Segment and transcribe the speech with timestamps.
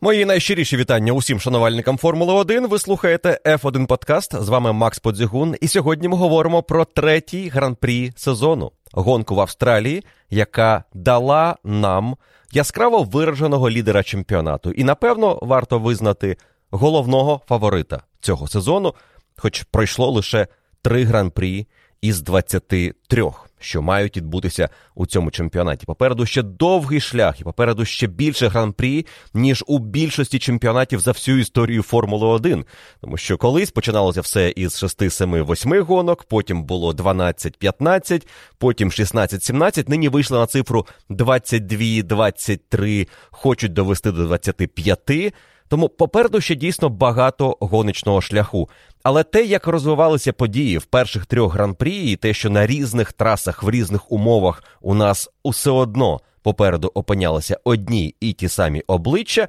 [0.00, 2.68] Мої найщиріші вітання усім шанувальникам Формули 1.
[2.68, 4.42] Ви слухаєте F1 Подкаст.
[4.42, 5.54] З вами Макс Подзігун.
[5.60, 12.16] І сьогодні ми говоримо про третій гран-прі сезону гонку в Австралії, яка дала нам
[12.52, 14.70] яскраво вираженого лідера чемпіонату.
[14.70, 16.36] І напевно варто визнати
[16.70, 18.94] головного фаворита цього сезону,
[19.36, 20.46] хоч пройшло лише
[20.82, 21.66] три гран-прі
[22.00, 25.86] із 23 що мають відбутися у цьому чемпіонаті.
[25.86, 31.38] Попереду ще довгий шлях, і попереду ще більше гран-прі, ніж у більшості чемпіонатів за всю
[31.38, 32.64] історію Формули 1.
[33.00, 38.26] Тому що колись починалося все із 6, 7, 8 гонок, потім було 12-15,
[38.58, 39.88] потім 16-17.
[39.88, 45.34] Нині вийшли на цифру 22-23, хочуть довести до 25.
[45.68, 48.68] Тому попереду ще дійсно багато гоночного шляху.
[49.02, 53.62] Але те, як розвивалися події в перших трьох гран-прі, і те, що на різних трасах
[53.62, 59.48] в різних умовах у нас усе одно попереду опинялися одні і ті самі обличчя,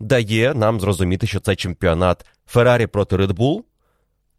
[0.00, 3.62] дає нам зрозуміти, що це чемпіонат Феррарі проти Bull,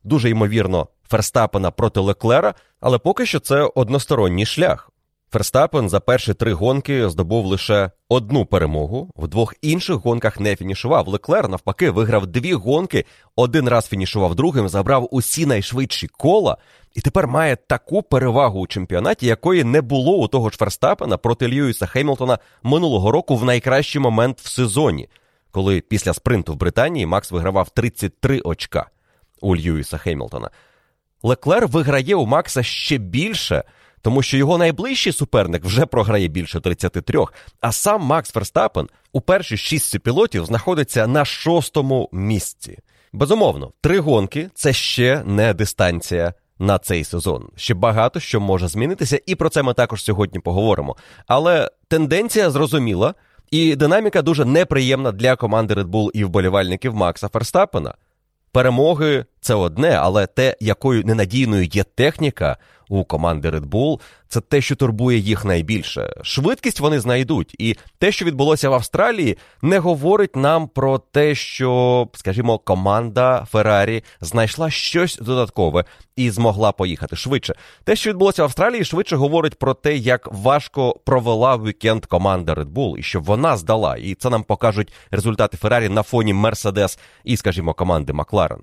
[0.04, 4.92] дуже ймовірно, Ферстапена проти Леклера, але поки що це односторонній шлях.
[5.32, 9.12] Ферстапен за перші три гонки здобув лише одну перемогу.
[9.16, 11.08] В двох інших гонках не фінішував.
[11.08, 16.58] Леклер навпаки виграв дві гонки, один раз фінішував другим, забрав усі найшвидші кола,
[16.94, 21.48] і тепер має таку перевагу у чемпіонаті, якої не було у того ж Ферстапена проти
[21.48, 25.10] Льюіса Хеймлтона минулого року в найкращий момент в сезоні,
[25.52, 28.90] коли після спринту в Британії Макс вигравав 33 очка
[29.42, 30.50] у Льюіса Хеймлтона.
[31.24, 33.64] Леклер виграє у Макса ще більше
[34.06, 37.26] тому що його найближчий суперник вже програє більше 33,
[37.62, 42.78] а сам Макс Ферстапен у першій шістці пілотів знаходиться на шостому місці.
[43.14, 46.34] Безумовно, три гонки це ще не дистанція.
[46.60, 50.96] На цей сезон ще багато що може змінитися, і про це ми також сьогодні поговоримо.
[51.28, 53.14] Але тенденція зрозуміла,
[53.52, 57.94] і динаміка дуже неприємна для команди Red Bull і вболівальників Макса Ферстапена.
[58.52, 62.58] Перемоги це одне, але те, якою ненадійною є техніка,
[62.90, 66.14] у команди Red Bull, це те, що турбує їх найбільше.
[66.22, 72.08] Швидкість вони знайдуть, і те, що відбулося в Австралії, не говорить нам про те, що,
[72.14, 77.56] скажімо, команда Феррарі знайшла щось додаткове і змогла поїхати швидше.
[77.84, 82.74] Те, що відбулося в Австралії, швидше говорить про те, як важко провела вікенд команда Red
[82.74, 83.98] Bull, і що вона здала.
[83.98, 88.60] І це нам покажуть результати Феррарі на фоні Мерседес і, скажімо, команди Макларен.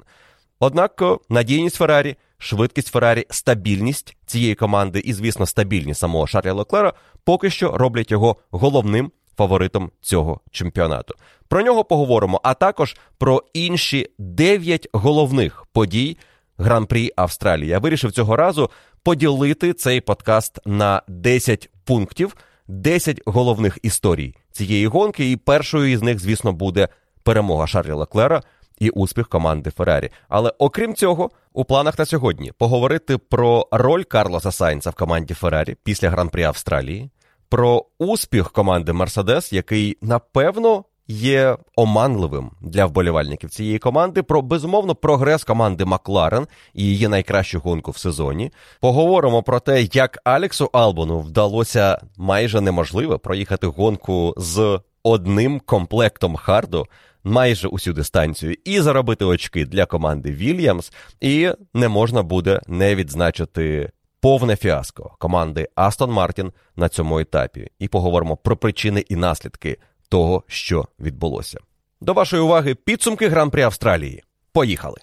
[0.65, 6.93] Однак надійність Феррарі, швидкість Феррарі, стабільність цієї команди і, звісно, стабільність самого Шарля Леклера
[7.25, 11.15] поки що роблять його головним фаворитом цього чемпіонату.
[11.49, 16.17] Про нього поговоримо, а також про інші дев'ять головних подій
[16.59, 17.69] Гран-прі Австралії.
[17.69, 18.71] Я вирішив цього разу
[19.03, 22.37] поділити цей подкаст на 10 пунктів,
[22.69, 25.31] 10 головних історій цієї гонки.
[25.31, 26.89] І першою із них, звісно, буде
[27.23, 28.43] перемога Шарля Леклера
[28.79, 30.11] і успіх команди Феррарі.
[30.29, 35.77] Але окрім цього, у планах на сьогодні поговорити про роль Карлоса Сайнца в команді Феррарі
[35.85, 37.11] після гран-прі Австралії,
[37.49, 40.85] про успіх команди Мерседес, який напевно.
[41.09, 47.91] Є оманливим для вболівальників цієї команди про безумовно прогрес команди Макларен і її найкращу гонку
[47.91, 48.53] в сезоні.
[48.81, 56.87] Поговоримо про те, як Алексу Албону вдалося майже неможливо проїхати гонку з одним комплектом харду
[57.25, 63.91] майже усю дистанцію і заробити очки для команди Вільямс, і не можна буде не відзначити
[64.21, 67.69] повне фіаско команди Астон Мартін на цьому етапі.
[67.79, 69.79] І поговоримо про причини і наслідки
[70.09, 71.59] того, що відбулося.
[72.01, 74.23] До вашої уваги підсумки гран-прі Австралії.
[74.53, 74.97] Поїхали!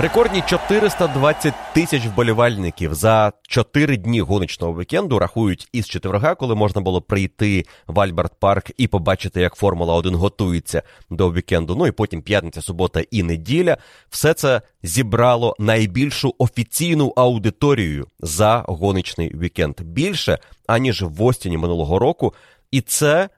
[0.00, 7.02] Рекордні 420 тисяч вболівальників за 4 дні гоночного вікенду рахують із четверга, коли можна було
[7.02, 11.76] прийти в Альберт Парк і побачити, як Формула 1 готується до вікенду.
[11.76, 13.76] Ну і потім п'ятниця, субота і неділя.
[14.08, 19.80] Все це зібрало найбільшу офіційну аудиторію за гоночний вікенд.
[19.80, 22.34] Більше аніж в Остіні минулого року,
[22.70, 23.28] і це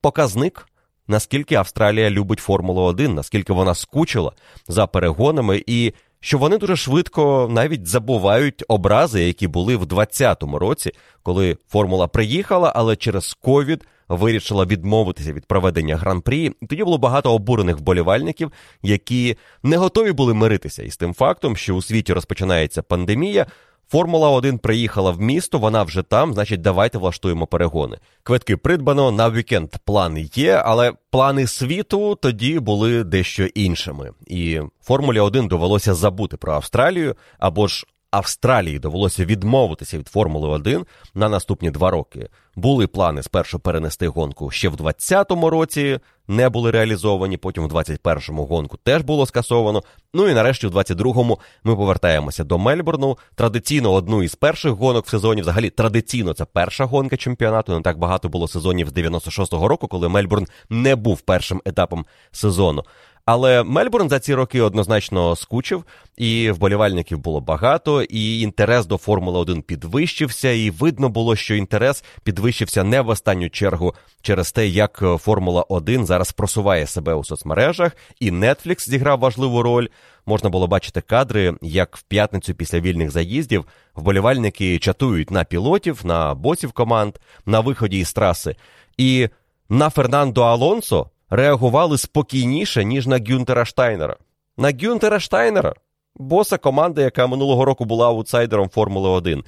[0.00, 0.66] показник
[1.08, 4.32] наскільки Австралія любить Формулу 1, наскільки вона скучила
[4.68, 10.92] за перегонами, і що вони дуже швидко навіть забувають образи, які були в 2020 році,
[11.22, 16.52] коли формула приїхала, але через ковід вирішила відмовитися від проведення гран-прі.
[16.68, 18.52] Тоді було багато обурених вболівальників,
[18.82, 23.46] які не готові були миритися із тим фактом, що у світі розпочинається пандемія.
[23.88, 27.98] Формула 1 приїхала в місто, вона вже там, значить, давайте влаштуємо перегони.
[28.22, 29.70] Квитки придбано на вікенд.
[29.84, 34.10] Плани є, але плани світу тоді були дещо іншими.
[34.26, 40.86] І Формулі 1 довелося забути про Австралію або ж Австралії довелося відмовитися від Формули 1
[41.14, 42.28] на наступні два роки.
[42.56, 45.98] Були плани спершу перенести гонку ще в 2020 році,
[46.28, 47.36] не були реалізовані.
[47.36, 49.82] Потім в 2021 гонку теж було скасовано.
[50.14, 53.18] Ну і нарешті, в 2022-му ми повертаємося до Мельбурну.
[53.34, 55.42] Традиційно одну із перших гонок в сезоні.
[55.42, 57.74] Взагалі традиційно це перша гонка чемпіонату.
[57.74, 62.84] Не так багато було сезонів з 96-го року, коли Мельбурн не був першим етапом сезону.
[63.26, 65.84] Але Мельбурн за ці роки однозначно скучив,
[66.16, 72.04] і вболівальників було багато, і інтерес до Формули 1 підвищився, і видно було, що інтерес
[72.22, 72.43] підвищився
[72.84, 78.30] не в останню чергу через те, як Формула 1 зараз просуває себе у соцмережах, і
[78.30, 79.88] Netflix зіграв важливу роль.
[80.26, 83.64] Можна було бачити кадри, як в п'ятницю після вільних заїздів
[83.94, 87.14] вболівальники чатують на пілотів, на босів команд,
[87.46, 88.56] на виході із траси.
[88.96, 89.28] І
[89.68, 94.16] на Фернандо Алонсо реагували спокійніше, ніж на Гюнтера Штайнера.
[94.56, 95.74] На Гюнтера Штайнера,
[96.16, 99.44] боса команди, яка минулого року була аутсайдером Формули 1.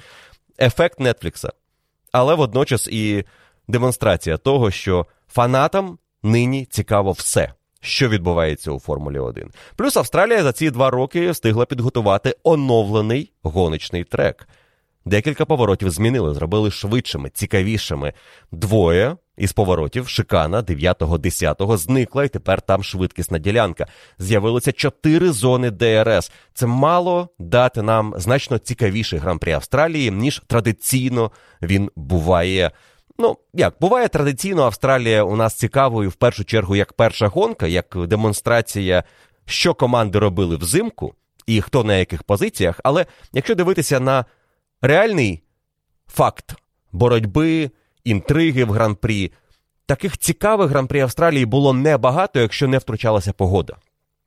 [0.60, 1.52] Ефект Нетфлікса.
[2.18, 3.24] Але водночас і
[3.68, 7.52] демонстрація того, що фанатам нині цікаво все.
[7.80, 9.50] Що відбувається у Формулі 1.
[9.76, 14.48] Плюс Австралія за ці два роки встигла підготувати оновлений гоночний трек.
[15.04, 18.12] Декілька поворотів змінили, зробили швидшими, цікавішими.
[18.52, 23.86] Двоє із поворотів шикана 9-10 зникла, і тепер там швидкісна ділянка.
[24.18, 26.32] З'явилося чотири зони ДРС.
[26.54, 31.30] Це мало дати нам значно цікавіший гран-при Австралії, ніж традиційно
[31.62, 32.70] він буває.
[33.18, 37.96] Ну, як буває традиційно, Австралія у нас цікавою в першу чергу як перша гонка, як
[38.06, 39.04] демонстрація,
[39.46, 41.14] що команди робили взимку
[41.46, 42.80] і хто на яких позиціях.
[42.84, 44.24] Але якщо дивитися на
[44.82, 45.42] реальний
[46.06, 46.54] факт
[46.92, 47.70] боротьби
[48.06, 49.32] інтриги в гран-прі.
[49.86, 53.76] Таких цікавих гран-прі Австралії було небагато, якщо не втручалася погода.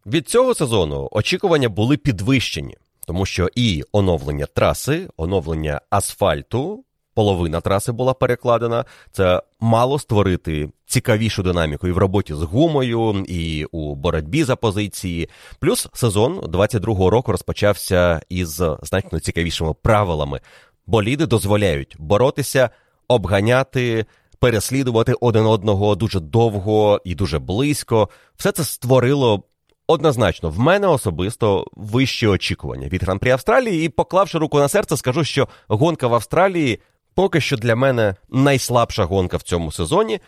[0.05, 2.77] Від цього сезону очікування були підвищені,
[3.07, 6.83] тому що і оновлення траси, оновлення асфальту,
[7.13, 8.85] половина траси була перекладена.
[9.11, 15.29] Це мало створити цікавішу динаміку і в роботі з гумою, і у боротьбі за позиції.
[15.59, 20.39] Плюс сезон 22-го року розпочався із значно цікавішими правилами.
[20.87, 22.69] Боліди дозволяють боротися
[23.09, 24.05] обганяти,
[24.39, 28.09] переслідувати один одного дуже довго і дуже близько.
[28.37, 29.43] Все це створило.
[29.87, 35.23] Однозначно, в мене особисто вищі очікування від гран-прі Австралії, і поклавши руку на серце, скажу,
[35.23, 36.79] що гонка в Австралії
[37.19, 40.19] поки що для мене найслабша гонка в цьому сезоні.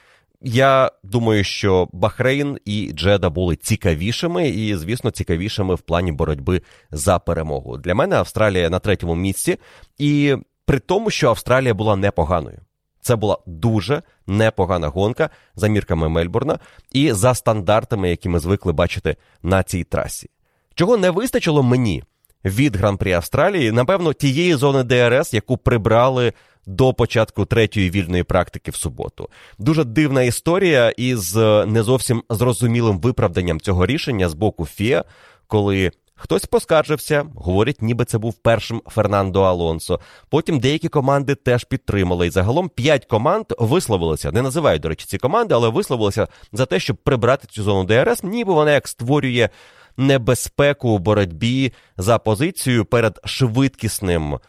[0.41, 6.61] Я думаю, що Бахрейн і Джеда були цікавішими і, звісно, цікавішими в плані боротьби
[6.91, 7.77] за перемогу.
[7.77, 9.57] Для мене Австралія на третьому місці,
[9.97, 10.35] і
[10.65, 12.59] при тому, що Австралія була непоганою.
[13.01, 16.59] Це була дуже непогана гонка за мірками Мельбурна
[16.91, 20.29] і за стандартами, які ми звикли бачити на цій трасі.
[20.75, 22.03] Чого не вистачило мені
[22.45, 26.33] від гран-прі Австралії, напевно, тієї зони ДРС, яку прибрали
[26.65, 29.29] до початку третьої вільної практики в суботу.
[29.59, 31.35] Дуже дивна історія із
[31.67, 35.03] не зовсім зрозумілим виправданням цього рішення з боку ФІА,
[35.47, 35.91] коли
[36.23, 39.99] Хтось поскаржився, говорять, ніби це був першим Фернандо Алонсо.
[40.29, 42.27] Потім деякі команди теж підтримали.
[42.27, 44.31] І загалом п'ять команд висловилися.
[44.31, 48.23] Не називають, до речі, ці команди, але висловилися за те, щоб прибрати цю зону ДРС,
[48.23, 49.49] ніби вона як створює
[49.97, 54.39] небезпеку у боротьбі за позицію перед швидкісним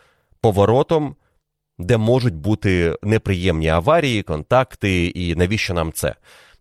[0.41, 1.17] поворотом,
[1.79, 6.15] де можуть бути неприємні аварії, контакти, і навіщо нам це?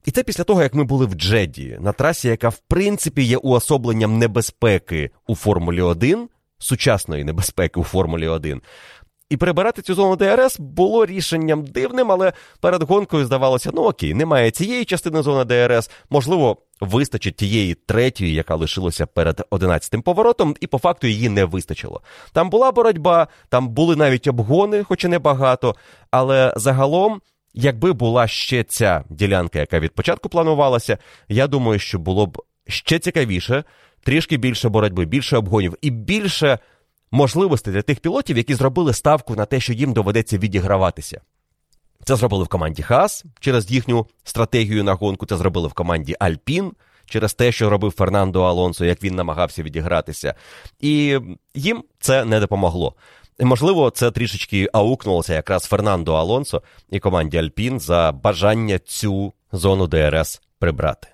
[0.06, 3.38] І це після того, як ми були в Джеді, на трасі, яка в принципі є
[3.38, 6.30] уособленням небезпеки у Формулі 1,
[6.60, 8.62] сучасної небезпеки у Формулі 1.
[9.32, 14.52] І перебирати цю зону ДРС було рішенням дивним, але перед гонкою здавалося, ну окей, немає
[14.52, 20.78] цієї частини зони ДРС, можливо, вистачить тієї третьої, яка лишилася перед одинадцятим поворотом, і по
[20.78, 22.02] факту її не вистачило.
[22.34, 25.76] Там була боротьба, там були навіть обгони, хоч і небагато,
[26.12, 27.22] але загалом
[27.54, 30.98] Якби була ще ця ділянка, яка від початку планувалася,
[31.30, 33.64] я думаю, що було б ще цікавіше,
[34.04, 36.60] трішки більше боротьби, більше обгонів і більше
[37.12, 41.22] можливостей для тих пілотів, які зробили ставку на те, що їм доведеться відіграватися.
[42.04, 45.26] Це зробили в команді Хас через їхню стратегію на гонку.
[45.26, 46.72] Це зробили в команді Альпін
[47.06, 50.36] через те, що робив Фернандо Алонсо, як він намагався відігратися.
[50.80, 51.20] І
[51.56, 52.96] їм це не допомогло.
[53.42, 60.42] Можливо, це трішечки аукнулося якраз Фернандо Алонсо і команді Альпін за бажання цю зону ДРС
[60.60, 61.08] прибрати.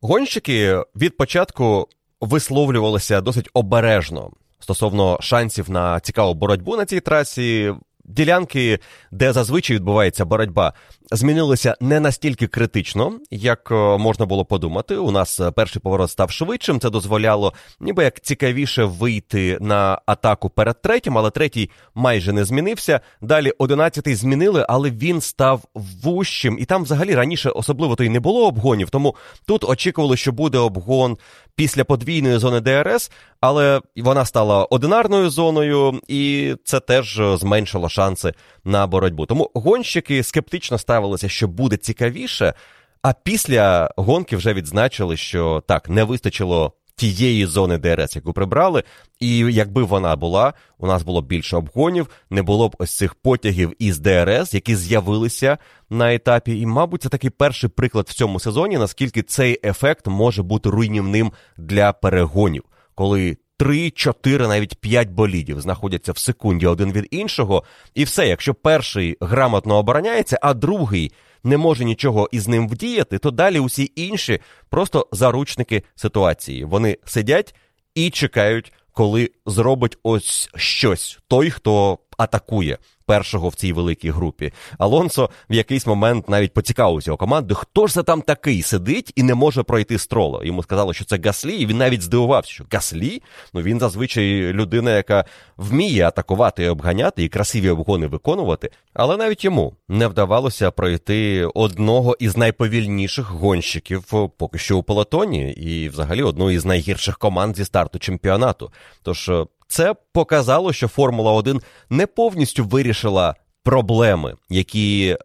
[0.00, 1.88] Гонщики від початку
[2.20, 4.30] висловлювалися досить обережно
[4.60, 8.78] стосовно шансів на цікаву боротьбу на цій трасі ділянки,
[9.10, 10.72] де зазвичай відбувається боротьба,
[11.12, 14.96] змінилися не настільки критично, як е, можна було подумати.
[14.96, 16.80] У нас е, перший поворот став швидшим.
[16.80, 23.00] Це дозволяло, ніби як цікавіше вийти на атаку перед третім, але третій майже не змінився.
[23.20, 26.58] Далі одинадцятий змінили, але він став вущим.
[26.60, 28.90] І там, взагалі, раніше особливо то й не було обгонів.
[28.90, 29.14] Тому
[29.46, 31.16] тут очікували, що буде обгон
[31.56, 33.10] після подвійної зони ДРС,
[33.40, 38.34] але вона стала одинарною зоною, і це теж зменшило шанси
[38.64, 39.26] на боротьбу.
[39.26, 42.54] Тому гонщики скептично ставилися, що буде цікавіше.
[43.02, 48.82] А після гонки вже відзначили, що так не вистачило тієї зони ДРС, яку прибрали.
[49.20, 53.72] І якби вона була, у нас було більше обгонів, не було б ось цих потягів
[53.78, 55.58] із ДРС, які з'явилися
[55.90, 56.60] на етапі.
[56.60, 61.32] І, мабуть, це такий перший приклад в цьому сезоні, наскільки цей ефект може бути руйнівним
[61.56, 62.62] для перегонів,
[62.94, 63.36] коли.
[63.58, 69.16] Три, чотири, навіть п'ять болідів знаходяться в секунді один від іншого, і все, якщо перший
[69.20, 71.12] грамотно обороняється, а другий
[71.44, 76.64] не може нічого із ним вдіяти, то далі усі інші просто заручники ситуації.
[76.64, 77.54] Вони сидять
[77.94, 84.52] і чекають, коли зробить ось щось той, хто атакує першого в цій великій групі.
[84.78, 89.22] Алонсо в якийсь момент навіть поцікавився у команди, хто ж це там такий сидить і
[89.22, 90.44] не може пройти строло.
[90.44, 93.22] Йому сказали, що це Гаслі, і він навіть здивувався, що Гаслі?
[93.54, 95.24] Ну він зазвичай людина, яка
[95.56, 98.70] вміє атакувати і обганяти і красиві обгони виконувати.
[98.94, 104.04] Але навіть йому не вдавалося пройти одного із найповільніших гонщиків
[104.36, 108.72] поки що у полотоні, і взагалі одної із найгірших команд зі старту чемпіонату.
[109.02, 109.30] Тож
[109.68, 115.16] це показало, що Формула 1 не повністю вирішила проблеми, які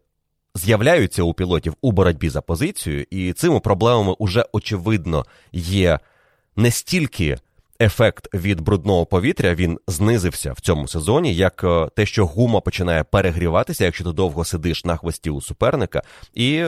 [0.54, 5.98] з'являються у пілотів у боротьбі за позицію, і цими проблемами уже очевидно є
[6.56, 7.38] не стільки.
[7.80, 13.04] Ефект від брудного повітря він знизився в цьому сезоні, як е, те, що гума починає
[13.04, 16.02] перегріватися, якщо ти довго сидиш на хвості у суперника,
[16.34, 16.64] і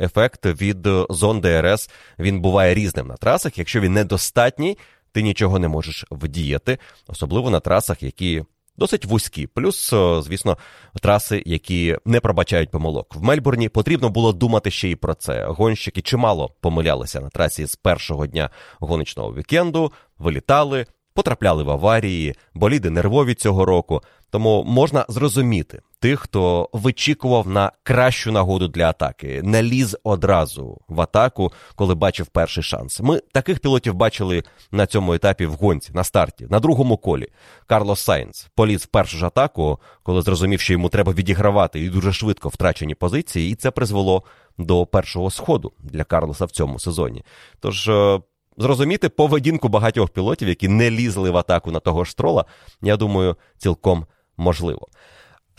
[0.00, 3.58] ефект від зон ДРС він буває різним на трасах.
[3.58, 4.78] Якщо він недостатній,
[5.18, 8.44] ти нічого не можеш вдіяти, особливо на трасах, які
[8.76, 9.46] досить вузькі.
[9.46, 10.58] Плюс, звісно,
[11.02, 13.16] траси, які не пробачають помилок.
[13.16, 15.46] В Мельбурні потрібно було думати ще й про це.
[15.46, 20.86] Гонщики чимало помилялися на трасі з першого дня гоночного вікенду, вилітали.
[21.14, 28.32] Потрапляли в аварії, боліди нервові цього року, тому можна зрозуміти тих, хто вичікував на кращу
[28.32, 33.00] нагоду для атаки, не ліз одразу в атаку, коли бачив перший шанс.
[33.00, 37.28] Ми таких пілотів бачили на цьому етапі в гонці на старті, на другому колі.
[37.66, 42.12] Карлос Сайнс поліз в першу ж атаку, коли зрозумів, що йому треба відігравати і дуже
[42.12, 44.22] швидко втрачені позиції, і це призвело
[44.58, 47.24] до першого сходу для Карлоса в цьому сезоні.
[47.60, 47.88] Тож.
[47.88, 48.20] Е,
[48.58, 52.44] зрозуміти поведінку багатьох пілотів, які не лізли в атаку на того ж Строла,
[52.82, 54.88] я думаю, цілком можливо.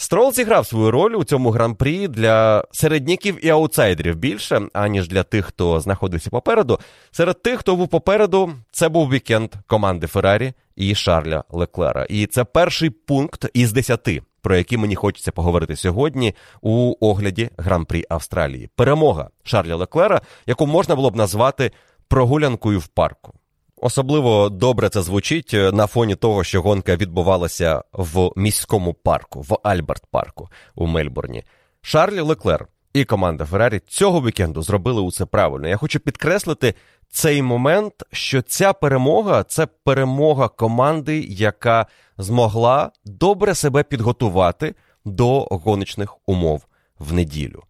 [0.01, 5.45] Строл зіграв свою роль у цьому гран-прі для середняків і аутсайдерів більше, аніж для тих,
[5.45, 6.79] хто знаходився попереду.
[7.11, 12.05] Серед тих, хто був попереду, це був вікенд команди Феррарі і Шарля Леклера.
[12.09, 18.05] І це перший пункт із десяти, про який мені хочеться поговорити сьогодні у огляді гран-прі
[18.09, 18.69] Австралії.
[18.75, 21.71] Перемога Шарля Леклера, яку можна було б назвати
[22.07, 23.38] прогулянкою в парку.
[23.81, 29.57] Особливо добре це звучить е, на фоні того, що гонка відбувалася в міському парку, в
[29.63, 31.43] Альберт парку у Мельбурні.
[31.81, 35.67] Шарлі Леклер і команда Феррарі цього вікенду зробили усе правильно.
[35.67, 36.73] Я хочу підкреслити
[37.09, 41.85] цей момент, що ця перемога це перемога команди, яка
[42.17, 46.65] змогла добре себе підготувати до гоночних умов
[46.99, 47.63] в неділю.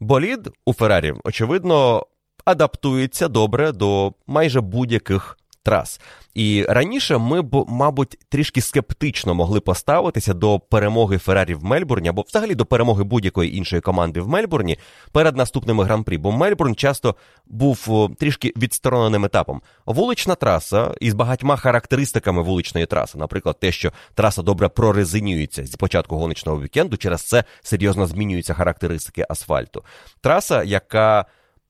[0.00, 2.06] Болід у Феррарі, очевидно,
[2.44, 6.00] адаптується добре до майже будь-яких трас.
[6.34, 12.24] І раніше ми б, мабуть, трішки скептично могли поставитися до перемоги Феррарі в Мельбурні, або
[12.28, 14.78] взагалі до перемоги будь-якої іншої команди в Мельбурні
[15.12, 16.18] перед наступними гран-прі.
[16.18, 17.16] Бо Мельбурн часто
[17.46, 19.62] був трішки відстороненим етапом.
[19.86, 26.16] Вулична траса із багатьма характеристиками вуличної траси, наприклад, те, що траса добре прорезинюється з початку
[26.16, 29.84] гоночного вікенду, через це серйозно змінюються характеристики асфальту.
[30.20, 31.24] Траса, яка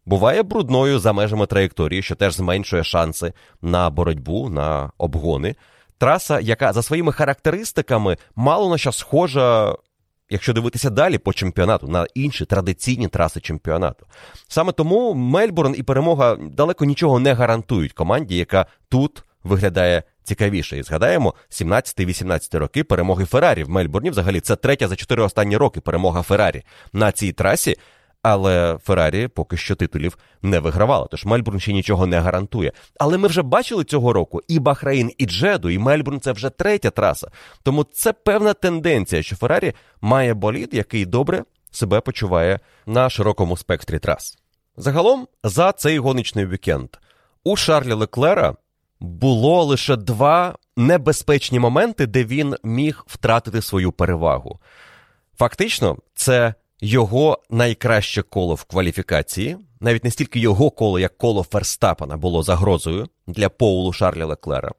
[0.06, 3.32] буває брудною за межами траєкторії, що теж зменшує шанси
[3.62, 5.54] на боротьбу, на обгони.
[5.98, 9.76] Траса, яка за своїми характеристиками мало на що схожа
[10.32, 14.06] якщо дивитися далі по чемпіонату на інші традиційні траси чемпіонату.
[14.48, 20.78] Саме тому Мельбурн і перемога далеко нічого не гарантують команді, яка тут виглядає цікавіше.
[20.78, 24.10] І згадаємо, 17-18 роки перемоги Феррарі в Мельбурні.
[24.10, 27.76] Взагалі, це третя за чотири останні роки перемога Феррарі на цій трасі.
[28.22, 32.72] Але Феррарі поки що титулів не вигравала, тож Мельбурн ще нічого не гарантує.
[33.00, 36.90] Але ми вже бачили цього року і Бахрейн, і Джеду, і Мельбурн це вже третя
[36.90, 37.30] траса.
[37.62, 43.98] Тому це певна тенденція, що Феррарі має болід, який добре себе почуває на широкому спектрі
[43.98, 44.38] трас.
[44.76, 46.88] Загалом, за цей гоночний вікенд
[47.44, 48.54] у Шарлі Леклера
[49.00, 54.60] було лише два небезпечні моменти, де він міг втратити свою перевагу.
[55.38, 62.16] Фактично, це його найкраще коло в кваліфікації, навіть не стільки його коло, як коло Ферстапана
[62.16, 64.72] було загрозою для Поулу Шарлі Леклера.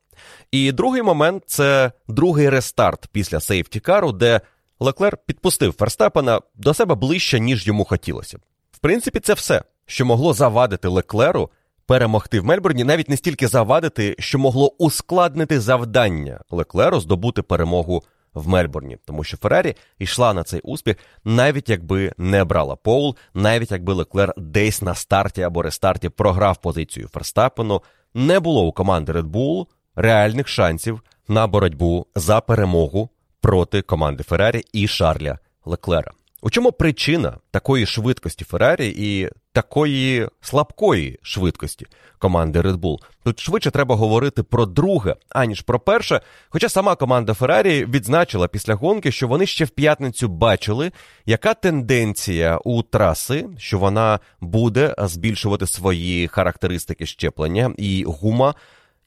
[0.51, 4.41] І другий момент це другий рестарт після сейфтікару, де
[4.79, 8.38] Леклер підпустив Ферстапана до себе ближче, ніж йому хотілося.
[8.72, 11.50] В принципі, це все, що могло завадити Леклеру
[11.86, 18.03] перемогти в Мельбурні, навіть не стільки завадити, що могло ускладнити завдання Леклеру здобути перемогу
[18.34, 23.72] в Мельбурні, тому що Феррарі йшла на цей успіх, навіть якби не брала Поул, навіть
[23.72, 27.82] якби Леклер десь на старті або рестарті програв позицію Ферстапену,
[28.13, 33.10] не було у команди Red Bull реальних шансів на боротьбу за перемогу
[33.42, 36.12] проти команди Феррарі і Шарля Леклера.
[36.45, 41.85] У чому причина такої швидкості Феррарі і такої слабкої швидкості
[42.19, 42.97] команди Red Bull?
[43.23, 46.21] Тут швидше треба говорити про друге, аніж про перше.
[46.50, 50.91] Хоча сама команда Феррарі відзначила після гонки, що вони ще в п'ятницю бачили,
[51.25, 58.53] яка тенденція у траси, що вона буде збільшувати свої характеристики щеплення і гума.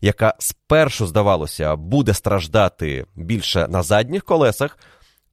[0.01, 4.79] Яка спершу здавалося буде страждати більше на задніх колесах,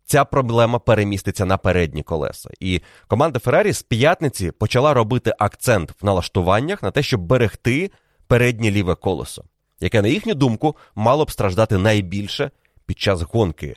[0.06, 2.50] ця проблема переміститься на передні колеса.
[2.60, 7.92] І команда Феррарі з п'ятниці почала робити акцент в налаштуваннях на те, щоб берегти
[8.28, 9.44] переднє ліве колесо,
[9.80, 12.52] яке, на їхню думку, мало б страждати найбільше
[12.86, 13.76] під час гонки.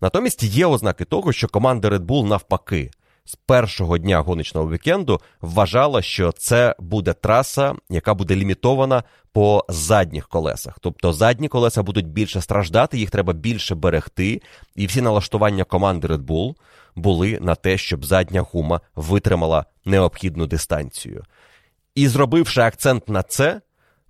[0.00, 2.90] Натомість є ознаки того, що команда Red Bull навпаки
[3.24, 10.28] з першого дня гоночного вікенду вважала, що це буде траса, яка буде лімітована по задніх
[10.28, 10.78] колесах.
[10.80, 14.42] Тобто задні колеса будуть більше страждати, їх треба більше берегти,
[14.76, 16.54] і всі налаштування команди Red Bull
[16.96, 21.24] були на те, щоб задня гума витримала необхідну дистанцію.
[21.94, 23.60] І зробивши акцент на це,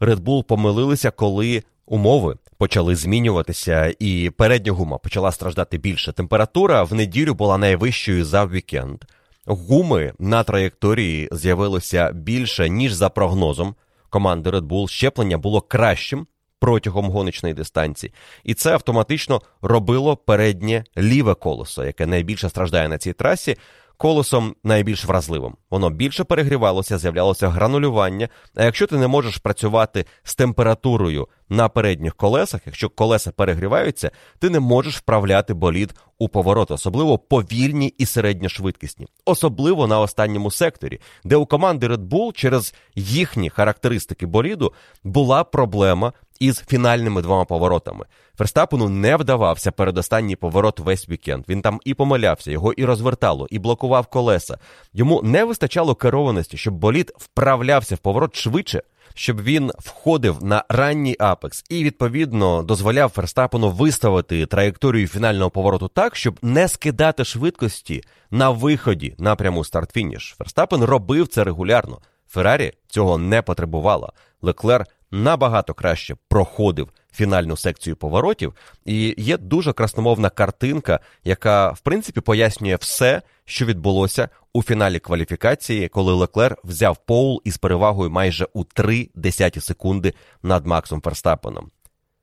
[0.01, 6.13] Red Bull помилилися, коли умови почали змінюватися, і передня гума почала страждати більше.
[6.13, 9.05] Температура в неділю була найвищою за вікенд.
[9.47, 13.75] Гуми на траєкторії з'явилося більше, ніж за прогнозом
[14.11, 14.89] команди Red Bull.
[14.89, 16.27] Щеплення було кращим
[16.61, 18.13] протягом гоночної дистанції,
[18.45, 23.57] і це автоматично робило переднє ліве колесо, яке найбільше страждає на цій трасі
[24.03, 25.57] колесом найбільш вразливим.
[25.71, 28.29] Воно більше перегрівалося, з'являлося гранулювання.
[28.55, 34.51] А якщо ти не можеш працювати з температурою на передніх колесах, якщо колеса перегріваються, ти
[34.51, 41.37] не можеш вправляти болід у поворот, особливо повільні і середньошвидкісні, особливо на останньому секторі, де
[41.37, 44.73] у команди Red Bull через їхні характеристики боліду
[45.05, 48.05] була проблема із фінальними двома поворотами.
[48.39, 51.45] Ферстапену не вдавався передостанній поворот весь вікенд.
[51.49, 54.59] Він там і помилявся, його і розвертало, і блокував колеса.
[54.93, 58.83] Йому не вистачало керованості, щоб болід вправлявся в поворот швидше.
[59.15, 66.17] Щоб він входив на ранній апекс і відповідно дозволяв Ферстапену виставити траєкторію фінального повороту так,
[66.17, 70.35] щоб не скидати швидкості на виході напряму старт-фініш.
[70.39, 71.99] Ферстапен робив це регулярно.
[72.29, 74.13] Феррарі цього не потребувала.
[74.43, 82.21] Леклер набагато краще проходив фінальну секцію поворотів, і є дуже красномовна картинка, яка в принципі
[82.21, 88.65] пояснює все, що відбулося у фіналі кваліфікації, коли Леклер взяв Поул із перевагою майже у
[88.65, 91.71] 3 десяті секунди над Максом Ферстапеном.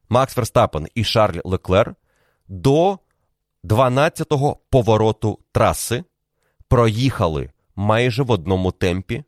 [0.10, 1.96] Макс Ферстапен і Шарль Леклер
[2.48, 3.00] до
[3.64, 6.04] 12-го повороту траси
[6.68, 9.24] проїхали майже в одному темпі,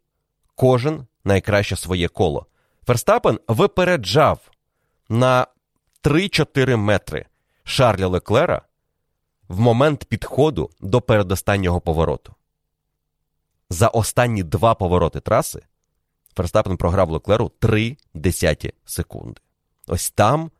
[0.56, 2.46] кожен найкраще своє коло.
[2.88, 4.52] Ферстапен випереджав
[5.12, 5.48] на
[6.04, 7.26] 3-4 метри
[7.64, 8.62] Шарля Леклера
[9.48, 12.36] в момент підходу до передостаннього повороту.
[13.70, 15.62] За останні два повороти траси
[16.36, 19.42] Ферстапен програв Леклеру 3 десяті секунди.
[19.88, 20.52] Ось там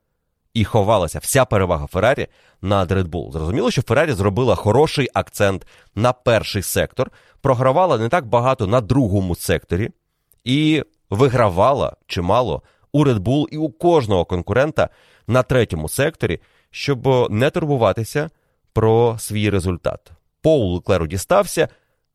[0.54, 2.28] і ховалася вся перевага Феррарі
[2.62, 3.32] над Red Bull.
[3.32, 7.12] Зрозуміло, що Феррарі зробила хороший акцент на перший сектор,
[7.42, 9.90] програвала не так багато на другому секторі
[10.44, 14.90] і вигравала чимало у Red Bull і у кожного конкурента
[15.28, 16.40] на третьому секторі,
[16.72, 18.30] щоб не турбуватися
[18.74, 20.12] про свій результат.
[20.42, 21.68] Поул Леклеру дістався.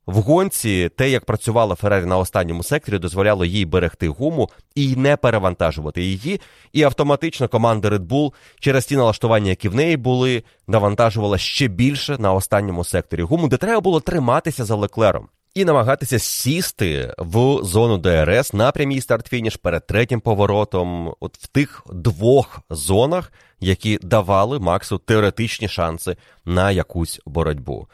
[0.07, 5.17] В гонці те, як працювала Феррарі на останньому секторі, дозволяло їй берегти гуму і не
[5.17, 6.41] перевантажувати її.
[6.73, 12.17] І автоматично команда Red Bull через ті налаштування, які в неї були, навантажувала ще більше
[12.17, 15.29] на останньому секторі гуму, де треба було триматися за леклером.
[15.57, 21.83] І намагатися сісти в зону ДРС на прямій старт-фініш перед третім поворотом, от в тих
[21.93, 27.87] двох зонах, які давали Максу теоретичні шанси на якусь боротьбу.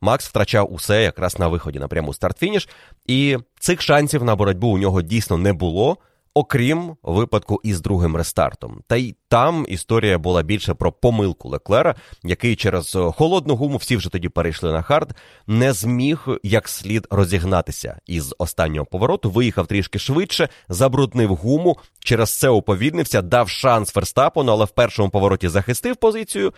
[0.00, 2.68] Макс втрачав усе якраз на виході на пряму старт-фініш,
[3.06, 5.96] і цих шансів на боротьбу у нього дійсно не було,
[6.36, 8.82] окрім випадку із другим рестартом.
[8.86, 14.10] Та й там історія була більше про помилку Леклера, який через холодну гуму, всі вже
[14.10, 15.14] тоді перейшли на хард,
[15.46, 22.48] не зміг як слід розігнатися із останнього повороту, виїхав трішки швидше, забруднив гуму, через це
[22.48, 26.52] уповільнився, дав шанс Ферстапону, але в першому повороті захистив позицію.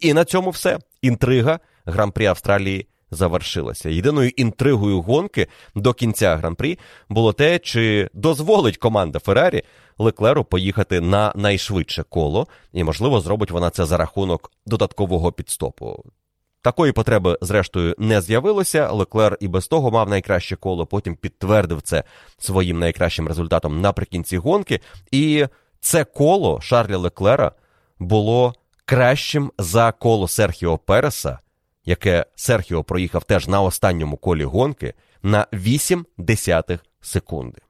[0.00, 0.78] І на цьому все.
[1.02, 3.88] Інтрига гран-прі Австралії завершилася.
[3.88, 9.62] Єдиною інтригою гонки до кінця гран-прі було те, чи дозволить команда Феррарі
[9.98, 16.04] Леклеру поїхати на найшвидше коло, і, можливо, зробить вона це за рахунок додаткового підстопу.
[16.62, 18.90] Такої потреби, зрештою, не з'явилося.
[18.90, 22.04] Леклер і без того мав найкраще коло, потім підтвердив це
[22.38, 24.80] своїм найкращим результатом наприкінці гонки.
[25.10, 25.46] І
[25.80, 27.52] це коло Шарля Леклера
[27.98, 31.38] було кращим за коло Серхіо Переса,
[31.84, 37.60] яке Серхіо проїхав теж на останньому колі гонки на 8 десятих секунди.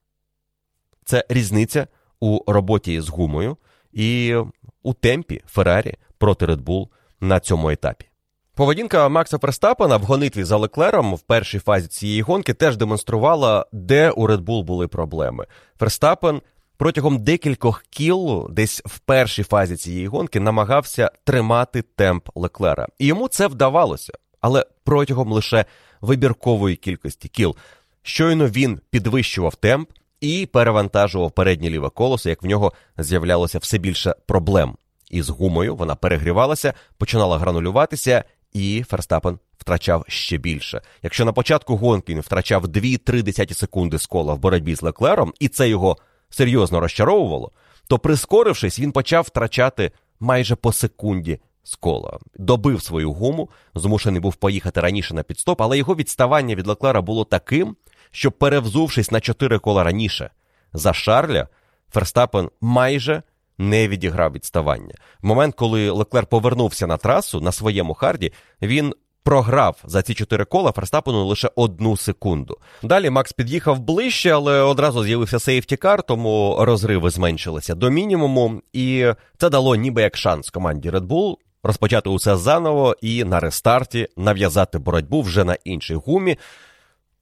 [1.04, 1.86] Це різниця
[2.20, 3.56] у роботі з гумою
[3.92, 4.36] і
[4.82, 6.88] у темпі Феррарі проти Red Bull
[7.20, 8.06] на цьому етапі.
[8.54, 14.10] Поведінка Макса Ферстапена в гонитві за Леклером в першій фазі цієї гонки теж демонструвала, де
[14.10, 15.46] у Red Bull були проблеми.
[15.78, 16.42] Ферстапен
[16.76, 22.86] протягом декількох кіл, десь в першій фазі цієї гонки, намагався тримати темп Леклера.
[22.98, 25.64] І йому це вдавалося, але протягом лише
[26.00, 27.56] вибіркової кількості кіл.
[28.02, 34.14] Щойно він підвищував темп і перевантажував переднє ліве колесо, як в нього з'являлося все більше
[34.26, 34.76] проблем.
[35.10, 40.82] Із гумою вона перегрівалася, починала гранулюватися, і Ферстапен втрачав ще більше.
[41.02, 45.48] Якщо на початку гонки він втрачав 2-3 секунди з кола в боротьбі з Леклером, і
[45.48, 45.96] це його
[46.34, 47.52] серйозно розчаровувало,
[47.88, 52.18] то, прискорившись, він почав втрачати майже по секунді з кола.
[52.38, 57.24] Добив свою гуму, змушений був поїхати раніше на підстоп, але його відставання від Леклера було
[57.24, 57.76] таким,
[58.10, 60.30] що, перевзувшись на чотири кола раніше
[60.72, 61.48] за Шарля,
[61.92, 63.22] Ферстапен майже
[63.58, 64.94] не відіграв відставання.
[65.22, 68.94] В момент, коли Леклер повернувся на трасу на своєму харді, він
[69.24, 72.58] програв за ці чотири кола Ферстапену лише одну секунду.
[72.82, 79.06] Далі Макс під'їхав ближче, але одразу з'явився сейфтікар, тому розриви зменшилися до мінімуму, і
[79.38, 84.78] це дало ніби як шанс команді Red Bull розпочати усе заново і на рестарті нав'язати
[84.78, 86.38] боротьбу вже на іншій гумі.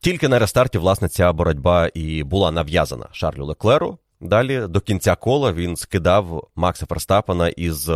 [0.01, 3.99] Тільки на рестарті, власне, ця боротьба і була нав'язана Шарлю Леклеру.
[4.21, 7.91] Далі до кінця кола він скидав Макса Ферстапена із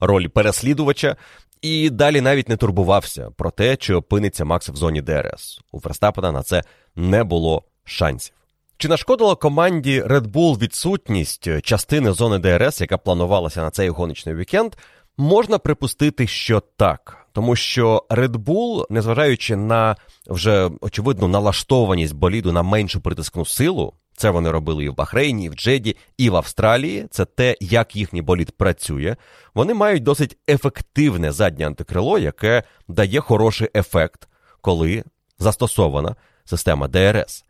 [0.00, 1.16] ролі переслідувача
[1.62, 5.60] і далі навіть не турбувався про те, чи опиниться Макс в зоні ДРС.
[5.72, 6.62] У Ферстапена на це
[6.96, 8.34] не було шансів.
[8.76, 14.72] Чи нашкодила команді Red Bull відсутність частини зони ДРС, яка планувалася на цей гоночний вікенд?
[15.16, 19.96] Можна припустити, що так, тому що Red Bull, незважаючи на
[20.26, 25.48] вже очевидну налаштованість боліду на меншу притискну силу, це вони робили і в Бахрейні, і
[25.48, 27.06] в Джеді, і в Австралії.
[27.10, 29.16] Це те, як їхній болід працює.
[29.54, 34.28] Вони мають досить ефективне заднє антикрило, яке дає хороший ефект,
[34.60, 35.04] коли
[35.38, 37.44] застосована система ДРС.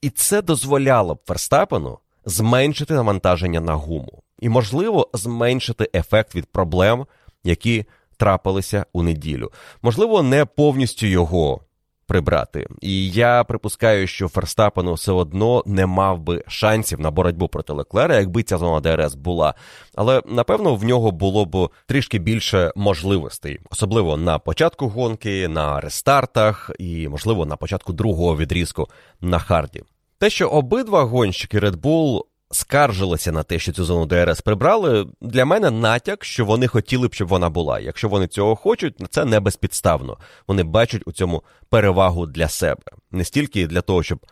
[0.00, 7.06] І це дозволяло б Ферстапену зменшити навантаження на гуму і, можливо, зменшити ефект від проблем,
[7.44, 7.84] які
[8.16, 9.52] трапилися у неділю.
[9.82, 11.60] Можливо, не повністю його
[12.06, 12.66] прибрати.
[12.80, 18.16] І я припускаю, що Ферстапену все одно не мав би шансів на боротьбу проти Леклера,
[18.16, 19.54] якби ця зона ДРС була.
[19.94, 26.70] Але напевно в нього було б трішки більше можливостей, особливо на початку гонки, на рестартах
[26.78, 28.88] і, можливо, на початку другого відрізку
[29.20, 29.82] на харді.
[30.18, 32.22] Те, що обидва гонщики Red Bull
[32.54, 37.14] скаржилися на те, що цю зону ДРС прибрали, для мене натяк, що вони хотіли б,
[37.14, 37.80] щоб вона була.
[37.80, 40.18] Якщо вони цього хочуть, це не безпідставно.
[40.48, 44.26] Вони бачать у цьому перевагу для себе, не стільки для того, щоб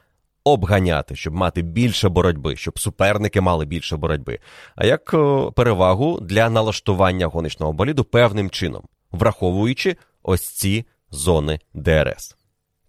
[0.45, 4.39] обганяти, щоб мати більше боротьби, щоб суперники мали більше боротьби,
[4.77, 5.11] а як
[5.55, 12.37] перевагу для налаштування гоночного боліду певним чином, враховуючи ось ці зони ДРС.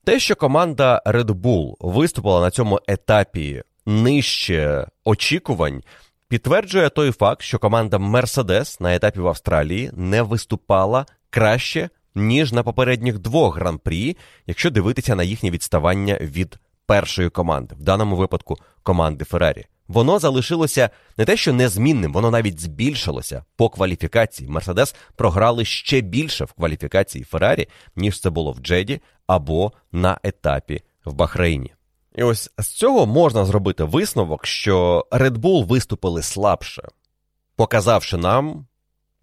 [0.03, 5.83] Те, що команда Red Bull виступила на цьому етапі нижче очікувань,
[6.27, 12.63] підтверджує той факт, що команда Mercedes на етапі в Австралії не виступала краще ніж на
[12.63, 14.17] попередніх двох гран-прі,
[14.47, 19.65] якщо дивитися на їхнє відставання від першої команди, в даному випадку команди Феррарі.
[19.87, 24.49] Воно залишилося не те, що незмінним, воно навіть збільшилося по кваліфікації.
[24.49, 30.81] Мерседес програли ще більше в кваліфікації Феррарі, ніж це було в Джеді або на етапі
[31.05, 31.73] в Бахрейні.
[32.15, 36.83] І ось з цього можна зробити висновок, що Red Bull виступили слабше,
[37.55, 38.65] показавши нам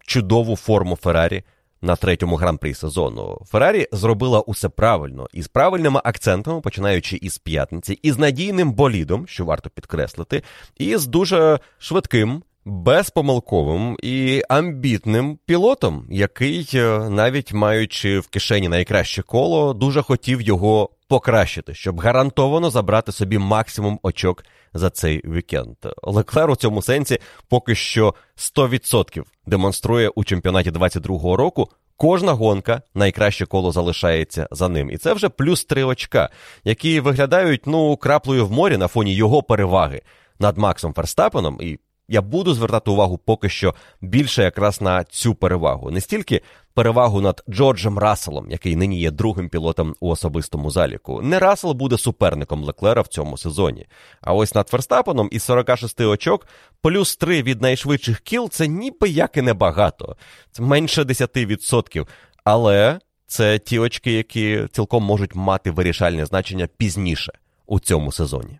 [0.06, 1.42] чудову форму Феррарі
[1.82, 3.38] на третьому гран-прі сезону.
[3.46, 9.26] Феррарі зробила усе правильно і з правильними акцентами, починаючи із п'ятниці, і з надійним болідом,
[9.26, 10.42] що варто підкреслити,
[10.78, 12.42] і з дуже швидким.
[12.64, 20.90] Безпомилковим і амбітним пілотом, який, е, навіть маючи в кишені найкраще коло, дуже хотів його
[21.10, 24.44] покращити, щоб гарантовано забрати собі максимум очок
[24.74, 25.76] за цей вікенд.
[26.02, 27.18] Леклер у цьому сенсі
[27.48, 31.68] поки що 100% демонструє у чемпіонаті 22-го року.
[31.96, 34.90] Кожна гонка найкраще коло залишається за ним.
[34.90, 36.30] І це вже плюс три очка,
[36.64, 40.02] які виглядають ну краплею в морі на фоні його переваги
[40.38, 41.58] над Максом Ферстапеном.
[41.60, 41.78] І
[42.10, 45.90] я буду звертати увагу поки що більше якраз на цю перевагу.
[45.90, 46.42] Не стільки
[46.74, 51.22] перевагу над Джорджем Расселом, який нині є другим пілотом у особистому заліку.
[51.22, 53.86] Не Рассел буде суперником Леклера в цьому сезоні.
[54.20, 56.46] А ось над Ферстапеном із 46 очок
[56.82, 60.16] плюс 3 від найшвидших кіл це ніби як і небагато.
[60.52, 62.06] Це менше 10%.
[62.44, 67.32] Але це ті очки, які цілком можуть мати вирішальне значення пізніше
[67.66, 68.58] у цьому сезоні.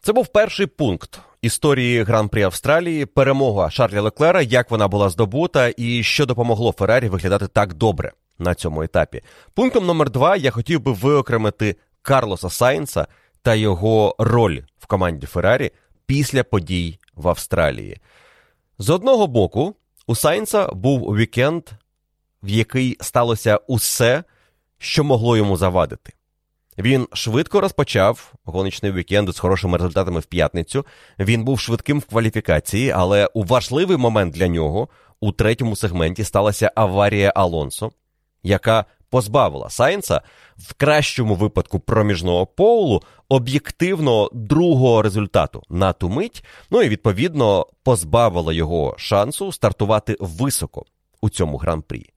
[0.00, 6.02] Це був перший пункт історії гран-прі Австралії, перемога Шарля Леклера, як вона була здобута, і
[6.02, 9.22] що допомогло Феррарі виглядати так добре на цьому етапі.
[9.54, 13.06] Пунктом номер два я хотів би виокремити Карлоса Сайнса
[13.42, 15.70] та його роль в команді Феррарі
[16.06, 18.00] після подій в Австралії.
[18.78, 19.74] З одного боку,
[20.06, 21.62] у Сайнса був вікенд,
[22.42, 24.24] в який сталося усе,
[24.78, 26.12] що могло йому завадити.
[26.78, 30.86] Він швидко розпочав гоночний вікенд з хорошими результатами в п'ятницю.
[31.18, 34.88] Він був швидким в кваліфікації, але у важливий момент для нього
[35.20, 37.92] у третьому сегменті сталася аварія Алонсо,
[38.42, 40.20] яка позбавила Сайнса
[40.56, 46.44] в кращому випадку проміжного поулу об'єктивно другого результату на ту мить.
[46.70, 50.84] Ну і відповідно позбавила його шансу стартувати високо
[51.20, 52.10] у цьому гран-прі.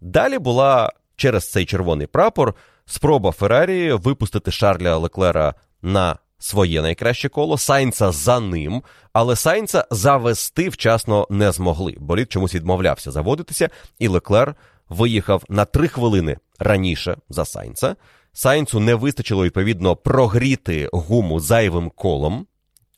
[0.00, 2.54] Далі була через цей червоний прапор
[2.86, 10.68] спроба Феррарі випустити Шарля Леклера на своє найкраще коло, Сайнца за ним, але Сайнца завести
[10.68, 11.96] вчасно не змогли.
[11.98, 14.54] Болід чомусь відмовлявся заводитися, і Леклер
[14.88, 17.96] виїхав на три хвилини раніше за Сайнца.
[18.32, 22.46] Сайнцу не вистачило відповідно прогріти гуму зайвим колом.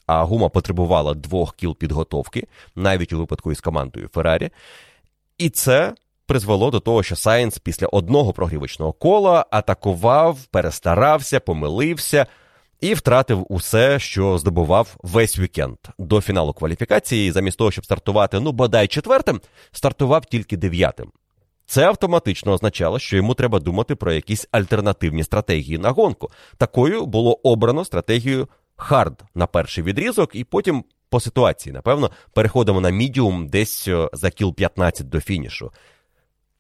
[0.07, 4.51] А гума потребувала двох кіл підготовки, навіть у випадку із командою Феррарі.
[5.39, 5.95] І це
[6.29, 12.27] призвело до того, що Сайнс після одного прогрівочного кола атакував, перестарався, помилився
[12.81, 17.33] і втратив усе, що здобував весь вікенд до фіналу кваліфікації.
[17.33, 19.41] Замість того, щоб стартувати, ну бодай четвертим,
[19.73, 21.13] стартував тільки дев'ятим.
[21.67, 26.31] Це автоматично означало, що йому треба думати про якісь альтернативні стратегії на гонку.
[26.57, 32.91] Такою було обрано стратегію хард на перший відрізок, і потім по ситуації, напевно, переходимо на
[32.91, 35.71] мідіум десь е, за кіл 15 до фінішу.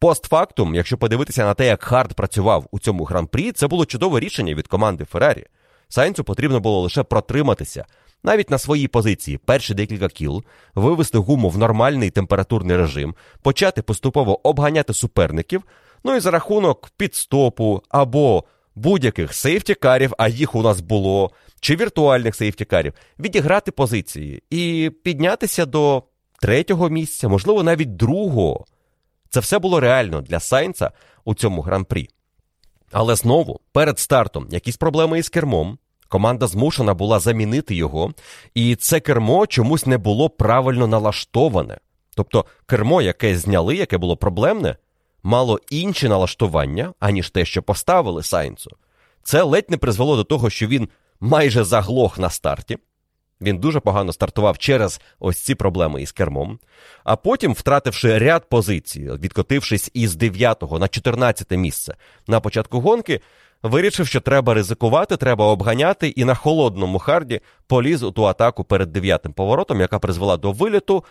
[0.00, 4.54] Постфактум, якщо подивитися на те, як хард працював у цьому гран-прі, це було чудове рішення
[4.54, 5.44] від команди Феррарі.
[5.88, 7.84] Сайнцу потрібно було лише протриматися,
[8.22, 14.48] навіть на своїй позиції, перші декілька кіл, вивести гуму в нормальний температурний режим, почати поступово
[14.48, 15.62] обганяти суперників,
[16.04, 21.30] ну і за рахунок підстопу або будь-яких сейфтікарів, а їх у нас було,
[21.60, 26.02] чи віртуальних сейфтікарів, відіграти позиції і піднятися до
[26.40, 28.64] третього місця, можливо, навіть другого.
[29.30, 30.90] Це все було реально для Сайнца
[31.24, 32.08] у цьому гран-прі.
[32.92, 38.12] Але знову, перед стартом, якісь проблеми із кермом, команда змушена була замінити його,
[38.54, 41.78] і це кермо чомусь не було правильно налаштоване.
[42.16, 44.76] Тобто кермо, яке зняли, яке було проблемне,
[45.22, 48.70] мало інші налаштування, аніж те, що поставили Сайнцу.
[49.22, 50.88] Це ледь не призвело до того, що він
[51.20, 52.78] майже заглох на старті.
[53.40, 56.58] Він дуже погано стартував через ось ці проблеми із кермом,
[57.04, 61.94] а потім, втративши ряд позицій, відкотившись із 9 на 14 місце
[62.26, 63.20] на початку гонки,
[63.62, 68.92] вирішив, що треба ризикувати, треба обганяти, і на холодному харді поліз у ту атаку перед
[68.92, 71.04] дев'ятим поворотом, яка призвела до виліту,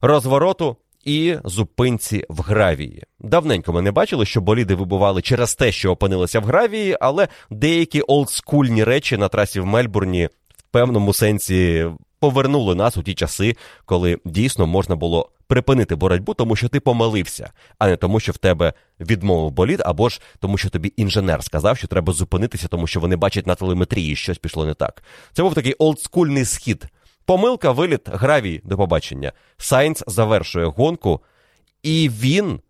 [0.00, 3.02] розвороту і зупинці в гравії.
[3.20, 8.00] Давненько ми не бачили, що боліди вибували через те, що опинилися в гравії, але деякі
[8.00, 10.28] олдскульні речі на трасі в Мельбурні
[10.72, 11.86] певному сенсі
[12.18, 17.52] повернули нас у ті часи, коли дійсно можна було припинити боротьбу, тому що ти помилився,
[17.78, 21.78] а не тому, що в тебе відмовив болід, або ж тому, що тобі інженер сказав,
[21.78, 25.02] що треба зупинитися, тому що вони бачать на телеметрії, щось пішло не так.
[25.32, 26.86] Це був такий олдскульний схід.
[27.24, 29.32] Помилка, виліт, гравій до побачення.
[29.56, 31.20] Сайнц завершує гонку,
[31.82, 32.60] і він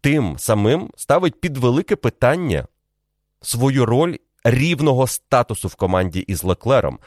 [0.00, 2.66] тим самим ставить під велике питання
[3.42, 6.98] свою роль рівного статусу в команді із Леклером,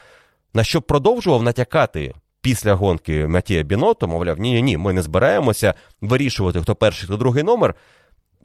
[0.54, 5.74] на що продовжував натякати після гонки Матія Біното, мовляв, ні, ні, ні, ми не збираємося
[6.00, 7.74] вирішувати, хто перший, хто другий номер.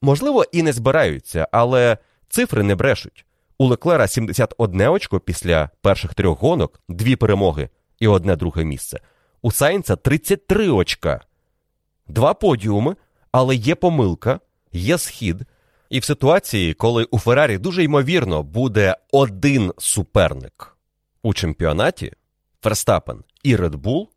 [0.02, 1.98] Можливо, і не збираються, але
[2.30, 3.26] цифри не брешуть.
[3.58, 9.00] У Леклера 71 очко після перших трьох гонок, дві перемоги і одне друге місце.
[9.42, 11.22] У Сайнца 33 очка,
[12.08, 12.96] два подіуми,
[13.32, 14.40] але є помилка,
[14.72, 15.38] є схід.
[15.90, 20.75] І в ситуації, коли у Феррарі дуже ймовірно буде один суперник
[21.26, 22.14] у чемпіонаті
[22.62, 24.08] Ферстапен і Bull,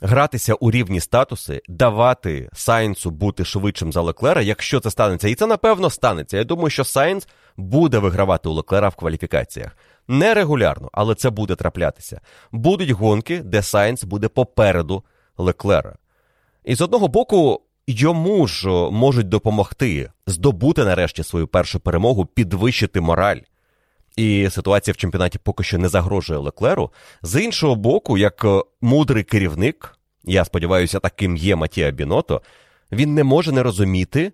[0.00, 5.28] гратися у рівні статуси, давати Сайнсу бути швидшим за Леклера, якщо це станеться.
[5.28, 6.36] І це напевно станеться.
[6.36, 9.76] Я думаю, що Сайнс буде вигравати у Леклера в кваліфікаціях.
[10.08, 12.20] Не регулярно, але це буде траплятися.
[12.52, 15.04] Будуть гонки, де Сайнс буде попереду
[15.38, 15.96] Леклера.
[16.64, 23.40] І з одного боку, йому ж можуть допомогти здобути нарешті свою першу перемогу, підвищити мораль.
[24.16, 26.90] І ситуація в чемпіонаті поки що не загрожує Леклеру.
[27.22, 28.46] З іншого боку, як
[28.80, 32.42] мудрий керівник, я сподіваюся, таким є Матія Біното,
[32.92, 34.32] він не може не розуміти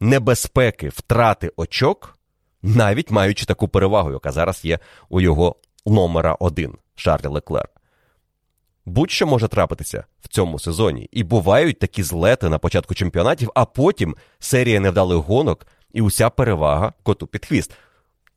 [0.00, 2.18] небезпеки втрати очок,
[2.62, 7.68] навіть маючи таку перевагу, яка зараз є у його номера один Шарлі Леклер.
[8.86, 14.16] Будь-що може трапитися в цьому сезоні, і бувають такі злети на початку чемпіонатів, а потім
[14.38, 17.72] серія невдалих гонок і уся перевага коту під хвіст.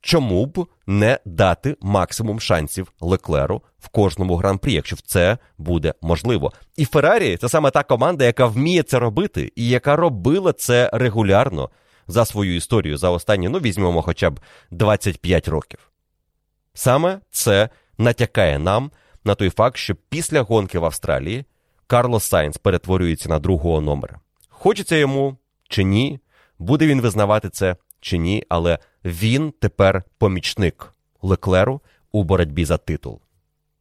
[0.00, 6.52] Чому б не дати максимум шансів Леклеру в кожному гран-прі, якщо це буде можливо?
[6.76, 11.70] І Феррарі це саме та команда, яка вміє це робити, і яка робила це регулярно
[12.08, 15.90] за свою історію за останні, ну візьмемо хоча б 25 років.
[16.74, 18.90] Саме це натякає нам
[19.24, 21.44] на той факт, що після гонки в Австралії
[21.86, 24.20] Карлос Сайнс перетворюється на другого номера.
[24.48, 25.36] Хочеться йому
[25.68, 26.20] чи ні,
[26.58, 31.80] буде він визнавати це чи ні, але він тепер помічник Леклеру
[32.12, 33.20] у боротьбі за титул.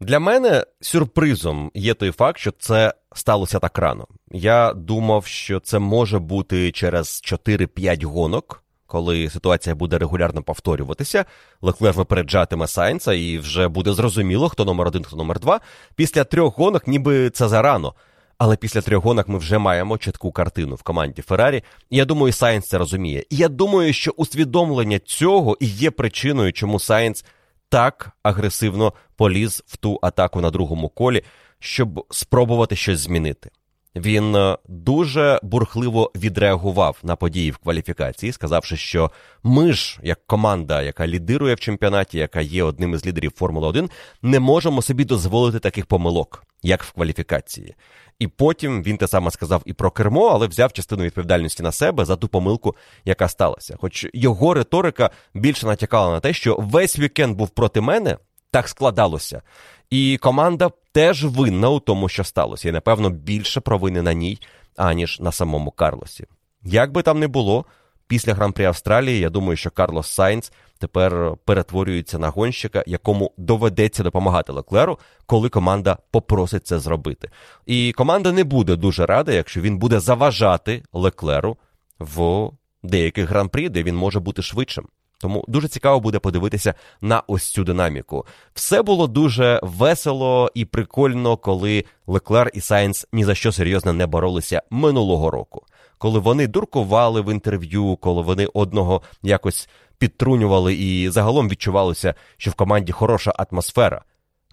[0.01, 4.07] Для мене сюрпризом є той факт, що це сталося так рано.
[4.31, 11.25] Я думав, що це може бути через 4-5 гонок, коли ситуація буде регулярно повторюватися.
[11.61, 15.59] Леклер випереджатиме Сайнца, і вже буде зрозуміло, хто номер один, хто номер два.
[15.95, 17.93] Після трьох гонок, ніби це зарано.
[18.39, 21.63] Але після трьох гонок ми вже маємо чітку картину в команді Феррарі.
[21.89, 23.23] Я думаю, Сайнс це розуміє.
[23.29, 27.25] І я думаю, що усвідомлення цього і є причиною, чому Сайнс
[27.69, 31.23] так агресивно поліз в ту атаку на другому колі,
[31.59, 33.49] щоб спробувати щось змінити.
[33.95, 39.11] Він е, дуже бурхливо відреагував на події в кваліфікації, сказавши, що
[39.43, 43.89] ми ж, як команда, яка лідирує в чемпіонаті, яка є одним із лідерів Формули 1,
[44.21, 47.75] не можемо собі дозволити таких помилок, як в кваліфікації.
[48.19, 52.05] І потім він те саме сказав і про кермо, але взяв частину відповідальності на себе
[52.05, 52.75] за ту помилку,
[53.05, 53.75] яка сталася.
[53.81, 58.17] Хоч його риторика більше натякала на те, що весь вікенд був проти мене,
[58.51, 59.41] так складалося.
[59.89, 64.39] І команда теж винна у тому, що сталося, і, напевно, більше провини на ній,
[64.75, 66.25] аніж на самому Карлосі.
[66.63, 67.65] Як би там не було,
[68.07, 74.51] після гран-при Австралії, я думаю, що Карлос Сайнц тепер перетворюється на гонщика, якому доведеться допомагати
[74.51, 77.29] Леклеру, коли команда попросить це зробити.
[77.65, 81.57] І команда не буде дуже рада, якщо він буде заважати Леклеру
[81.99, 82.49] в
[82.83, 84.87] деяких гран-прі, де він може бути швидшим.
[85.19, 88.25] Тому дуже цікаво буде подивитися на ось цю динаміку.
[88.53, 94.07] Все було дуже весело і прикольно, коли Леклер і Сайнс ні за що серйозно не
[94.07, 95.65] боролися минулого року.
[95.97, 102.53] Коли вони дуркували в інтерв'ю, коли вони одного якось підтрунювали і загалом відчувалося, що в
[102.53, 104.01] команді хороша атмосфера.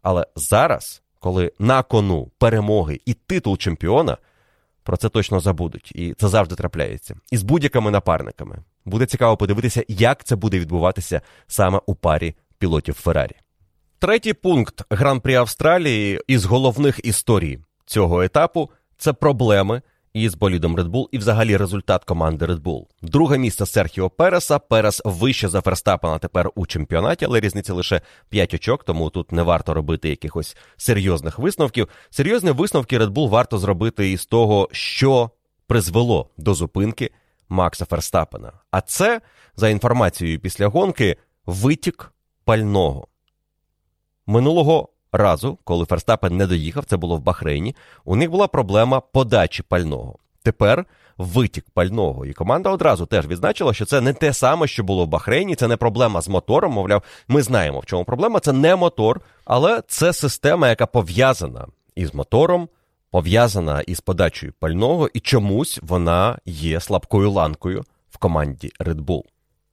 [0.03, 4.17] Але зараз, коли на кону перемоги і титул чемпіона,
[4.87, 7.15] про це точно забудуть, і це завжди трапляється.
[7.31, 8.59] І з будь-якими напарниками.
[8.85, 13.35] Буде цікаво подивитися, як це буде відбуватися саме у парі пілотів Феррарі.
[13.99, 19.83] Третій пункт гран-прі Австралії із головних історій цього етапу це проблеми
[20.17, 22.85] із болідом Red Bull і взагалі результат команди Red Bull.
[23.03, 24.59] Друге місце Серхіо Переса.
[24.59, 29.43] Перес вище за Ферстапена тепер у чемпіонаті, але різниця лише 5 очок, тому тут не
[29.43, 31.89] варто робити якихось серйозних висновків.
[32.11, 35.31] Серйозні висновки Red Bull варто зробити із того, що
[35.67, 37.11] призвело до зупинки
[37.49, 38.53] Макса Ферстапена.
[38.71, 39.21] А це,
[39.57, 42.13] за інформацією після гонки, витік
[42.45, 43.09] пального.
[44.27, 49.63] Минулого разу, коли Ферстапен не доїхав, це було в Бахрейні, у них була проблема подачі
[49.63, 50.19] пального.
[50.43, 50.87] Тепер
[51.19, 52.27] витік пального.
[52.27, 55.69] І команда одразу теж відзначила, що це не те саме, що було в Бахрейні, це
[55.69, 56.73] не проблема з мотором.
[56.73, 58.41] Мовляв, ми знаємо, в чому проблема.
[58.41, 62.69] Це не мотор, але це система, яка пов'язана із мотором,
[63.11, 69.23] пов'язана із подачею пального, і чомусь вона є слабкою ланкою в команді Red Bull.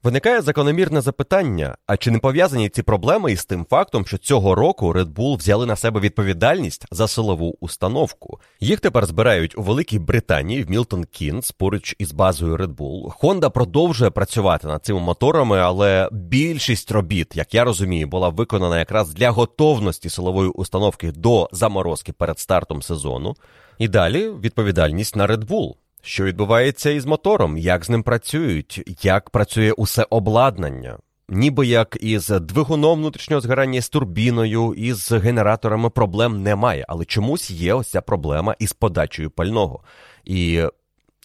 [0.04, 4.94] Виникає закономірне запитання: а чи не пов'язані ці проблеми із тим фактом, що цього року
[4.94, 8.40] Red Bull взяли на себе відповідальність за силову установку?
[8.60, 13.20] Їх тепер збирають у Великій Британії в Мілтон Кінс поруч із базою Red Bull.
[13.22, 19.14] Honda продовжує працювати над цими моторами, але більшість робіт, як я розумію, була виконана якраз
[19.14, 23.36] для готовності силової установки до заморозки перед стартом сезону.
[23.78, 25.74] І далі відповідальність на Red Bull.
[26.06, 30.98] Що відбувається із мотором, як з ним працюють, як працює усе обладнання,
[31.30, 37.74] ніби як із двигуном внутрішнього згорання з турбіною, із генераторами проблем немає, але чомусь є
[37.74, 39.84] ось ця проблема із подачею пального.
[40.26, 40.64] І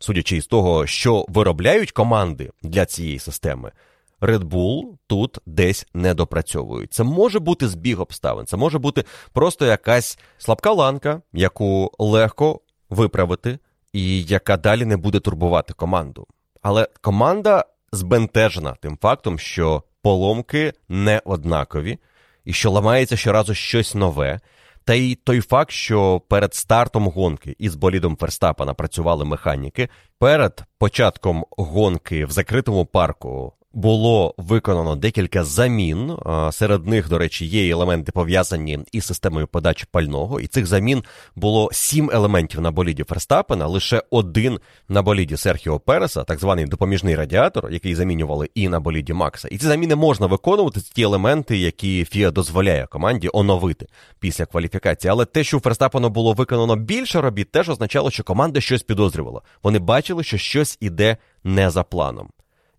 [0.01, 3.73] судячи із того, що виробляють команди для цієї системи,
[4.21, 6.93] Red Bull тут десь не допрацьовують.
[6.93, 12.61] Це може бути збіг обставин, це може бути просто якась слабка ланка, яку легко
[12.91, 13.59] виправити
[13.99, 16.27] і яка далі не буде турбувати команду.
[16.63, 21.99] Але команда збентежена тим фактом, що поломки не однакові,
[22.45, 24.41] і що ламається щоразу щось нове.
[24.85, 29.89] Та й той факт, що перед стартом гонки із болідом Ферстапана працювали механіки,
[30.19, 36.17] перед початком гонки в закритому парку було виконано декілька замін.
[36.53, 40.41] Серед них, до речі, є елементи пов'язані із системою подачі пального.
[40.41, 41.03] І цих замін
[41.37, 44.59] було сім елементів на боліді Ферстапена, лише один
[44.89, 49.49] на боліді Серхіо Переса, так званий допоміжний радіатор, який замінювали і на боліді Макса.
[49.49, 53.87] І ці заміни можна виконувати ті елементи, які Фіа дозволяє команді оновити
[54.21, 55.11] після кваліфікації.
[55.11, 59.41] Але те, що у Ферстапена було виконано більше робіт, теж означало, що команда щось підозрювала.
[59.63, 62.29] Вони бачили, що щось іде не за планом.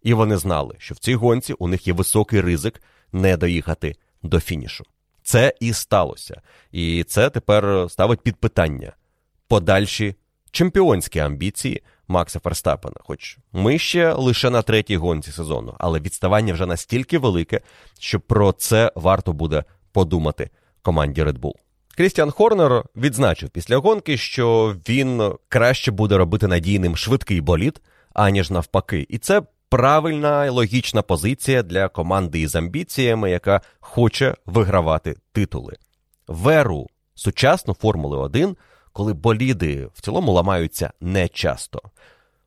[0.04, 2.82] І вони знали, що в цій гонці у них є високий ризик
[3.12, 4.86] не доїхати до фінішу.
[5.24, 6.42] Це і сталося.
[6.72, 8.94] І це тепер ставить під питання
[9.48, 10.16] подальші
[10.52, 12.96] чемпіонські амбіції Макса Ферстапена.
[13.00, 17.62] Хоч ми ще лише на третій гонці сезону, але відставання вже настільки велике,
[18.00, 20.50] що про це варто буде подумати
[20.82, 21.54] команді Red Bull.
[21.98, 27.82] Крістіан Хорнер відзначив після гонки, що він краще буде робити надійним швидкий болід,
[28.14, 29.06] аніж навпаки.
[29.10, 35.78] І це правильна і логічна позиція для команди із амбіціями, яка хоче вигравати титули.
[36.28, 38.58] Веру сучасну Формули 1,
[38.94, 41.82] коли боліди в цілому ламаються нечасто.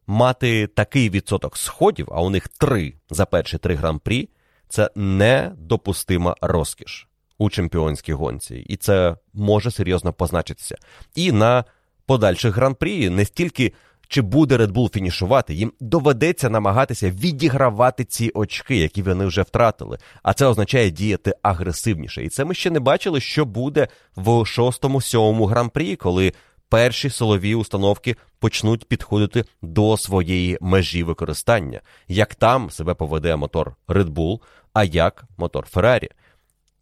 [0.06, 4.28] Мати такий відсоток сходів, а у них три за перші три гран-прі,
[4.68, 7.08] це недопустима розкіш
[7.38, 10.76] у чемпіонській гонці, і це може серйозно позначитися.
[11.14, 11.64] І на
[12.06, 13.72] подальших гран-прі не стільки
[14.12, 19.98] чи буде Red Bull фінішувати, їм доведеться намагатися відігравати ці очки, які вони вже втратили.
[20.22, 22.24] А це означає діяти агресивніше.
[22.24, 26.32] І це ми ще не бачили, що буде в шостому, сьомому гран-прі, коли
[26.68, 31.80] перші силові установки почнуть підходити до своєї межі використання.
[32.08, 34.40] Як там себе поведе мотор Red Bull,
[34.72, 36.08] а як мотор Ferrari.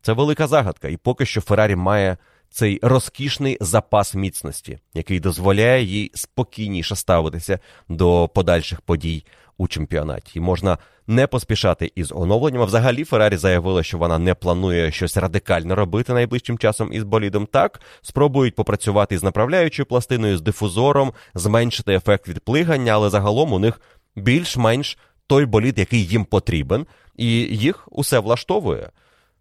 [0.03, 2.17] Це велика загадка, і поки що Ferrari має
[2.51, 9.25] цей розкішний запас міцності, який дозволяє їй спокійніше ставитися до подальших подій
[9.59, 10.31] у чемпіонаті.
[10.35, 12.65] І можна не поспішати із оновленням.
[12.65, 17.47] Взагалі, Феррарі заявила, що вона не планує щось радикально робити найближчим часом із болідом.
[17.47, 23.81] Так спробують попрацювати з направляючою пластиною, з дифузором, зменшити ефект відплигання, але загалом у них
[24.17, 26.87] більш-менш той болід, який їм потрібен,
[27.17, 28.91] і їх усе влаштовує.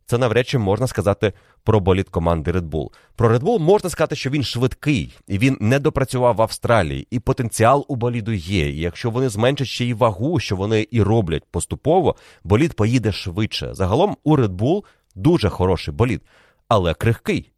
[0.10, 1.34] Це навряд чи можна сказати
[1.64, 2.90] про болід команди Red Bull.
[3.16, 7.20] Про Red Bull можна сказати, що він швидкий, і він не допрацював в Австралії, і
[7.20, 8.70] потенціал у боліду є.
[8.70, 13.74] І якщо вони зменшать ще й вагу, що вони і роблять поступово, болід поїде швидше.
[13.74, 14.84] Загалом у Red Bull
[15.16, 16.22] дуже хороший болід,
[16.68, 17.52] але крихкий.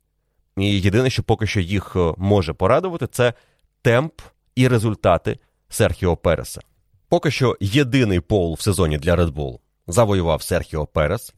[0.57, 3.33] І єдине, що поки що їх е, може порадувати, це
[3.81, 4.21] темп
[4.55, 5.39] і результати
[5.69, 6.61] Серхіо Переса.
[7.09, 11.33] Поки що єдиний пол в сезоні для Red Bull завоював Серхіо Перес.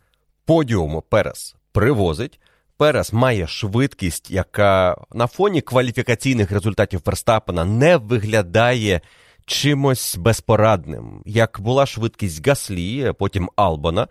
[0.46, 2.40] Подіум Перес привозить.
[2.78, 9.02] Перес має швидкість, яка на фоні кваліфікаційних результатів Ферстапена не виглядає
[9.46, 11.22] чимось безпорадним.
[11.26, 14.08] Як була швидкість Гаслі, потім Албана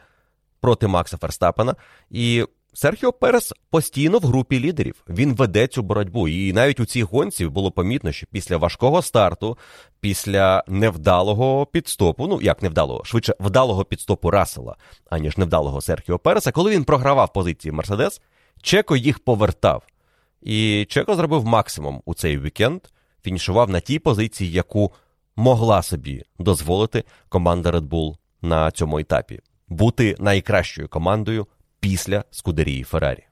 [0.60, 1.76] проти Макса Ферстапена.
[2.10, 2.44] І
[2.74, 5.04] Серхіо Перес постійно в групі лідерів.
[5.08, 6.28] Він веде цю боротьбу.
[6.28, 9.58] І навіть у цій гонці було помітно, що після важкого старту,
[10.00, 14.76] після невдалого підстопу, ну як невдалого, швидше вдалого підстопу Расела,
[15.10, 18.20] аніж невдалого Серхіо Переса, коли він програвав позиції Мерседес,
[18.62, 19.86] Чеко їх повертав.
[20.42, 22.80] І Чеко зробив максимум у цей вікенд,
[23.24, 24.92] фінішував на тій позиції, яку
[25.36, 29.40] могла собі дозволити команда Red Bull на цьому етапі
[29.72, 31.46] бути найкращою командою
[31.82, 33.24] після Скудерії Феррарі.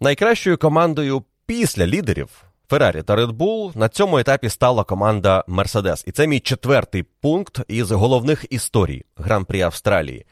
[0.00, 6.04] Найкращою командою після лідерів Феррарі та Red Bull на цьому етапі стала команда Mercedes.
[6.06, 10.26] І це мій четвертий пункт із головних історій Гран-прі Австралії.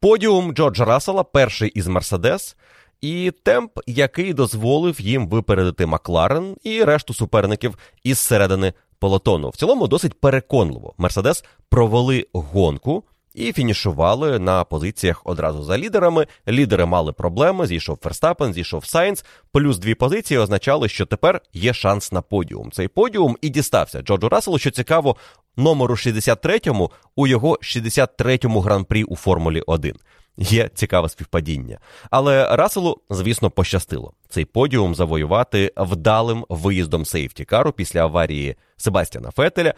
[0.00, 2.56] Подіум Джорджа Рассела, перший із Мерседес,
[3.00, 9.48] і темп, який дозволив їм випередити Макларен і решту суперників із середини пелотону.
[9.48, 10.94] В цілому досить переконливо.
[10.98, 13.04] Мерседес провели гонку
[13.36, 16.26] і фінішували на позиціях одразу за лідерами.
[16.48, 17.66] Лідери мали проблеми.
[17.66, 19.24] Зійшов Ферстапен, зійшов Сайнс.
[19.52, 22.70] Плюс дві позиції означали, що тепер є шанс на подіум.
[22.70, 25.16] Цей подіум і дістався Джорджу Расселу, що цікаво,
[25.56, 29.96] номеру 63-му у його 63-му гран-прі у Формулі 1.
[30.38, 31.78] Є цікаве співпадіння.
[32.10, 39.74] Але Расселу, звісно, пощастило цей подіум завоювати вдалим виїздом сейфтікару після аварії Себастьяна Фетеля.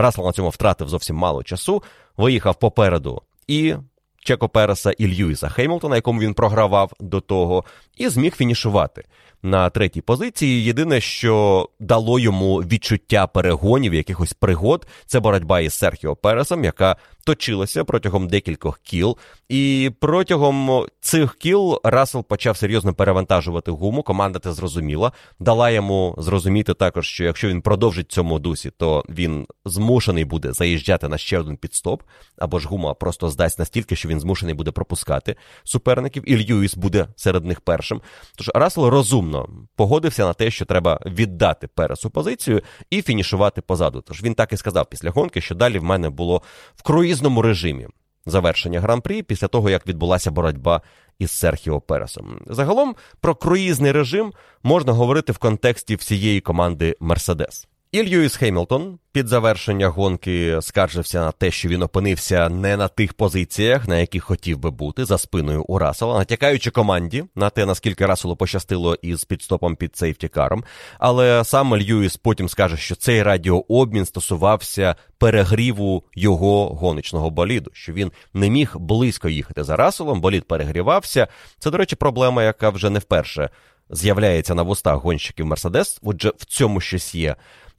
[0.00, 1.82] Рассел на цьому втратив зовсім мало часу,
[2.16, 3.74] виїхав попереду і
[4.18, 7.64] Чеко Переса і Льюіса Хеймлтона, якому він програвав до того,
[7.96, 9.04] і зміг фінішувати
[9.42, 10.64] на третій позиції.
[10.64, 17.84] Єдине, що дало йому відчуття перегонів, якихось пригод, це боротьба із Серхіо Пересом, яка точилася
[17.84, 19.16] протягом декількох кіл.
[19.48, 24.02] І протягом цих кіл Рассел почав серйозно перевантажувати гуму.
[24.02, 29.46] Команда це зрозуміла, дала йому зрозуміти також, що якщо він продовжить цьому дусі, то він
[29.64, 32.02] змушений буде заїжджати на ще один підстоп,
[32.38, 37.06] або ж гума просто здасть настільки, що він змушений буде пропускати суперників, і Льюіс буде
[37.16, 38.00] серед них першим.
[38.36, 39.27] Тож Рассел розумно
[39.76, 44.00] погодився на те, що треба віддати Пересу позицію і фінішувати позаду.
[44.00, 46.42] Тож він так і сказав після гонки, що далі в мене було
[46.76, 47.88] в круїзному режимі
[48.26, 50.80] завершення гран-прі після того, як відбулася боротьба
[51.18, 52.40] із Серхіо Пересом.
[52.46, 57.68] Загалом про круїзний режим можна говорити в контексті всієї команди Мерседес.
[57.92, 63.14] І Льюіс Хеймлтон під завершення гонки скаржився на те, що він опинився не на тих
[63.14, 68.06] позиціях, на яких хотів би бути за спиною у Рассела, натякаючи команді на те, наскільки
[68.06, 70.64] Расселу пощастило із підстопом під сейфтікаром.
[70.98, 78.12] Але сам Льюіс потім скаже, що цей радіообмін стосувався перегріву його гоночного боліду, що він
[78.34, 81.28] не міг близько їхати за Расселом, болід перегрівався.
[81.58, 83.50] Це, до речі, проблема, яка вже не вперше
[83.90, 85.98] з'являється на вустах гонщиків Мерседес.
[86.02, 87.36] Отже, в цьому щось є.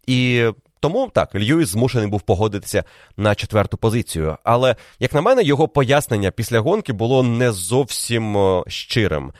[0.10, 2.84] І тому так, Льюіс змушений був погодитися
[3.18, 4.38] на четверту позицію.
[4.43, 8.38] Але, як на мене, його пояснення після гонки було не зовсім
[8.68, 9.32] щирим.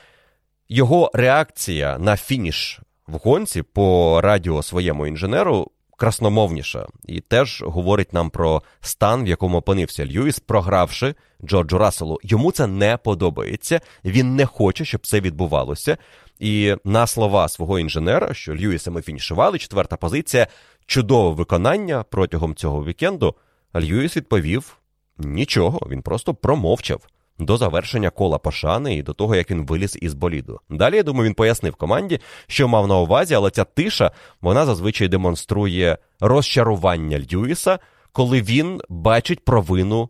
[0.68, 5.70] Його реакція на фініш в гонці по радіо своєму інженеру
[6.00, 12.18] красномовніша і теж говорить нам про стан, в якому опинився Льюіс, програвши Джорджу Расселу.
[12.22, 13.80] Йому це не подобається.
[14.04, 15.96] Він не хоче, щоб це відбувалося.
[16.38, 20.46] І на слова свого інженера, що Льюіса ми фінішували, четверта позиція,
[20.86, 23.34] чудове виконання протягом цього вікенду.
[23.76, 24.76] Льюіс відповів
[25.18, 27.00] нічого, він просто промовчав
[27.40, 30.60] до завершення кола пошани і до того, як він виліз із боліду.
[30.70, 34.10] Далі, я думаю, він пояснив команді, що мав на увазі, але ця тиша
[34.40, 37.78] вона зазвичай демонструє розчарування Льюіса,
[38.12, 40.08] коли він бачить провину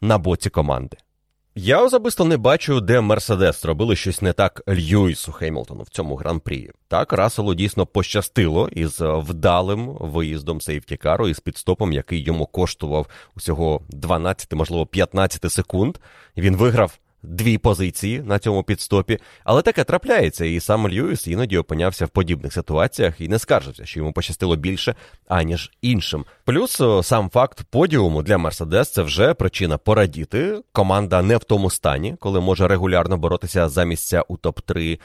[0.00, 0.96] на боці команди.
[1.54, 6.70] Я особисто не бачу, де Мерседес зробили щось не так Льюісу Хеймлтону в цьому гран-прі.
[6.88, 14.52] Так, Расселу дійсно пощастило із вдалим виїздом сейфтікару із підстопом, який йому коштував усього 12,
[14.52, 15.98] можливо, 15 секунд.
[16.36, 22.06] Він виграв дві позиції на цьому підстопі, але таке трапляється, і сам Льюіс іноді опинявся
[22.06, 24.94] в подібних ситуаціях і не скаржився, що йому пощастило більше,
[25.28, 26.24] аніж іншим.
[26.44, 30.60] Плюс сам факт подіуму для Мерседес це вже причина порадіти.
[30.72, 34.98] Команда не в тому стані, коли може регулярно боротися за місця у топ 3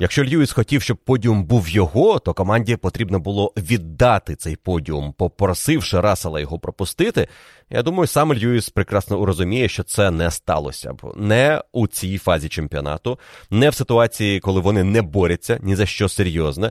[0.00, 6.00] Якщо Льюіс хотів, щоб подіум був його, то команді потрібно було віддати цей подіум, попросивши
[6.00, 7.28] Расела його пропустити.
[7.70, 12.48] Я думаю, сам Льюіс прекрасно розуміє, що це не сталося б не у цій фазі
[12.48, 13.18] чемпіонату,
[13.50, 16.70] не в ситуації, коли вони не борються ні за що серйозне,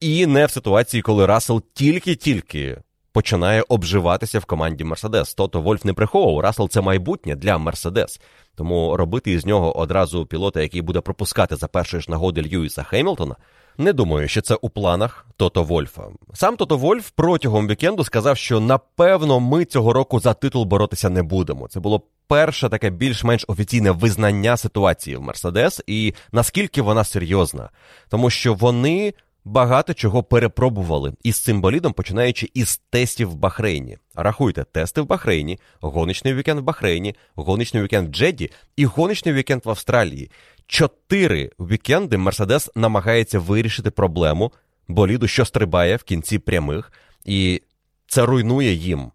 [0.00, 2.76] і не в ситуації, коли Расел тільки-тільки
[3.14, 5.34] починає обживатися в команді Мерседес.
[5.34, 6.40] Тото Вольф не приховував.
[6.40, 8.20] Рассел це майбутнє для Мерседес.
[8.54, 13.36] Тому робити із нього одразу пілота, який буде пропускати за першої ж нагоди Льюіса Хеймлтона,
[13.78, 16.02] не думаю, що це у планах Тото Вольфа.
[16.32, 21.22] Сам Тото Вольф протягом вікенду сказав, що напевно ми цього року за титул боротися не
[21.22, 21.68] будемо.
[21.68, 27.70] Це було перше таке більш-менш офіційне визнання ситуації в Мерседес і наскільки вона серйозна,
[28.08, 29.14] тому що вони
[29.44, 33.98] багато чого перепробували із цим болідом, починаючи із тестів в Бахрейні.
[34.14, 39.62] Рахуйте, тести в Бахрейні, гоночний вікенд в Бахрейні, гоночний вікенд в Джеді і гоночний вікенд
[39.64, 40.30] в Австралії.
[40.66, 44.52] Чотири вікенди Мерседес намагається вирішити проблему
[44.88, 46.92] боліду, що стрибає в кінці прямих,
[47.24, 47.62] і
[48.06, 49.10] це руйнує їм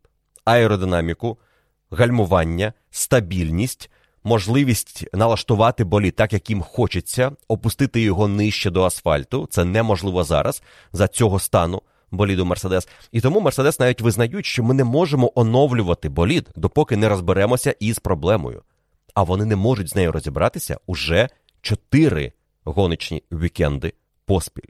[0.45, 1.37] аеродинаміку,
[1.91, 3.89] гальмування, стабільність
[4.23, 9.47] можливість налаштувати болі так, як їм хочеться, опустити його нижче до асфальту.
[9.51, 10.63] Це неможливо зараз
[10.93, 12.87] за цього стану боліду Мерседес.
[13.11, 17.99] І тому Мерседес навіть визнають, що ми не можемо оновлювати болід, допоки не розберемося із
[17.99, 18.63] проблемою.
[19.13, 21.29] А вони не можуть з нею розібратися уже
[21.61, 22.31] чотири
[22.63, 23.93] гоночні вікенди
[24.25, 24.69] поспіль.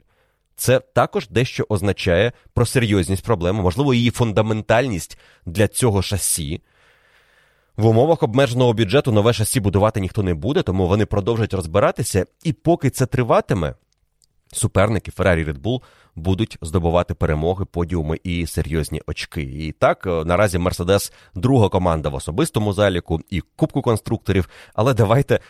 [0.56, 6.62] Це також дещо означає про серйозність проблеми, можливо, її фундаментальність для цього шасі.
[7.80, 12.26] В умовах обмеженого бюджету нове шасі будувати ніхто не буде, тому вони продовжать розбиратися.
[12.44, 13.74] І поки це триватиме,
[14.52, 15.82] суперники Ferrari Red Bull
[16.14, 19.42] будуть здобувати перемоги, подіуми і серйозні очки.
[19.42, 24.48] І так е, наразі Мерседес друга команда в особистому заліку і кубку конструкторів.
[24.74, 25.40] Але давайте.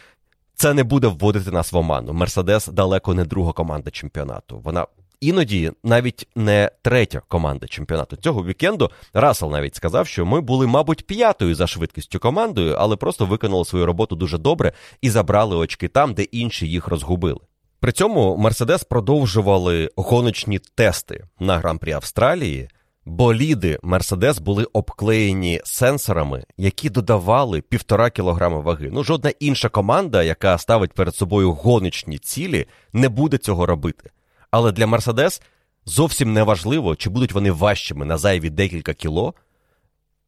[0.55, 2.12] Це не буде вводити нас в оману.
[2.12, 4.61] Мерседес далеко не друга команда чемпіонату.
[4.64, 4.87] Вона
[5.21, 8.91] іноді навіть не третя команда чемпіонату цього вікенду.
[9.14, 13.87] Рассел навіть сказав, що ми були, мабуть, п'ятою за швидкістю командою, але просто виконали свою
[13.87, 17.41] роботу дуже добре і забрали очки там, де інші їх розгубили.
[17.81, 22.68] При цьому Мерседес продовжували гоночні тести на гран-прі Австралії.
[23.05, 28.91] Боліди Мерседес були обклеєні сенсорами, які додавали півтора кілограми ваги.
[28.93, 34.11] Ну, жодна інша команда, яка ставить перед собою гоночні цілі, не буде цього робити.
[34.51, 35.42] Але для Мерседес
[35.84, 39.34] зовсім не важливо, чи будуть вони важчими на зайві декілька кіло.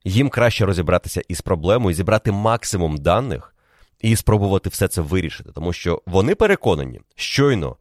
[0.04, 3.54] Їм краще розібратися із проблемою, зібрати максимум даних
[4.00, 7.76] і спробувати все це вирішити, тому що вони переконані, щойно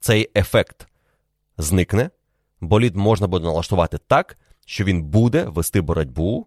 [0.00, 0.86] цей ефект
[1.58, 2.10] зникне,
[2.60, 6.46] болід можна буде налаштувати так, що він буде вести боротьбу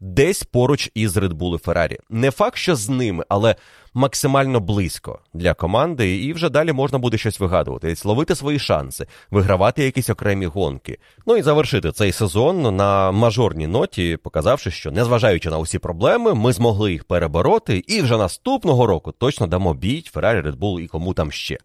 [0.00, 1.96] десь поруч із Red Bull і Ferrari.
[2.10, 3.56] Не факт, що з ними, але
[3.94, 9.84] максимально близько для команди, і вже далі можна буде щось вигадувати, ловити свої шанси, вигравати
[9.84, 10.98] якісь окремі гонки.
[11.26, 16.52] Ну і завершити цей сезон на мажорній ноті, показавши, що незважаючи на усі проблеми, ми
[16.52, 21.14] змогли їх перебороти, і вже наступного року точно дамо бій Ferrari, Red Bull і кому
[21.14, 21.58] там ще.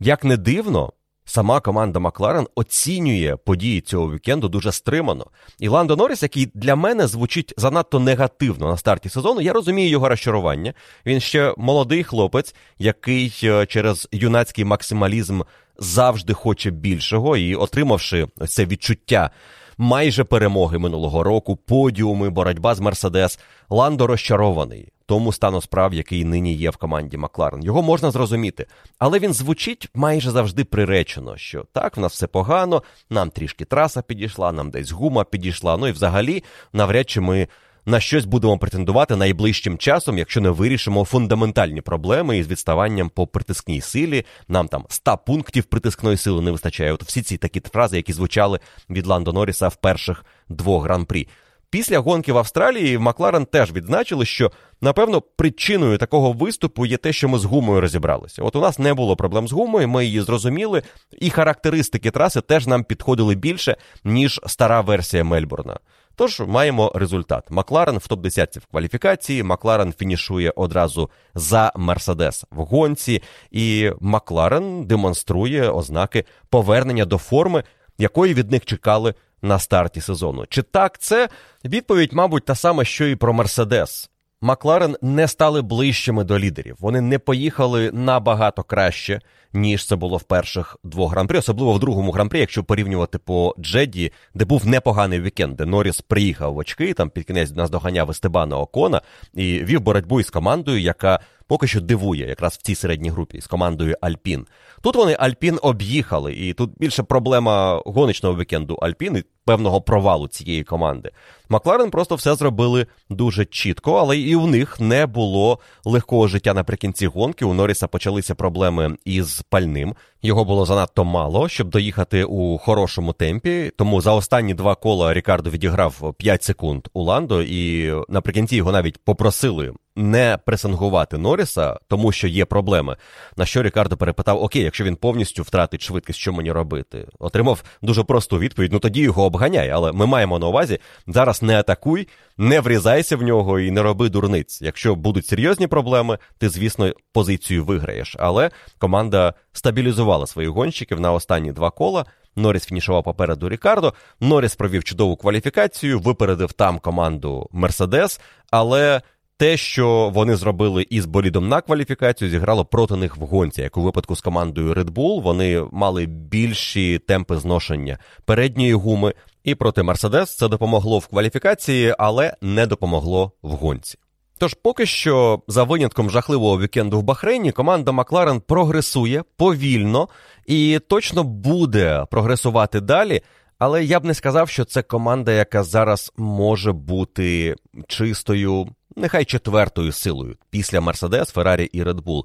[0.00, 0.92] Як не дивно,
[1.24, 5.26] сама команда Макларен оцінює події цього вікенду дуже стримано.
[5.58, 10.08] І Ландо Норріс, який для мене звучить занадто негативно на старті сезону, я розумію його
[10.08, 10.74] розчарування.
[11.06, 15.42] Він ще молодий хлопець, який е, через юнацький максималізм
[15.78, 19.30] завжди хоче більшого і, отримавши це відчуття
[19.78, 23.38] майже перемоги минулого року, подіуми, боротьба з Мерседес.
[23.70, 27.62] Ландо розчарований тому стану справ, який нині є в команді Макларен.
[27.62, 28.66] Його можна зрозуміти,
[28.98, 34.02] але він звучить майже завжди приречено, що так, в нас все погано, нам трішки траса
[34.02, 35.76] підійшла, нам десь гума підійшла.
[35.76, 37.48] Ну і взагалі, навряд чи ми
[37.86, 43.80] на щось будемо претендувати найближчим часом, якщо не вирішимо фундаментальні проблеми із відставанням по притискній
[43.80, 44.24] силі.
[44.48, 46.92] Нам там 100 пунктів притискної сили не вистачає.
[46.92, 48.60] От всі ці такі фрази, які звучали
[48.90, 51.28] від Ландо Норріса в перших двох гран-прі.
[51.70, 57.28] Після гонки в Австралії Макларен теж відзначили, що напевно причиною такого виступу є те, що
[57.28, 58.42] ми з гумою розібралися.
[58.42, 60.82] От у нас не було проблем з гумою, ми її зрозуміли,
[61.20, 65.78] і характеристики траси теж нам підходили більше, ніж стара версія Мельбурна.
[66.16, 67.50] Тож маємо результат.
[67.50, 69.42] Макларен в топ-10 в кваліфікації.
[69.42, 77.64] Макларен фінішує одразу за Мерседес в гонці, і Макларен демонструє ознаки повернення до форми,
[77.98, 80.44] якої від них чекали на старті сезону.
[80.48, 81.28] Чи так це
[81.64, 84.10] відповідь, мабуть, та сама, що і про Мерседес.
[84.44, 86.76] Макларен не стали ближчими до лідерів.
[86.80, 89.20] Вони не поїхали набагато краще,
[89.52, 94.12] ніж це було в перших двох гран-прі, особливо в другому гран-прі, якщо порівнювати по Джеді,
[94.34, 99.00] де був непоганий вікенд, де Норріс приїхав в очки, там під кінець наздоганяв Естебана Окона
[99.34, 103.46] і вів боротьбу із командою, яка поки що дивує, якраз в цій середній групі з
[103.46, 104.46] командою Альпін.
[104.82, 110.64] Тут вони Альпін об'їхали, і тут більше проблема гоночного вікенду Альпін і певного провалу цієї
[110.64, 111.10] команди.
[111.52, 117.06] Макларен просто все зробили дуже чітко, але і у них не було легкого життя наприкінці
[117.06, 117.44] гонки.
[117.44, 119.94] У Норріса почалися проблеми із пальним.
[120.22, 123.72] Його було занадто мало, щоб доїхати у хорошому темпі.
[123.76, 128.98] Тому за останні два кола Рікардо відіграв 5 секунд у Ландо, і наприкінці його навіть
[129.04, 132.96] попросили не пресингувати Норріса, тому що є проблеми.
[133.36, 137.06] На що Рікардо перепитав: Окей, якщо він повністю втратить швидкість, що мені робити?
[137.18, 139.70] Отримав дуже просту відповідь: ну тоді його обганяй.
[139.70, 144.08] Але ми маємо на увазі зараз не атакуй, не врізайся в нього і не роби
[144.08, 144.62] дурниць.
[144.62, 148.16] Якщо будуть серйозні проблеми, ти, звісно, позицію виграєш.
[148.18, 152.04] Але команда стабілізувала своїх гонщиків на останні два кола.
[152.36, 153.94] Норріс фінішував попереду Рікардо.
[154.20, 158.20] Норріс провів чудову кваліфікацію, випередив там команду Мерседес,
[158.50, 159.02] але
[159.36, 163.62] те, що вони зробили із болідом на кваліфікацію, зіграло проти них в гонці.
[163.62, 169.14] Як у випадку з командою Red Bull, вони мали більші темпи зношення передньої гуми,
[169.44, 173.98] і проти Мерседес це допомогло в кваліфікації, але не допомогло в гонці.
[174.38, 180.08] Тож поки що, за винятком жахливого вікенду в Бахрейні, команда Макларен прогресує повільно
[180.46, 183.22] і точно буде прогресувати далі.
[183.58, 187.54] Але я б не сказав, що це команда, яка зараз може бути
[187.88, 192.22] чистою нехай четвертою силою після Мерседес, Феррарі і Bull.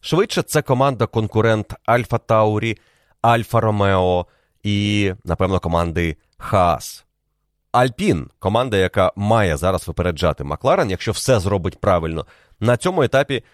[0.00, 2.78] Швидше це команда-конкурент Альфа Таурі,
[3.22, 4.26] Альфа Ромео
[4.62, 7.04] і, напевно, команди Хаас.
[7.72, 12.26] Альпін команда, яка має зараз випереджати Макларен, якщо все зробить правильно.
[12.60, 13.44] На цьому етапі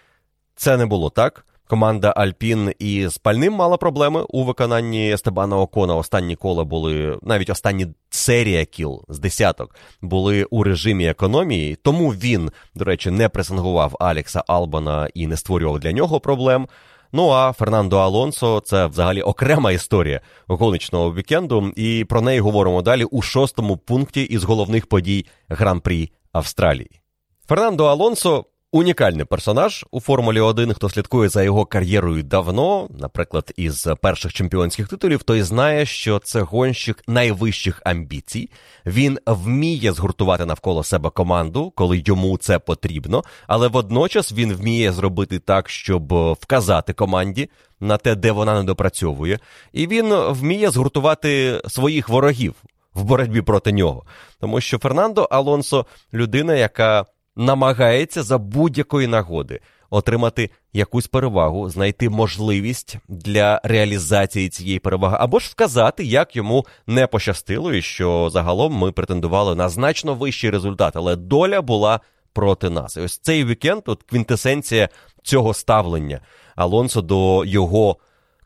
[0.55, 1.45] це не було так.
[1.67, 5.95] Команда Альпін із пальним мала проблеми у виконанні Естебана Окона.
[5.95, 12.51] Останні кола були, навіть останні серія кіл з десяток були у режимі економії, тому він,
[12.75, 16.67] до речі, не пресингував Алекса Албана і не створював для нього проблем.
[17.15, 23.03] Ну а Фернандо Алонсо це взагалі окрема історія гоночного вікенду, і про неї говоримо далі
[23.03, 27.01] у шостому пункті із головних подій Гран-прі Австралії.
[27.47, 28.45] Фернандо Алонсо
[28.75, 34.87] Унікальний персонаж у Формулі 1, хто слідкує за його кар'єрою давно, наприклад, із перших чемпіонських
[34.87, 38.49] титулів, той знає, що це гонщик найвищих амбіцій.
[38.85, 45.39] Він вміє згуртувати навколо себе команду, коли йому це потрібно, але водночас він вміє зробити
[45.39, 47.49] так, щоб вказати команді
[47.79, 49.39] на те, де вона не допрацьовує,
[49.73, 52.55] і він вміє згуртувати своїх ворогів
[52.93, 54.03] в боротьбі проти нього.
[54.39, 57.05] Тому що Фернандо Алонсо людина, яка
[57.35, 59.59] намагається за будь-якої нагоди
[59.89, 67.07] отримати якусь перевагу, знайти можливість для реалізації цієї переваги, або ж вказати, як йому не
[67.07, 71.99] пощастило, і що загалом ми претендували на значно вищий результат, але доля була
[72.33, 72.97] проти нас.
[72.97, 74.89] І ось цей вікенд, от квінтесенція
[75.23, 76.19] цього ставлення
[76.55, 77.97] Алонсо до його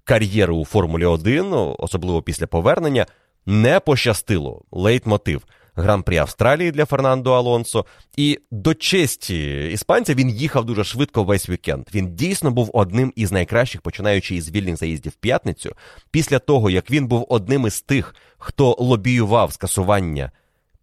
[0.04, 3.06] кар'єри у Формулі 1, особливо після повернення,
[3.46, 5.42] не пощастило лейтмотив–
[5.80, 7.86] гран-прі Австралії для Фернандо Алонсо.
[8.18, 11.88] І до честі іспанця він їхав дуже швидко весь вікенд.
[11.94, 15.76] Він дійсно був одним із найкращих, починаючи із вільних заїздів в п'ятницю.
[16.12, 20.32] Після того, як він був одним із тих, хто лобіював скасування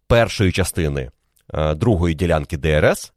[0.07, 1.11] першої частини
[1.53, 3.13] е, другої ділянки ДРС.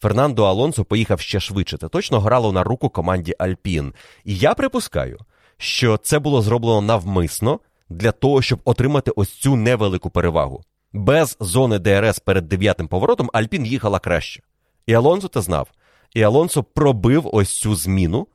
[0.00, 1.76] Фернандо Алонсо поїхав ще швидше.
[1.76, 3.94] Це точно грало на руку команді Альпін.
[4.24, 5.18] І я припускаю,
[5.56, 10.62] що це було зроблено навмисно для того, щоб отримати ось цю невелику перевагу.
[10.92, 14.42] Без зони ДРС перед дев'ятим поворотом Альпін їхала краще.
[14.86, 15.68] І Алонсо це знав.
[16.14, 18.26] І Алонсо пробив ось цю зміну,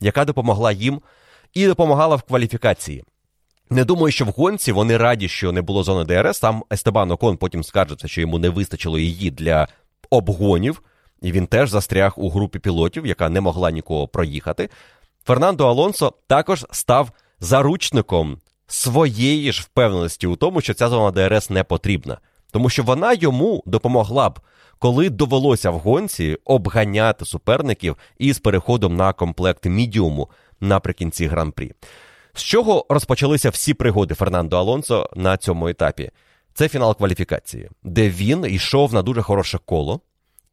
[0.00, 1.00] яка допомогла їм
[1.54, 3.04] і допомагала в кваліфікації.
[3.70, 6.40] Не думаю, що в гонці вони раді, що не було зони ДРС.
[6.40, 9.68] Там Естебан Окон потім скаржиться, що йому не вистачило її для
[10.10, 10.82] обгонів,
[11.22, 14.68] і він теж застряг у групі пілотів, яка не могла нікого проїхати.
[15.24, 17.10] Фернандо Алонсо також став
[17.40, 18.38] заручником
[18.72, 22.18] своєї ж впевненості у тому, що ця зона ДРС не потрібна,
[22.50, 24.40] тому що вона йому допомогла б,
[24.78, 30.28] коли довелося в гонці обганяти суперників із переходом на комплект мідіуму
[30.60, 31.72] наприкінці гран-прі.
[32.34, 36.10] З чого розпочалися всі пригоди Фернандо Алонсо на цьому етапі?
[36.54, 40.00] Це фінал кваліфікації, де він йшов на дуже хороше коло,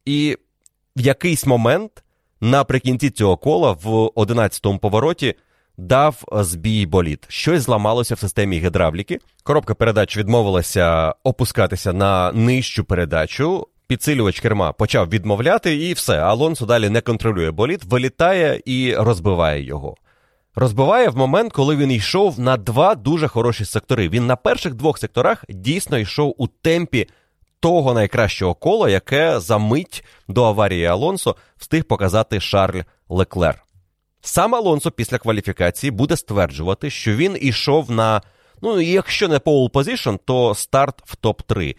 [0.04, 0.36] і
[0.96, 2.04] в якийсь момент
[2.40, 5.34] наприкінці цього кола в 11-му повороті
[5.80, 7.24] дав збій боліт.
[7.28, 9.18] Щось зламалося в системі гідравліки.
[9.42, 13.66] Коробка передач відмовилася опускатися на нижчу передачу.
[13.86, 16.18] Підсилювач керма почав відмовляти, і все.
[16.18, 19.96] Алонсо далі не контролює боліт, вилітає і розбиває його.
[20.54, 24.08] Розбиває в момент, коли він йшов на два дуже хороші сектори.
[24.08, 27.06] Він на перших двох секторах дійсно йшов у темпі
[27.60, 33.62] того найкращого кола, яке за мить до аварії Алонсо встиг показати Шарль Леклер.
[34.20, 38.22] Сам Алонсо після кваліфікації буде стверджувати, що він ішов на,
[38.62, 41.76] ну, якщо не pole position, то старт в топ-3.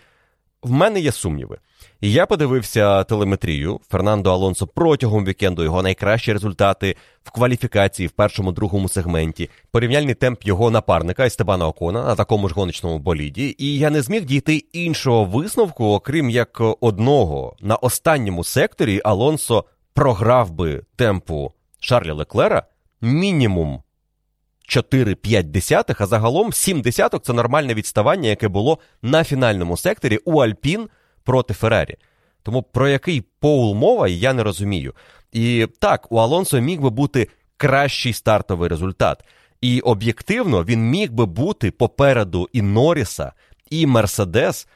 [0.64, 1.58] В мене є сумніви.
[2.02, 8.90] Я подивився телеметрію Фернандо Алонсо протягом вікенду його найкращі результати в кваліфікації в першому другому
[8.90, 13.56] сегменті, порівняльний темп його напарника Естебана Окона на такому ж гоночному боліді.
[13.58, 20.52] І я не зміг дійти іншого висновку, окрім як одного на останньому секторі Алонсо програв
[20.52, 22.64] би темпу Шарля Леклера
[23.02, 23.84] мінімум
[24.70, 30.40] 4-5 десятих, а загалом 7 десяток це нормальне відставання, яке було на фінальному секторі у
[30.40, 30.90] Альпін
[31.24, 31.96] проти Феррарі.
[32.44, 34.94] Тому про який поул мова я не розумію.
[35.32, 37.28] І так, у Алонсо міг би бути
[37.58, 39.24] кращий стартовий результат.
[39.62, 43.34] І об'єктивно він міг би бути попереду і Норріса,
[43.70, 44.68] і Мерседес.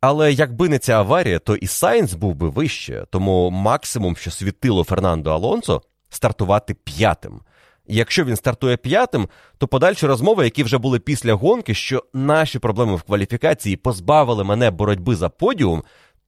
[0.00, 3.06] Але якби не ця аварія, то і Сайнс був би вище.
[3.10, 7.40] Тому максимум, що світило Фернандо Алонсо, стартувати п'ятим.
[7.86, 9.28] Якщо він стартує п'ятим,
[9.58, 14.70] то подальші розмови, які вже були після гонки, що наші проблеми в кваліфікації позбавили мене
[14.70, 15.82] боротьби за подіум,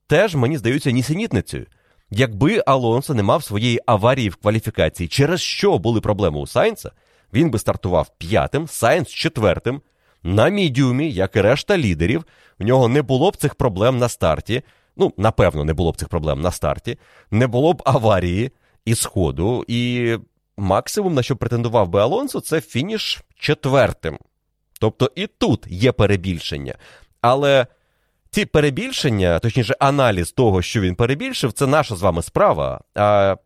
[0.07, 1.67] теж мені здаються нісенітницею.
[2.11, 6.91] Якби Алонсо не мав своєї аварії в кваліфікації, через що були проблеми у Сайнса,
[7.33, 9.81] він би стартував п'ятим, Сайнс четвертим,
[10.23, 12.25] на мідіумі, як і решта лідерів,
[12.59, 14.63] в нього не було б цих проблем на старті.
[14.97, 16.99] Ну, напевно, не було б цих проблем на старті,
[17.31, 18.51] не було б аварії
[18.85, 20.17] і сходу, і
[20.57, 24.19] максимум, на що претендував би Алонсо, це фініш четвертим.
[24.81, 26.75] Тобто і тут є перебільшення.
[27.21, 27.67] Але
[28.31, 32.81] ці перебільшення, точніше, аналіз того, що він перебільшив, це наша з вами справа.
[32.95, 33.37] А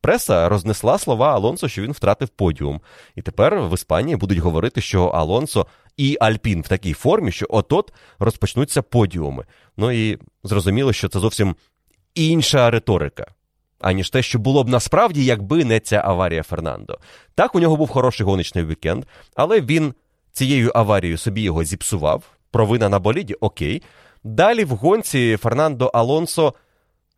[0.00, 2.80] преса рознесла слова Алонсо, що він втратив подіум.
[3.14, 5.66] І тепер в Іспанії будуть говорити, що Алонсо
[5.96, 9.44] і Альпін в такій формі, що от-от розпочнуться подіуми.
[9.76, 11.56] Ну і зрозуміло, що це зовсім
[12.14, 13.26] інша риторика
[13.80, 16.98] аніж те, що було б насправді, якби не ця аварія Фернандо.
[17.34, 19.04] Так, у нього був хороший гоночний вікенд,
[19.34, 19.94] але він
[20.32, 22.22] цією аварією собі його зіпсував.
[22.50, 23.82] Провина на боліді окей.
[24.24, 26.54] Далі в гонці Фернандо Алонсо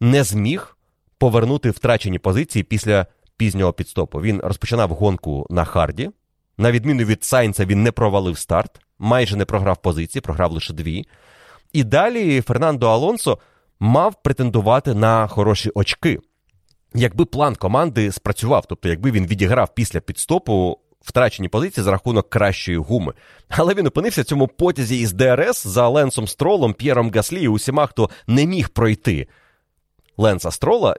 [0.00, 0.76] не зміг
[1.18, 3.06] повернути втрачені позиції після
[3.36, 4.20] пізнього підстопу.
[4.20, 6.10] Він розпочинав гонку на харді.
[6.58, 11.06] На відміну від Сайнца, він не провалив старт, майже не програв позиції, програв лише дві.
[11.72, 13.38] І далі Фернандо Алонсо
[13.80, 16.20] мав претендувати на хороші очки.
[16.94, 22.78] Якби план команди спрацював, тобто якби він відіграв після підстопу втрачені позиції за рахунок кращої
[22.78, 23.12] гуми.
[23.48, 27.86] Але він опинився в цьому потязі із ДРС за Ленсом Стролом, П'єром Гаслі і усіма,
[27.86, 29.28] хто не міг пройти
[30.16, 30.96] Ленса Строла.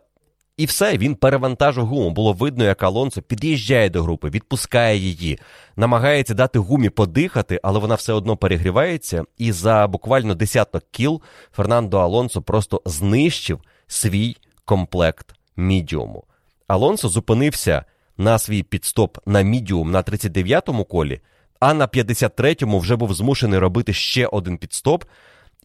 [0.58, 2.10] І все, він перевантажив гуму.
[2.10, 5.40] Було видно, як Алонсо під'їжджає до групи, відпускає її,
[5.76, 9.24] намагається дати гумі подихати, але вона все одно перегрівається.
[9.38, 11.22] І за буквально десяток кіл
[11.52, 16.24] Фернандо Алонсо просто знищив свій комплект мідіуму.
[16.68, 17.86] Алонсо зупинився
[18.18, 21.22] на свій підстоп на мідіум на 39-му колі,
[21.60, 25.04] а на 53-му вже був змушений робити ще один підстоп.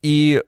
[0.03, 0.43] І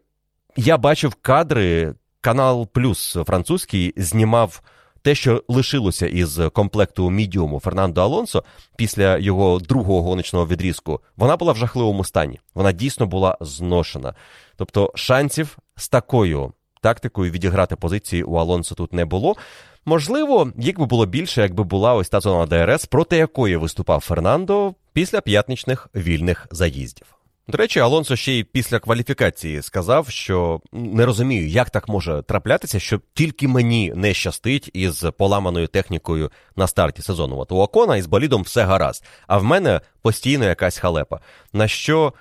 [0.57, 4.63] я бачив кадри, канал Плюс французький знімав
[5.03, 8.45] те, що лишилося із комплекту мідіуму Фернандо Алонсо
[8.77, 11.01] після його другого гоночного відрізку.
[11.17, 12.41] Вона була в жахливому стані.
[12.55, 14.15] Вона дійсно була зношена.
[14.57, 19.37] Тобто шансів з такою тактикою відіграти позиції у Алонсо тут не було.
[19.85, 24.75] Можливо, їх би було більше, якби була ось та зона ДРС, проти якої виступав Фернандо
[24.93, 27.07] після п'ятничних вільних заїздів.
[27.49, 32.81] До речі, Алонсо ще й після кваліфікації сказав, що не розумію, як так може траплятися,
[32.81, 37.39] що тільки мені не щастить із поламаною технікою на старті сезону.
[37.39, 41.21] От у Окона із болідом все гаразд, а в мене постійно якась халепа.
[41.53, 42.13] На що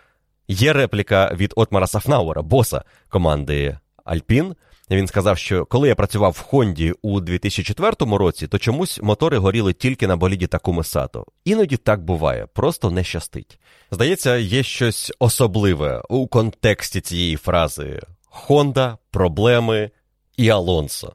[0.48, 3.78] є репліка від Отмара Сафнауера, боса команди
[4.10, 4.56] Альпін.
[4.92, 9.74] Він сказав, що коли я працював в Хонді у 2004 році, то чомусь мотори горіли
[9.74, 11.26] тільки на боліді Такуми Сато.
[11.46, 13.60] Іноді так буває, просто не щастить.
[13.92, 19.92] Здається, є щось особливе у контексті цієї фрази: Хонда, проблеми
[20.38, 21.14] і Алонсо.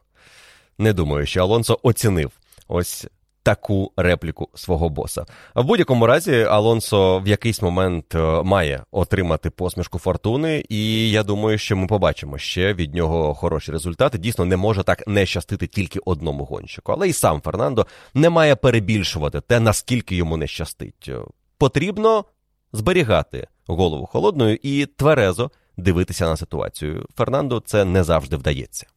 [0.77, 2.31] Не думаю, що Алонсо оцінив
[2.67, 3.07] ось
[3.45, 5.25] таку репліку свого боса.
[5.55, 11.57] В будь-якому разі, Алонсо в якийсь момент е, має отримати посмішку фортуни, і я думаю,
[11.57, 14.17] що ми побачимо ще від нього хороші результати.
[14.17, 16.91] Дійсно, не може так не щастити тільки одному гонщику.
[16.91, 21.11] Але і сам Фернандо не має перебільшувати те, наскільки йому не щастить.
[21.57, 22.25] Потрібно
[22.73, 27.05] зберігати голову холодною і тверезо дивитися на ситуацію.
[27.17, 28.87] Фернандо це не завжди вдається.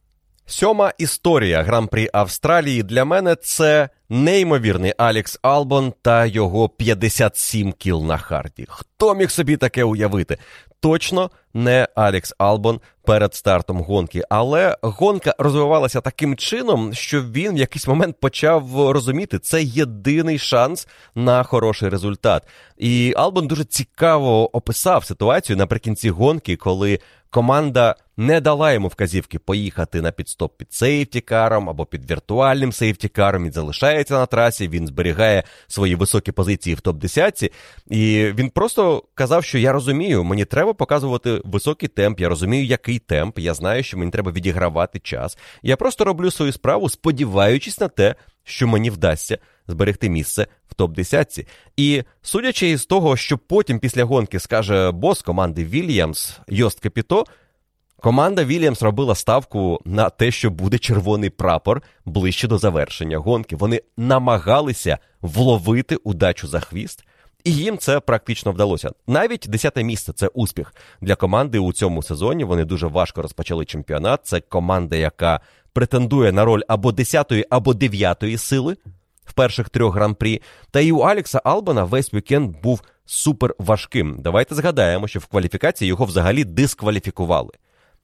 [0.49, 8.17] Сьома історія гран-прі Австралії для мене це неймовірний Алікс Албон та його 57 кіл на
[8.17, 8.65] харді.
[8.69, 10.37] Хто міг собі таке уявити?
[10.79, 17.57] Точно не Алікс Албон перед стартом гонки, але гонка розвивалася таким чином, що він в
[17.57, 22.43] якийсь момент почав розуміти, це єдиний шанс на хороший результат.
[22.77, 26.99] І Албон дуже цікаво описав ситуацію наприкінці гонки, коли
[27.29, 33.45] команда не дала йому вказівки поїхати на підстоп під сейфтікаром або під віртуальним сейфтікаром.
[33.45, 37.51] Він залишається на трасі, він зберігає свої високі позиції в топ-10.
[37.89, 42.99] І він просто казав, що я розумію, мені треба показувати високий темп, я розумію, який
[42.99, 43.39] темп.
[43.39, 45.37] Я знаю, що мені треба відігравати час.
[45.61, 49.37] Я просто роблю свою справу, сподіваючись на те, що мені вдасться
[49.69, 51.47] зберегти місце в топ-10.
[51.77, 57.25] І судячи із того, що потім після гонки скаже бос команди Вільямс Йост Капіто,
[58.01, 63.55] команда Вільямс робила ставку на те, що буде червоний прапор ближче до завершення гонки.
[63.55, 67.05] Вони намагалися вловити удачу за хвіст.
[67.43, 68.91] І їм це практично вдалося.
[69.07, 72.43] Навіть десяте місце це успіх для команди у цьому сезоні.
[72.43, 74.19] Вони дуже важко розпочали чемпіонат.
[74.23, 75.39] Це команда, яка
[75.73, 78.75] претендує на роль або 10-ї, або 9-ї сили
[79.29, 80.41] в перших трьох гран-прі.
[80.71, 84.17] Та і у Алекса Албана весь вікенд був супер важким.
[84.19, 87.51] Давайте згадаємо, що в кваліфікації його взагалі дискваліфікували.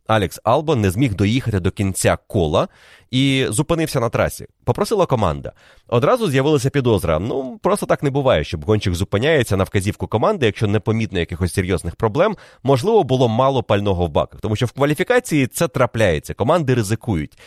[0.08, 2.68] Алекс Албон не зміг доїхати до кінця кола
[3.12, 4.48] і зупинився на трасі.
[4.64, 5.52] Попросила команда.
[5.88, 7.20] Одразу з'явилася підозра.
[7.20, 11.54] Ну просто так не буває, щоб гонщик зупиняється на вказівку команди, якщо не помітно якихось
[11.54, 12.38] серйозних проблем.
[12.64, 16.34] Можливо, було мало пального в баках, тому що в кваліфікації це трапляється.
[16.34, 17.38] Команди ризикують.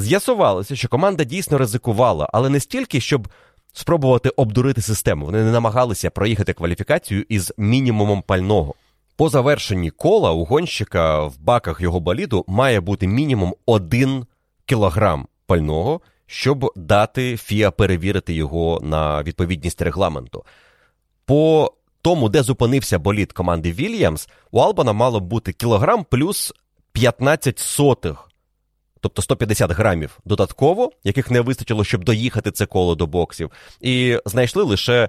[0.00, 3.28] З'ясувалося, що команда дійсно ризикувала, але не стільки, щоб
[3.72, 5.26] спробувати обдурити систему.
[5.26, 8.74] Вони не намагалися проїхати кваліфікацію із мінімумом пального.
[9.16, 14.26] По завершенні кола у гонщика в баках його боліду має бути мінімум 1
[14.66, 20.44] кілограм пального, щоб дати Фіа перевірити його на відповідність регламенту.
[21.24, 21.72] По
[22.02, 26.52] тому, де зупинився болід команди Вільямс, у Албана мало бути кілограм плюс
[26.92, 28.27] 15 сотих,
[29.00, 34.62] тобто 150 грамів додатково, яких не вистачило, щоб доїхати це коло до боксів, і знайшли
[34.62, 35.08] лише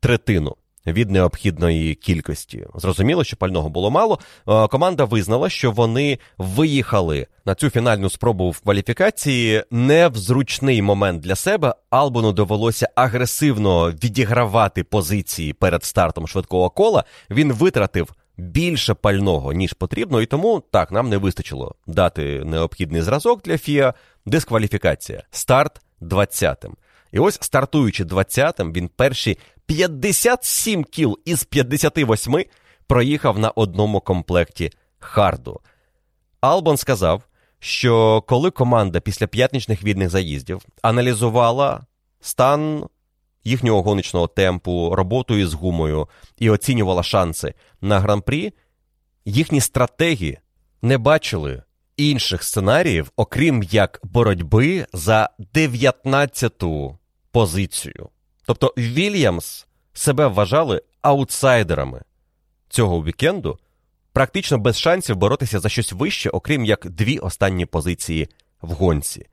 [0.00, 0.56] третину
[0.86, 2.66] від необхідної кількості.
[2.74, 4.18] Зрозуміло, що пального було мало.
[4.48, 10.82] Е, команда визнала, що вони виїхали на цю фінальну спробу в кваліфікації не в зручний
[10.82, 11.74] момент для себе.
[11.90, 17.04] Албону довелося агресивно відігравати позиції перед стартом швидкого кола.
[17.30, 18.08] Він витратив.
[18.36, 23.94] Більше пального, ніж потрібно, і тому так нам не вистачило дати необхідний зразок для Фіа.
[24.26, 25.22] Дискваліфікація.
[25.30, 26.76] Старт 20-м.
[27.12, 32.44] І ось стартуючи 20-м, він перші 57 кіл із 58
[32.86, 35.60] проїхав на одному комплекті харду.
[36.40, 37.22] Албон сказав,
[37.58, 41.86] що коли команда після п'ятничних відних заїздів аналізувала
[42.20, 42.84] стан
[43.46, 48.52] їхнього гоночного темпу, роботу із гумою і оцінювала шанси на гран-прі,
[49.24, 50.38] їхні стратегії
[50.82, 51.62] не бачили
[51.96, 56.98] інших сценаріїв, окрім як боротьби за 19-ту
[57.30, 58.08] позицію.
[58.46, 62.02] Тобто Вільямс себе вважали аутсайдерами
[62.68, 63.58] цього вікенду,
[64.12, 68.28] практично без шансів боротися за щось вище, окрім як дві останні позиції
[68.62, 69.26] в гонці.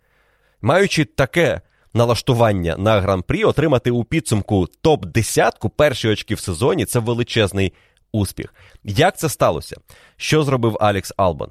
[0.61, 1.61] Маючи таке
[1.94, 7.74] налаштування на гран-прі, отримати у підсумку топ-10 перші очки в сезоні це величезний
[8.12, 8.54] успіх.
[8.84, 9.78] Як це сталося?
[10.18, 11.50] Що зробив Алекс Албан?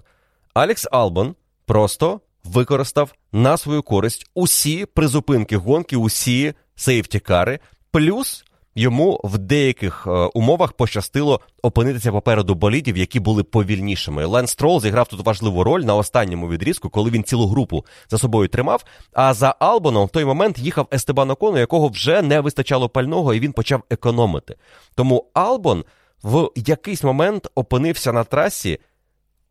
[0.55, 1.35] Алекс Албан
[1.67, 7.59] просто використав на свою користь усі призупинки гонки, усі сейфтікари,
[7.91, 8.45] плюс
[8.75, 14.25] йому в деяких е, умовах пощастило опинитися попереду болідів, які були повільнішими.
[14.25, 18.49] Лен Строл зіграв тут важливу роль на останньому відрізку, коли він цілу групу за собою
[18.49, 18.85] тримав.
[19.13, 23.41] А за Албоном в той момент їхав Естебан Окону, якого вже не вистачало пального, і
[23.41, 24.57] він почав економити.
[24.95, 25.85] Тому Албон
[26.23, 28.79] в якийсь момент опинився на трасі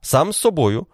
[0.01, 0.85] сам з собою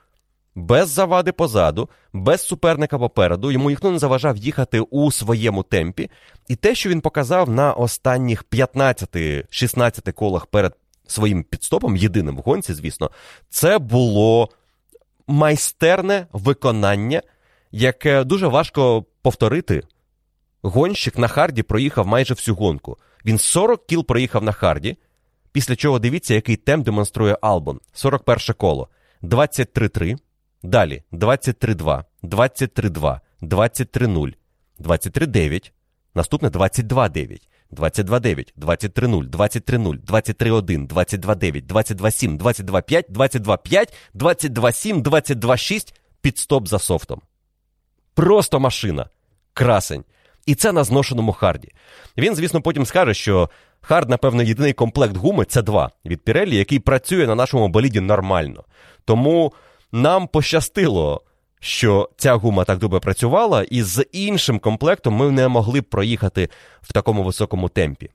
[0.58, 6.10] без завади позаду, без суперника попереду, йому ніхто не заважав їхати у своєму темпі.
[6.48, 10.74] І те, що він показав на останніх 15-16 колах перед
[11.08, 13.12] своїм підстопом, єдиним в гонці, звісно,
[13.50, 14.50] це було
[15.28, 17.22] майстерне виконання,
[17.72, 19.84] яке дуже важко повторити.
[20.62, 22.98] Гонщик на харді проїхав майже всю гонку.
[23.26, 24.98] Він 40 кіл проїхав на харді,
[25.52, 27.80] після чого дивіться, який темп демонструє Албон.
[27.94, 28.90] 41 коло.
[29.24, 30.18] 23-3.
[30.68, 31.04] Далі.
[31.12, 34.34] 23-2, 23-2, 23-0,
[34.80, 35.72] 23-9,
[36.16, 37.42] наступне 22-9,
[37.72, 47.22] 22-9, 23-0, 23-0, 23-1, 22-9, 22-7, 22-5, 22-5, 22-7, 22-6, пітстоп за софтом.
[48.14, 49.10] Просто машина.
[49.54, 50.04] Красень.
[50.46, 51.72] І це на зношеному харді.
[52.18, 53.50] Він, звісно, потім скаже, що
[53.82, 58.64] хард, напевно, єдиний комплект гуми C2 від Pirelli, який працює на нашому боліді нормально.
[59.06, 59.54] Тому
[59.92, 61.22] нам пощастило,
[61.60, 66.50] що ця гума так добре працювала, і з іншим комплектом ми не могли б проїхати
[66.82, 68.10] в такому високому темпі.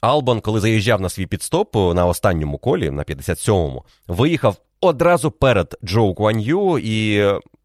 [0.00, 6.14] Албан, коли заїжджав на свій пітстоп на останньому колі, на 57-му, виїхав одразу перед Джоу
[6.14, 7.24] Гуаньюй, і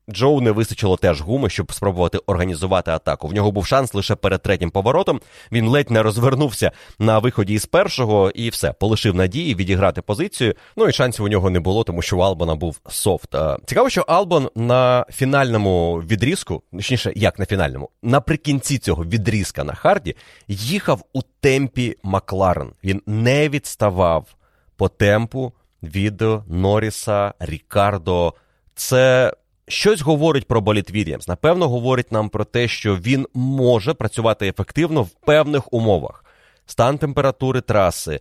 [0.09, 3.27] Джоу не вистачило теж гуми, щоб спробувати організувати атаку.
[3.27, 5.21] В нього був шанс лише перед третім поворотом.
[5.51, 10.53] Він ледь не розвернувся на виході із першого і все, полишив надії відіграти позицію.
[10.77, 13.35] Ну і шансів у нього не було, тому що у Албана був софт.
[13.65, 20.15] Цікаво, що Албан на фінальному відрізку, точніше, як на фінальному, наприкінці цього відрізка на харді
[20.47, 22.71] їхав у темпі Макларен.
[22.83, 24.35] Він не відставав
[24.75, 25.53] по темпу
[25.83, 28.33] від Норріса, Рікардо.
[28.75, 29.33] Це
[29.67, 31.27] щось говорить про боліт Вільямс.
[31.27, 36.25] Напевно, говорить нам про те, що він може працювати ефективно в певних умовах:
[36.65, 38.19] стан температури траси,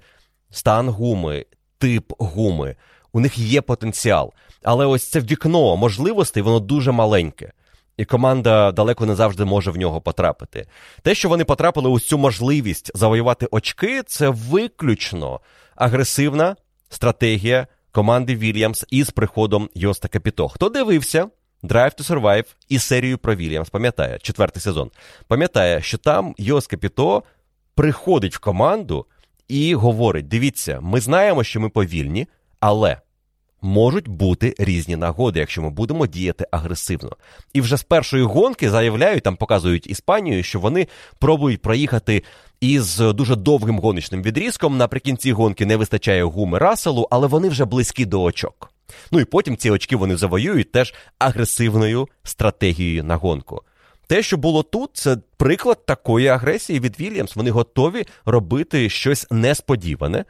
[0.50, 1.46] стан гуми,
[1.78, 2.76] тип гуми.
[3.12, 4.32] У них є потенціал.
[4.62, 7.52] Але ось це вікно можливостей, воно дуже маленьке.
[7.96, 10.66] І команда далеко не завжди може в нього потрапити.
[11.02, 15.40] Те, що вони потрапили у цю можливість завоювати очки, це виключно
[15.76, 16.56] агресивна
[16.88, 20.48] стратегія команди Вільямс із приходом Йоста Капіто.
[20.48, 21.28] Хто дивився
[21.62, 24.90] Drive to Survive і серію про Вільямс, пам'ятає, четвертий сезон,
[25.28, 27.22] пам'ятає, що там Йос Капіто
[27.74, 29.06] приходить в команду
[29.48, 32.26] і говорить: дивіться, ми знаємо, що ми повільні,
[32.60, 33.00] але.
[33.64, 37.16] Можуть бути різні нагоди, якщо ми будемо діяти агресивно.
[37.52, 40.88] І вже з першої гонки заявляють, там показують Іспанію, що вони
[41.18, 42.22] пробують проїхати
[42.60, 44.76] із дуже довгим гоночним відрізком.
[44.76, 48.70] Наприкінці гонки не вистачає гуми Расселу, але вони вже близькі до очок.
[49.12, 53.62] Ну і потім ці очки вони завоюють теж агресивною стратегією на гонку.
[54.06, 57.36] Те, що було тут, це приклад такої агресії від Вільямс.
[57.36, 60.24] Вони готові робити щось несподіване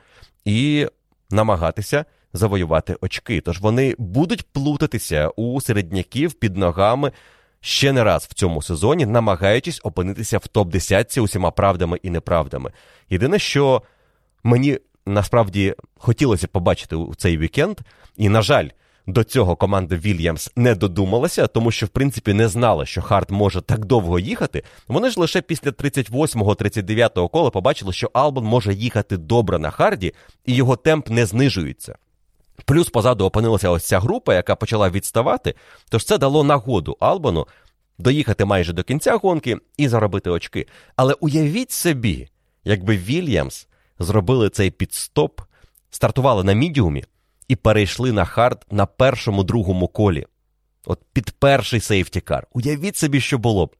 [0.44, 0.86] і
[1.30, 2.04] намагатися
[2.34, 3.40] завоювати очки.
[3.40, 7.12] Тож вони будуть плутатися у середняків під ногами
[7.60, 12.72] ще не раз в цьому сезоні, намагаючись опинитися в топ 10 усіма правдами і неправдами.
[13.10, 13.82] Єдине, що
[14.42, 17.78] мені насправді хотілося побачити у цей вікенд,
[18.16, 18.68] і, на жаль,
[19.06, 23.60] до цього команда Вільямс не додумалася, тому що, в принципі, не знала, що Харт може
[23.60, 24.62] так довго їхати.
[24.88, 30.14] Вони ж лише після 38-39 кола побачили, що Албан може їхати добре на Харді,
[30.46, 31.96] і його темп не знижується.
[32.64, 35.54] Плюс позаду опинилася ось ця група, яка почала відставати,
[35.88, 37.46] тож це дало нагоду Албану
[37.98, 40.66] доїхати майже до кінця гонки і заробити очки.
[40.96, 42.28] Але уявіть собі,
[42.64, 45.40] якби Вільямс зробили цей піт-стоп,
[45.90, 47.04] стартували на мідіумі
[47.48, 50.26] і перейшли на хард на першому другому колі.
[50.86, 52.46] От під перший сейфті-кар.
[52.52, 53.76] Уявіть собі, що було б.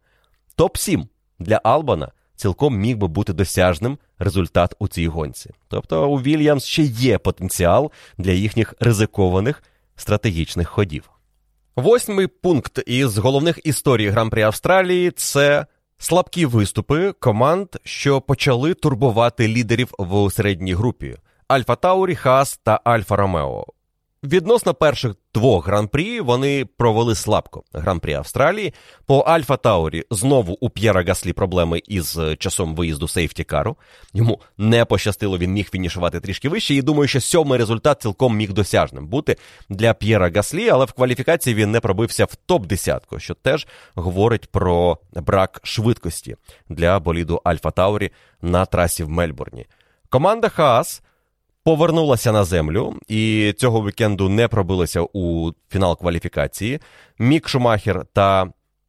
[0.56, 1.06] Топ-7
[1.38, 5.50] для Албана цілком міг би бути досяжним результат у цій гонці.
[5.68, 9.62] Тобто у Вільямс ще є потенціал для їхніх ризикованих
[9.96, 11.10] стратегічних ходів.
[11.76, 15.66] Восьмий пункт із головних історій Гран-при Австралії це
[15.98, 21.16] слабкі виступи команд, що почали турбувати лідерів в середній групі
[21.48, 23.64] Альфа Таурі, Хас та Альфа Ромео.
[24.24, 28.74] Відносно перших двох гран-прі вони провели слабко гран-прі Австралії.
[29.06, 33.76] По Альфа Таурі знову у П'єра Гаслі проблеми із часом виїзду сейфті-кару.
[34.12, 36.74] Йому не пощастило, він міг фінішувати трішки вище.
[36.74, 39.36] І думаю, що сьомий результат цілком міг досяжним бути
[39.68, 44.98] для П'єра Гаслі, але в кваліфікації він не пробився в топ-10, що теж говорить про
[45.14, 46.36] брак швидкості
[46.68, 48.10] для боліду Альфа Таурі
[48.42, 49.66] на трасі в Мельбурні.
[50.08, 51.02] Команда Хаас
[51.64, 56.80] повернулася на землю і цього вікенду не пробилася у фінал кваліфікації.
[57.18, 58.46] Мік Шумахер та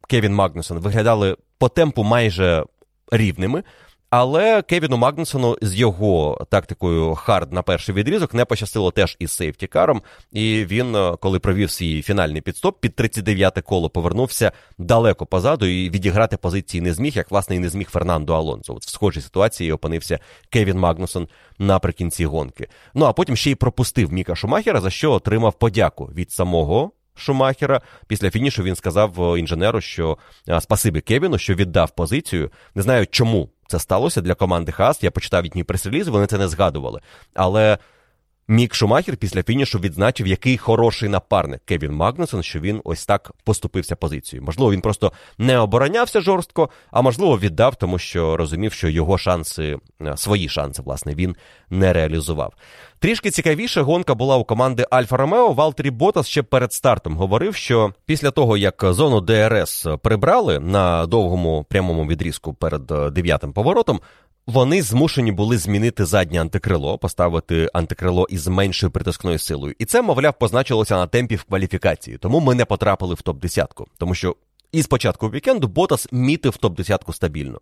[0.08, 2.64] Кевін Магнусон виглядали по темпу майже
[3.12, 3.62] рівними.
[4.10, 10.02] Але Кевіну Магнусону з його тактикою хард на перший відрізок не пощастило теж із сейфті-каром.
[10.32, 15.90] І він, е, коли провів свій фінальний піт-стоп, під 39-те коло повернувся далеко позаду і
[15.90, 18.74] відіграти позиції не зміг, як власне і не зміг Фернандо Алонсо.
[18.74, 20.18] От в схожій ситуації опинився
[20.50, 21.28] Кевін Магнусон
[21.58, 22.68] наприкінці гонки.
[22.94, 26.90] Ну а потім ще й пропустив Міка Шумахера, за що отримав подяку від самого.
[27.16, 30.18] Шумахера після фінішу він сказав е, інженеру, що
[30.60, 32.50] спасибі Кевіну, що віддав позицію.
[32.74, 35.02] Не знаю, чому це сталося для команди Хаас.
[35.02, 37.00] Я почитав їхній прес-реліз, вони це не згадували.
[37.34, 37.78] Але
[38.48, 43.96] Мік Шумахер після фінішу відзначив, який хороший напарник Кевін Магнусон, що він ось так поступився
[43.96, 44.46] позицією.
[44.46, 49.78] Можливо, він просто не оборонявся жорстко, а можливо, віддав, тому що розумів, що його шанси,
[50.00, 51.36] е, свої шанси, власне, він
[51.70, 52.52] не реалізував.
[52.98, 55.52] Трішки цікавіше гонка була у команди Альфа Ромео.
[55.52, 61.66] Валтері Ботас ще перед стартом говорив, що після того, як зону ДРС прибрали на довгому
[61.68, 64.00] прямому відрізку перед е, дев'ятим поворотом,
[64.46, 69.74] вони змушені були змінити заднє антикрило, поставити антикрило із меншою притискною силою.
[69.78, 72.18] І це, мовляв, позначилося на темпі в кваліфікації.
[72.18, 73.66] Тому ми не потрапили в топ-10.
[73.98, 74.36] Тому що
[74.72, 77.60] із початку вікенду Ботас мітив топ-10 стабільно.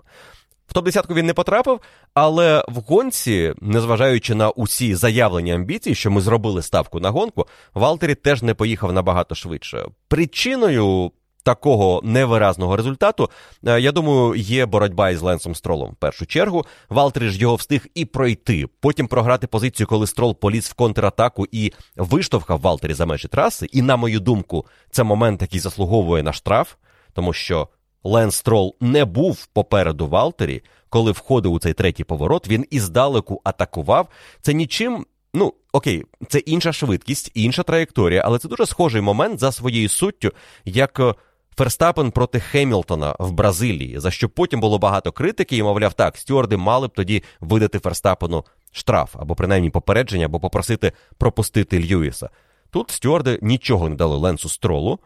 [0.67, 1.81] В топ-10 він не потрапив,
[2.15, 8.15] але в гонці, незважаючи на усі заявлені амбіції, що ми зробили ставку на гонку, Валтері
[8.15, 9.87] теж не поїхав набагато швидше.
[10.09, 11.13] Причиною
[11.45, 13.31] такого невиразного результату,
[13.67, 15.91] е, я думаю, є боротьба із Ленсом Стролом.
[15.93, 18.67] В першу чергу Валтері ж його встиг і пройти.
[18.81, 23.67] Потім програти позицію, коли Строл поліз в контратаку і виштовхав Валтері за межі траси.
[23.73, 26.75] І, на мою думку, це момент, який заслуговує на штраф,
[27.13, 27.69] тому що
[28.05, 32.49] Ленс Строл не був попереду Валтері, коли входив у цей третій поворот.
[32.49, 34.09] Він іздалеку атакував.
[34.41, 35.07] Це нічим.
[35.37, 40.33] Ну, окей, це інша швидкість, інша траєкторія, але це дуже схожий момент за своєю суттю,
[40.65, 41.15] як е,
[41.57, 46.57] Ферстапен проти Хемілтона в Бразилії, за що потім було багато критики, і мовляв, так, стюарди
[46.57, 52.29] мали б тоді видати Ферстапену штраф або принаймні попередження, або попросити пропустити Льюіса.
[52.71, 54.99] Тут стюарди нічого не дали Ленсу стролу,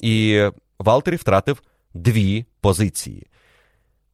[0.00, 0.44] і
[0.78, 1.62] Валтері втратив
[1.94, 3.26] дві позиції.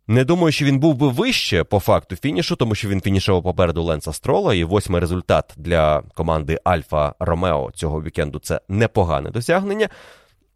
[0.07, 3.83] Не думаю, що він був би вище по факту фінішу, тому що він фінішував попереду
[3.83, 9.89] Ленса Строла, і восьмий результат для команди Альфа Ромео цього вікенду це непогане досягнення.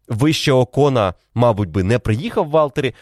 [0.07, 2.93] Вище Окона, мабуть, би не приїхав Валтері,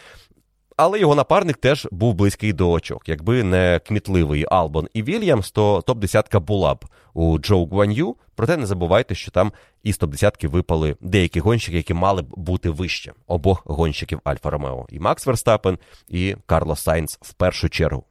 [0.76, 3.08] але його напарник теж був близький до очок.
[3.08, 8.16] Якби не кмітливий Албон і Вільямс, то топ-10 була б у Джоу Гуан'ю.
[8.34, 9.52] Проте не забувайте, що там
[9.82, 14.86] із топ-10 випали деякі гонщики, які мали б бути вище обох гонщиків Альфа Ромео.
[14.88, 15.78] І Макс Верстапен,
[16.08, 18.04] і Карлос Сайнц в першу чергу.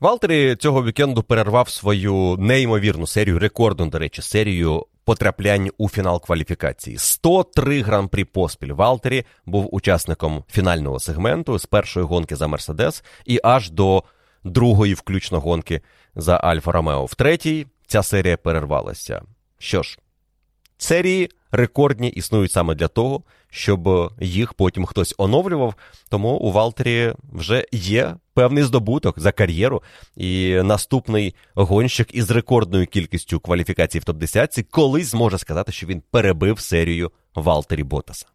[0.00, 6.98] Валтері цього вікенду перервав свою неймовірну серію, рекордну, до речі, серію потраплянь у фінал кваліфікації.
[6.98, 8.72] 103 гран-прі поспіль.
[8.72, 14.04] Валтері був учасником фінального сегменту з першої гонки за Мерседес і аж до
[14.44, 15.80] другої, включно гонки
[16.16, 17.04] за Альфа Ромео.
[17.04, 19.22] В третій ця серія перервалася.
[19.58, 19.98] Що ж,
[20.78, 25.74] серії рекордні існують саме для того, щоб їх потім хтось оновлював.
[26.08, 29.82] Тому у Валтері вже є певний здобуток за кар'єру.
[30.16, 36.60] І наступний гонщик із рекордною кількістю кваліфікацій в топ-10 колись зможе сказати, що він перебив
[36.60, 38.26] серію Валтері Ботаса.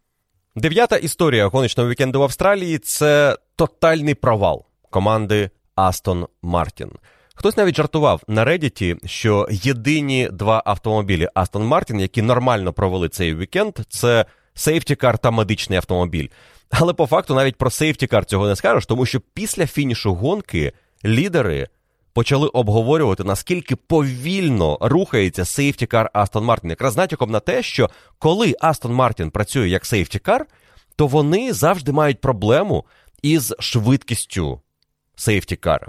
[0.56, 6.92] Дев'ята історія гоночного вікенду в Австралії це тотальний провал команди Астон Мартін.
[7.36, 13.36] Хтось навіть жартував на Reddit, що єдині два автомобілі Астон Мартін, які нормально провели цей
[13.36, 16.28] вікенд, це сейфтікар та медичний автомобіль.
[16.72, 20.74] Але по факту навіть про сейфтікар цього не скажеш, тому що після фінішу гонки
[21.06, 21.68] лідери
[22.14, 26.70] почали обговорювати, наскільки повільно рухається сейфтікар Астон Мартін.
[26.70, 27.90] Якраз натяком на те, що
[28.20, 30.46] коли Астон Мартін працює як сейфтікар,
[30.96, 32.86] то вони завжди мають проблему
[33.22, 34.62] із швидкістю
[35.16, 35.88] сейфтікара.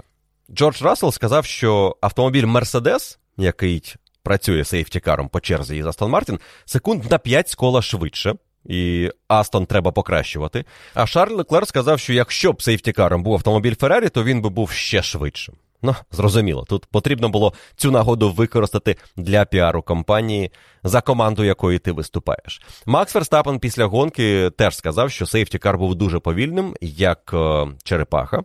[0.51, 7.11] Джордж Рассел сказав, що автомобіль Мерседес, який працює сейфтікаром по черзі із Астон Мартін, секунд
[7.11, 8.35] на 5 з кола швидше.
[8.65, 10.65] І Астон треба покращувати.
[10.93, 14.71] А Шарль Леклер сказав, що якщо б сейфтікаром був автомобіль Феррарі, то він би був
[14.71, 15.55] ще швидшим.
[15.85, 20.51] Ну, зрозуміло, тут потрібно було цю нагоду використати для піару компанії,
[20.83, 22.61] за команду якої ти виступаєш.
[22.85, 28.41] Макс Верстапен після гонки теж сказав, що сейфтікар був дуже повільним, як е, черепаха,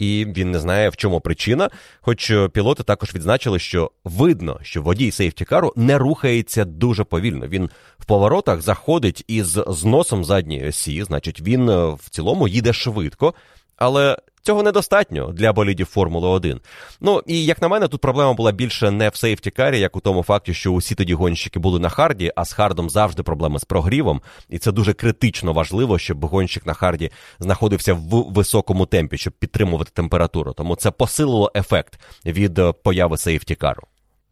[0.00, 1.70] і він не знає, в чому причина.
[2.00, 7.46] Хоч е, пілоти також відзначили, що видно, що водій сейфтікару не рухається дуже повільно.
[7.46, 13.34] Він в поворотах заходить із зносом задньої осі, значить, він е, в цілому їде швидко.
[13.76, 16.60] Але Цього недостатньо для болідів Формули 1.
[17.00, 20.22] Ну і як на мене, тут проблема була більше не в сейфті-карі, як у тому
[20.22, 24.20] факті, що усі тоді гонщики були на харді, а з хардом завжди проблеми з прогрівом.
[24.48, 29.90] І це дуже критично важливо, щоб гонщик на харді знаходився в високому темпі, щоб підтримувати
[29.94, 30.52] температуру.
[30.52, 33.82] Тому це посилило ефект від е, появи сейфті-кару.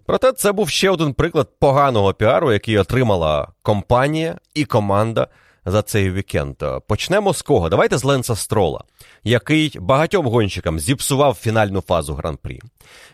[0.07, 5.29] Проте це був ще один приклад поганого піару, який отримала компанія і команда
[5.67, 6.57] за цей вікенд.
[6.87, 7.69] Почнемо з кого?
[7.69, 8.85] Давайте з Ленса Строла,
[9.25, 12.61] який багатьом гонщикам зіпсував фінальну фазу гран-прі,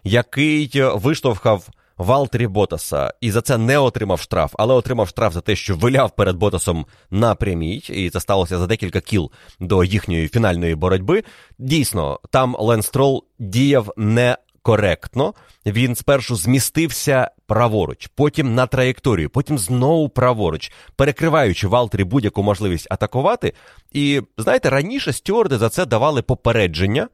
[0.04, 1.68] який виштовхав
[1.98, 6.10] Валтері Ботаса і за це не отримав штраф, але отримав штраф за те, що виляв
[6.10, 9.30] перед Ботасом на прямій, і це сталося за декілька кіл
[9.60, 11.24] до їхньої фінальної боротьби.
[11.58, 15.34] Дійсно, там Ленс Строл діяв не коректно.
[15.66, 23.52] Він спершу змістився праворуч, потім на траєкторію, потім знову праворуч, перекриваючи Валтері будь-яку можливість атакувати.
[23.92, 27.08] І знаєте, раніше стюарди за це давали попередження,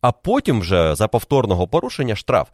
[0.00, 2.48] а потім вже за повторного порушення штраф.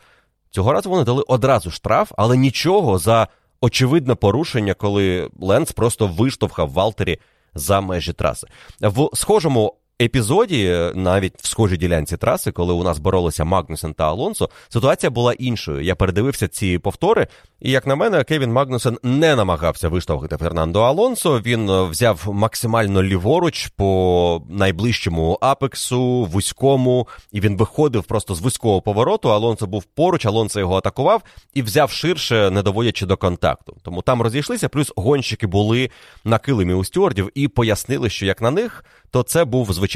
[0.51, 3.29] Цього разу вони дали одразу штраф, але нічого за
[3.61, 7.19] очевидне порушення, коли Ленц просто виштовхав Валтері
[7.55, 8.47] за межі траси.
[8.81, 14.51] В схожому епізоді, навіть в схожій ділянці траси, коли у нас боролися Магнусен та Алонсо,
[14.69, 15.81] ситуація була іншою.
[15.81, 17.27] Я передивився ці повтори,
[17.61, 21.41] і як на мене, Кевін Магнусен не намагався виштовхати Фернандо Алонсо.
[21.41, 28.83] Він е, взяв максимально ліворуч по найближчому апексу, вузькому, і він виходив просто з вузького
[28.83, 29.33] повороту.
[29.33, 31.23] Алонсо був поруч, Алонсо його атакував
[31.55, 33.77] і взяв ширше, не доводячи до контакту.
[33.83, 35.91] Тому там розійшлися, плюс гонщики були
[36.25, 39.92] на килимі у стюардів і пояснили, що як на них, то це був звичайний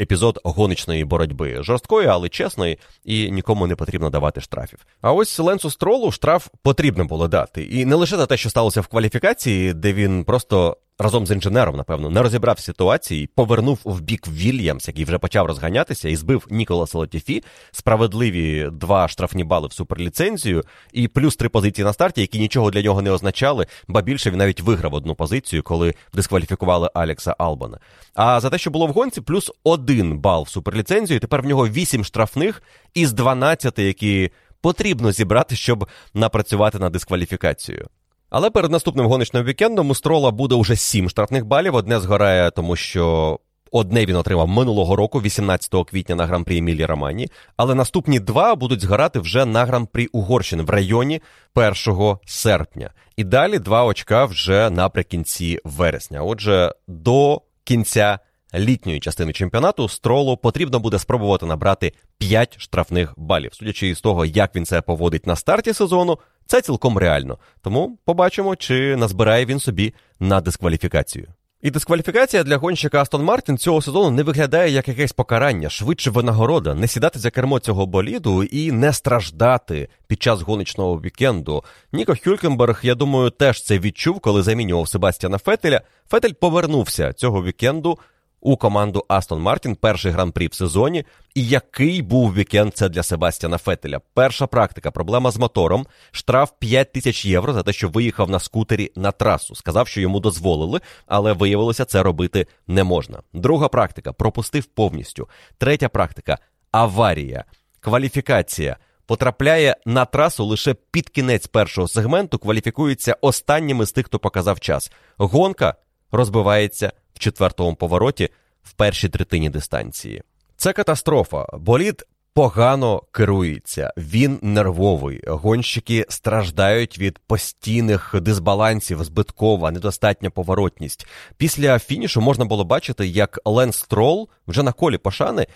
[0.00, 4.78] епізод гоночної боротьби, жорсткої, але чесної, і нікому не потрібно давати штрафів.
[5.00, 7.62] А ось Ленсу Стролу штраф потрібно було дати.
[7.62, 11.76] І не лише за те, що сталося в кваліфікації, де він просто разом з інженером,
[11.76, 16.98] напевно, не розібрав ситуації, повернув в бік Вільямс, який вже почав розганятися, і збив Ніколаса
[16.98, 20.62] Латіфі, справедливі два штрафні бали в суперліцензію,
[20.92, 24.38] і плюс три позиції на старті, які нічого для нього не означали, ба більше він
[24.38, 27.78] навіть виграв одну позицію, коли дискваліфікували Алекса Албана.
[28.14, 31.20] А за те, що було в гонці, плюс один бал в суперліцензію.
[31.20, 32.62] Тепер в нього вісім штрафних
[32.94, 34.30] із 12, які
[34.60, 37.88] потрібно зібрати, щоб напрацювати на дискваліфікацію.
[38.36, 41.74] Але перед наступним гоночним вікендом у Строла буде уже сім штрафних балів.
[41.74, 43.38] Одне згорає, тому що
[43.72, 47.28] одне він отримав минулого року, 18 квітня на гран-прі Емілі Романі.
[47.56, 51.20] Але наступні два будуть згорати вже на гран-прі Угорщини в районі
[51.54, 52.90] 1 серпня.
[53.16, 56.22] І далі два очка вже наприкінці вересня.
[56.22, 58.18] Отже, до кінця
[58.54, 63.54] літньої частини чемпіонату стролу потрібно буде спробувати набрати 5 штрафних балів.
[63.54, 67.38] Судячи із того, як він це поводить на старті сезону, це цілком реально.
[67.62, 71.26] Тому побачимо, чи назбирає він собі на дискваліфікацію.
[71.64, 76.74] І дискваліфікація для гонщика Астон Мартін цього сезону не виглядає як якесь покарання, швидше винагорода,
[76.74, 81.64] не сідати за кермо цього боліду і не страждати під час гоночного вікенду.
[81.92, 85.80] Ніко Хюлькенберг, я думаю, теж це відчув, коли замінював Себастьяна Фетеля.
[86.10, 87.98] Фетель повернувся цього вікенду
[88.44, 91.04] у команду Астон Мартін, перший гран-прі в сезоні.
[91.34, 94.00] І який був вікенд це для Себастьяна Фетеля?
[94.14, 98.92] Перша практика, проблема з мотором, штраф 5 тисяч євро за те, що виїхав на скутері
[98.96, 99.54] на трасу.
[99.54, 103.22] Сказав, що йому дозволили, але виявилося, це робити не можна.
[103.32, 105.28] Друга практика пропустив повністю.
[105.58, 106.38] Третя практика
[106.70, 107.44] аварія,
[107.80, 108.76] кваліфікація.
[109.06, 114.92] Потрапляє на трасу лише під кінець першого сегменту, кваліфікується останніми з тих, хто показав час.
[115.18, 115.74] Гонка
[116.12, 118.28] розбивається в четвертому повороті
[118.62, 120.22] в першій третині дистанції.
[120.56, 121.46] Це катастрофа.
[121.52, 122.04] Болід
[122.34, 125.22] погано керується, він нервовий.
[125.26, 131.06] Гонщики страждають від постійних дисбалансів, збиткова, недостатня поворотність.
[131.36, 135.46] Після фінішу можна було бачити, як Лен Строл вже на колі пошани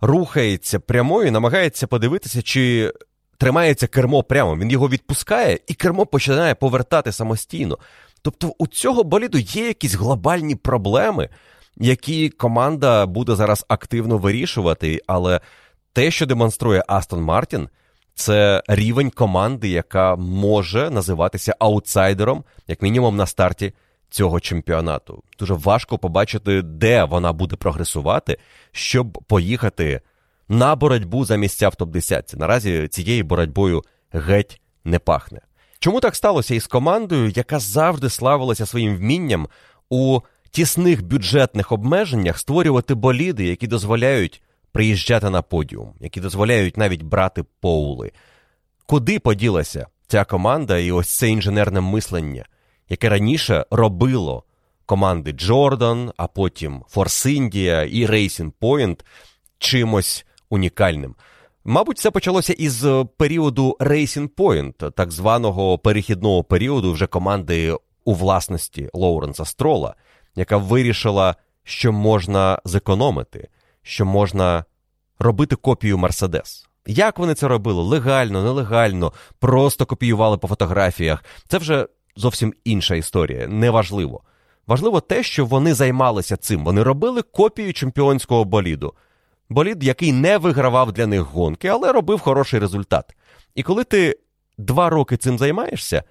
[0.00, 2.92] рухається прямою, намагається подивитися, чи.
[3.38, 7.78] Тримається кермо прямо, він його відпускає, і кермо починає повертати самостійно.
[8.22, 11.28] Тобто у цього боліду є якісь глобальні проблеми,
[11.76, 15.40] які команда буде зараз активно вирішувати, але
[15.92, 17.68] те, що демонструє Астон Мартін,
[18.14, 23.72] це рівень команди, яка може називатися аутсайдером, як мінімум на старті
[24.10, 25.22] цього чемпіонату.
[25.38, 28.38] Дуже важко побачити, де вона буде прогресувати,
[28.72, 30.00] щоб поїхати
[30.48, 32.38] на боротьбу за місця в топ-10.
[32.38, 33.82] Наразі цією боротьбою
[34.12, 35.40] геть не пахне.
[35.80, 39.48] Чому так сталося із командою, яка завжди славилася своїм вмінням
[39.90, 40.20] у
[40.50, 44.42] тісних бюджетних обмеженнях створювати боліди, які дозволяють
[44.72, 48.12] приїжджати на подіум, які дозволяють навіть брати поули?
[48.86, 52.44] Куди поділася ця команда і ось це інженерне мислення,
[52.88, 54.44] яке раніше робило
[54.86, 59.00] команди Джордан, а потім Форс Індія і Racing Point
[59.58, 61.14] чимось унікальним?
[61.64, 68.14] Мабуть, це почалося із е, періоду Racing Point, так званого перехідного періоду вже команди у
[68.14, 69.94] власності Лоуренса Строла,
[70.36, 71.34] яка вирішила,
[71.64, 73.48] що можна зекономити,
[73.82, 74.64] що можна
[75.18, 76.66] робити копію Мерседес.
[76.86, 77.82] Як вони це робили?
[77.82, 81.24] Легально, нелегально, просто копіювали по фотографіях.
[81.48, 84.22] Це вже зовсім інша історія, неважливо.
[84.66, 86.64] Важливо те, що вони займалися цим.
[86.64, 88.94] Вони робили копію чемпіонського боліду
[89.50, 93.16] болід, який не вигравав для них гонки, але робив хороший результат.
[93.54, 94.18] І коли ти
[94.58, 96.02] два роки цим займаєшся,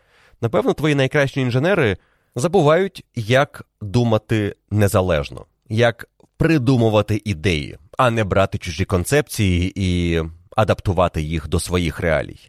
[0.41, 1.97] напевно, твої найкращі інженери
[2.35, 10.21] забувають, як думати незалежно, як придумувати ідеї, а не брати чужі концепції і
[10.55, 12.39] адаптувати їх до своїх реалій.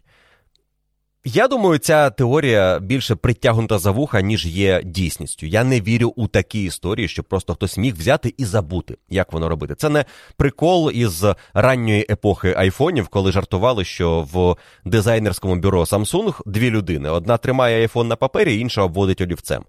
[1.25, 5.45] Я думаю, ця теорія більше притягнута за вуха, ніж є дійсністю.
[5.45, 9.49] Я не вірю у такі історії, щоб просто хтось міг взяти і забути, як воно
[9.49, 9.75] робити.
[9.75, 10.05] Це не
[10.37, 17.37] прикол із ранньої епохи айфонів, коли жартували, що в дизайнерському бюро Samsung дві людини: одна
[17.37, 19.63] тримає айфон на папері, інша обводить олівцем.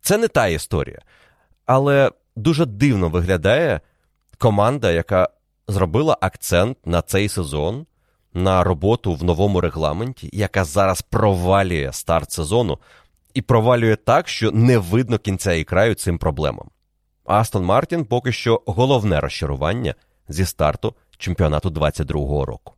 [0.00, 0.98] Це не та історія.
[1.66, 3.80] Але дуже дивно виглядає
[4.38, 5.28] команда, яка
[5.68, 7.86] зробила акцент на цей сезон
[8.34, 12.78] на роботу в новому регламенті, яка зараз провалює старт сезону,
[13.34, 16.68] і провалює так, що не видно кінця і краю цим проблемам.
[17.24, 19.94] Астон Мартін поки що головне розчарування
[20.28, 22.74] зі старту чемпіонату 22-го року.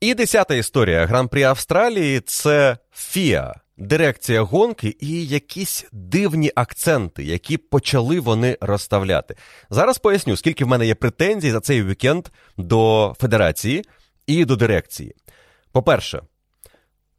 [0.00, 8.20] І десята історія гран-прі Австралії це Фіа, дирекція гонки і якісь дивні акценти, які почали
[8.20, 9.36] вони розставляти.
[9.70, 13.84] Зараз поясню, скільки в мене є претензій за цей вікенд до федерації
[14.26, 15.14] і до дирекції.
[15.72, 16.22] По-перше,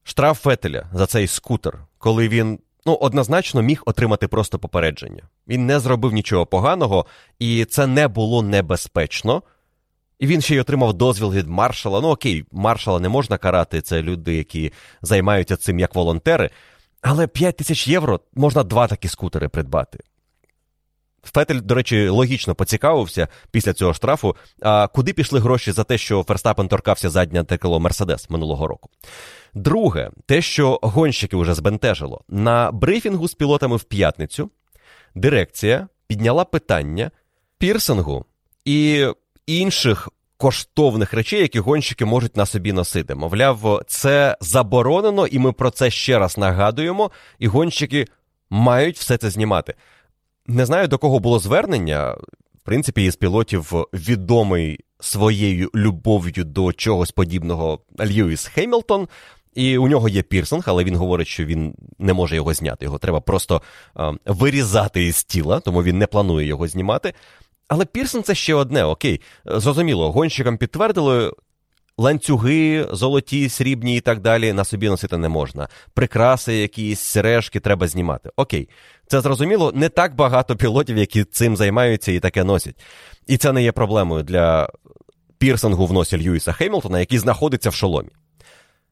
[0.03, 5.23] штраф Фетеля за цей скутер, коли він ну, однозначно міг отримати просто попередження.
[5.47, 7.05] Він не зробив нічого поганого,
[7.39, 9.43] і це не було небезпечно.
[10.19, 12.01] І він ще й отримав дозвіл від маршала.
[12.01, 16.49] Ну окей, маршала не можна карати, це люди, які займаються цим як волонтери.
[17.01, 19.99] Але 5 тисяч євро можна два такі скутери придбати.
[21.33, 26.23] Фетель, до речі, логічно поцікавився після цього штрафу, а куди пішли гроші за те, що
[26.23, 28.89] Ферстапен торкався заднє текало Мерседес минулого року.
[29.53, 34.49] Друге, те, що гонщики вже збентежило, на брифінгу з пілотами в п'ятницю
[35.15, 37.11] дирекція підняла питання
[37.57, 38.25] пірсингу
[38.65, 39.07] і
[39.47, 43.15] інших коштовних речей, які гонщики можуть на собі носити.
[43.15, 48.07] Мовляв, це заборонено, і ми про це ще раз нагадуємо, і гонщики
[48.49, 49.73] мають все це знімати.
[50.47, 52.11] Не знаю, до кого було звернення.
[52.55, 59.07] В принципі, із пілотів відомий своєю любов'ю до чогось подібного Льюіс Хеймлтон.
[59.55, 62.85] І у нього є пірсинг, але він говорить, що він не може його зняти.
[62.85, 63.61] Його треба просто
[63.99, 67.13] е, вирізати із тіла, тому він не планує його знімати.
[67.67, 69.21] Але пірсинг це ще одне, окей.
[69.45, 71.31] Зрозуміло, гонщикам підтвердили,
[71.97, 75.67] ланцюги, золоті, срібні і так далі на собі носити не можна.
[75.93, 78.29] Прикраси, якісь сережки треба знімати.
[78.35, 78.69] Окей,
[79.07, 82.75] це зрозуміло, не так багато пілотів, які цим займаються і таке носять.
[83.27, 84.69] І це не є проблемою для
[85.37, 88.09] пірсингу в носі Льюіса Хеймлтона, який знаходиться в шоломі.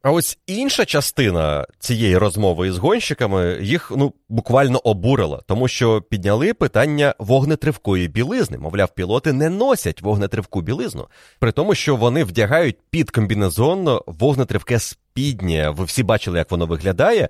[0.04, 6.54] А ось інша частина цієї розмови із гонщиками їх ну буквально обурила, тому що підняли
[6.54, 8.58] питання вогнетривкої білизни.
[8.58, 11.08] Мовляв, пілоти не носять вогнетривку білизну,
[11.40, 15.70] при тому, що вони вдягають під комбінезон вогнетривке спіднє.
[15.70, 17.30] Ви всі бачили, як воно виглядає,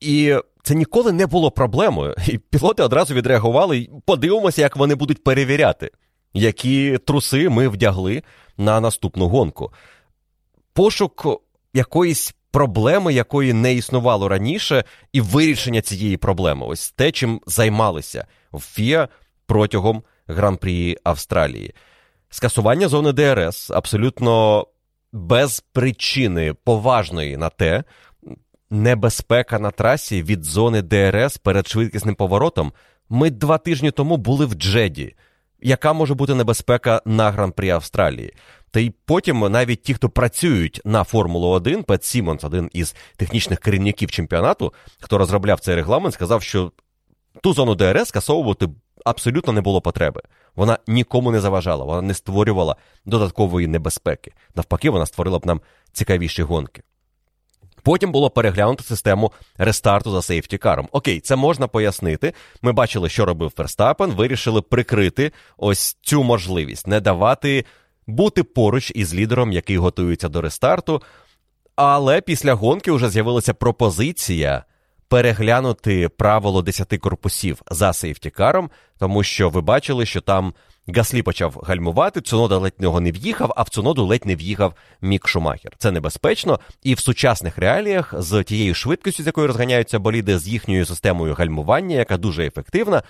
[0.00, 2.14] і це ніколи не було проблемою.
[2.28, 3.88] І пілоти одразу відреагували.
[4.04, 5.90] Подивимося, як вони будуть перевіряти,
[6.34, 8.22] які труси ми вдягли
[8.58, 9.72] на наступну гонку.
[10.72, 11.26] Пошук
[11.74, 16.66] якоїсь проблеми, якої не існувало раніше, і вирішення цієї проблеми.
[16.66, 19.08] Ось те, чим займалися в ФІА
[19.46, 21.74] протягом гран-прі Австралії.
[22.30, 24.66] Скасування зони ДРС абсолютно
[25.12, 27.84] без причини поважної на те,
[28.70, 32.72] небезпека на трасі від зони ДРС перед швидкісним поворотом.
[33.08, 35.14] Ми два тижні тому були в Джеді.
[35.60, 38.32] Яка може бути небезпека на гран-прі Австралії?
[38.72, 43.58] Та й потім навіть ті, хто працюють на Формулу 1, Пет Сімонс, один із технічних
[43.58, 46.72] керівників чемпіонату, хто розробляв цей регламент, сказав, що
[47.42, 48.68] ту зону ДРС скасовувати
[49.04, 50.22] абсолютно не було потреби.
[50.56, 54.32] Вона нікому не заважала, вона не створювала додаткової небезпеки.
[54.54, 55.60] Навпаки, вона створила б нам
[55.92, 56.82] цікавіші гонки.
[57.82, 60.88] Потім було переглянуто систему рестарту за сейфтікаром.
[60.92, 62.32] Окей, це можна пояснити.
[62.62, 67.64] Ми бачили, що робив Ферстапен, вирішили прикрити ось цю можливість, не давати
[68.06, 71.02] бути поруч із лідером, який готується до рестарту.
[71.76, 74.64] Але після гонки вже з'явилася пропозиція
[75.08, 80.54] переглянути правило 10 корпусів за сейфтікаром, тому що ви бачили, що там
[80.88, 85.28] Гаслі почав гальмувати, Цунода ледь нього не в'їхав, а в Цуноду ледь не в'їхав Мік
[85.28, 85.72] Шумахер.
[85.78, 90.86] Це небезпечно, і в сучасних реаліях з тією швидкістю, з якою розганяються боліди, з їхньою
[90.86, 93.02] системою гальмування, яка дуже ефективна,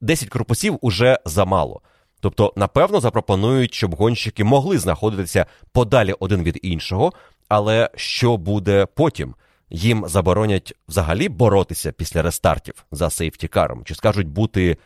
[0.00, 1.80] 10 корпусів уже замало.
[2.24, 7.12] Тобто, напевно, запропонують, щоб гонщики могли знаходитися подалі один від іншого,
[7.48, 9.34] але що буде потім?
[9.70, 13.84] Їм заборонять взагалі боротися після рестартів за сейфті-каром?
[13.84, 14.76] Чи скажуть бути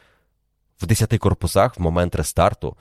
[0.81, 2.77] в 10 корпусах в момент рестарту?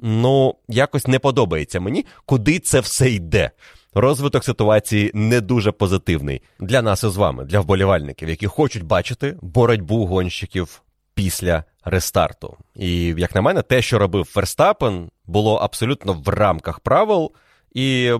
[0.00, 3.50] Ну, якось не подобається мені, куди це все йде.
[3.94, 10.06] Розвиток ситуації не дуже позитивний для нас із вами, для вболівальників, які хочуть бачити боротьбу
[10.06, 10.82] гонщиків
[11.20, 12.56] після рестарту.
[12.74, 17.32] І, як на мене, те, що робив Ферстапен, було абсолютно в рамках правил,
[17.72, 18.12] і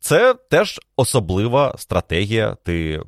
[0.00, 2.56] це теж особлива стратегія.
[2.64, 3.02] Ти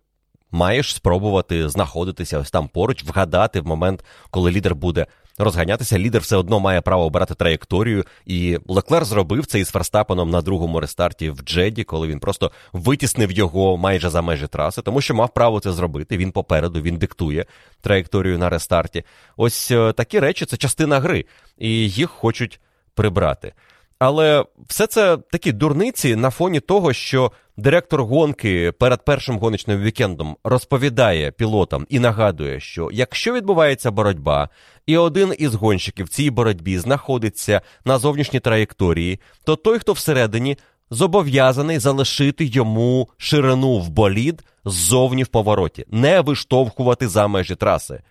[0.50, 5.06] маєш спробувати знаходитися ось там поруч, вгадати в момент, коли лідер буде
[5.38, 5.98] розганятися.
[5.98, 8.04] Лідер все одно має право обирати траєкторію.
[8.26, 13.32] І Леклер зробив це із Ферстапеном на другому рестарті в Джеді, коли він просто витіснив
[13.32, 16.16] його майже за межі траси, тому що мав право це зробити.
[16.16, 17.46] Він попереду, він диктує
[17.80, 19.04] траєкторію на рестарті.
[19.36, 21.24] Ось е, такі речі це частина гри,
[21.58, 22.60] і їх хочуть
[22.94, 23.52] прибрати.
[23.98, 30.36] Але все це такі дурниці на фоні того, що директор гонки перед першим гоночним вікендом
[30.44, 34.48] розповідає пілотам і нагадує, що якщо відбувається боротьба,
[34.86, 40.58] і один із гонщиків в цій боротьбі знаходиться на зовнішній траєкторії, то той, хто всередині,
[40.90, 48.02] зобов'язаний залишити йому ширину в болід ззовні в повороті, не виштовхувати за межі траси.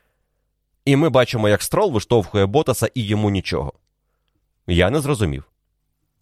[0.85, 3.73] І ми бачимо, як строл виштовхує Ботаса і йому нічого.
[4.68, 5.50] Я не зрозумів.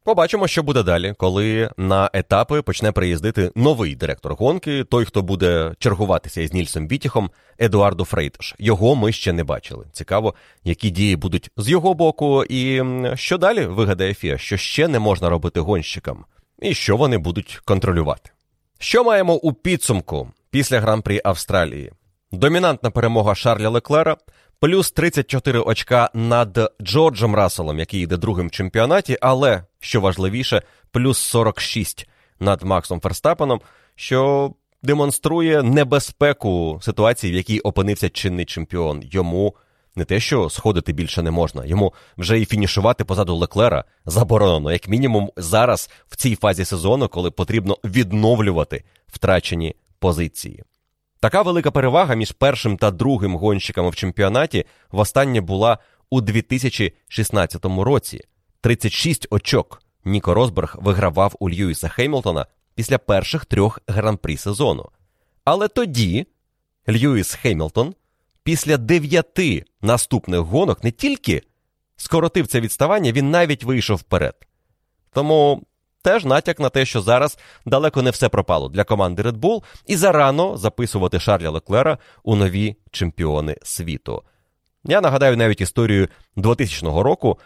[0.09, 5.73] Побачимо, що буде далі, коли на етапи почне приїздити новий директор гонки, той, хто буде
[5.79, 7.29] чергуватися із Нільсом Вітіхом,
[7.59, 8.55] Едуардо Фрейтош.
[8.59, 9.85] Його ми ще не бачили.
[9.91, 10.33] Цікаво,
[10.63, 12.83] які дії будуть з його боку, і
[13.15, 16.25] що далі вигадає Фіа, що ще не можна робити гонщикам,
[16.61, 18.31] і що вони будуть контролювати.
[18.79, 21.91] Що маємо у підсумку після гран-прі Австралії?
[22.31, 24.17] Домінантна перемога Шарля Леклера,
[24.59, 30.61] плюс 34 очка над Джорджем Расселом, який йде другим в чемпіонаті, але що важливіше,
[30.91, 32.09] плюс 46
[32.39, 33.61] над Максом Ферстапеном,
[33.95, 34.51] що
[34.83, 39.03] демонструє небезпеку ситуації, в якій опинився чинний чемпіон.
[39.05, 39.55] Йому
[39.95, 44.87] не те, що сходити більше не можна, йому вже і фінішувати позаду Леклера заборонено, як
[44.87, 50.63] мінімум, зараз в цій фазі сезону, коли потрібно відновлювати втрачені позиції.
[51.19, 55.77] Така велика перевага між першим та другим гонщиками в чемпіонаті востаннє була
[56.09, 58.21] у 2016 році.
[58.61, 64.89] 36 очок Ніко Росберг вигравав у Льюіса Хеймлтона після перших трьох гран-прі сезону.
[65.43, 66.27] Але тоді
[66.89, 67.95] Льюіс Хеймлтон
[68.43, 71.43] після дев'яти наступних гонок не тільки
[71.95, 74.35] скоротив це відставання, він навіть вийшов вперед.
[75.13, 75.63] Тому
[76.01, 79.95] теж натяк на те, що зараз далеко не все пропало для команди Red Bull і
[79.95, 84.23] зарано записувати Шарля Леклера у нові чемпіони світу.
[84.83, 87.39] Я нагадаю навіть історію 2000 року.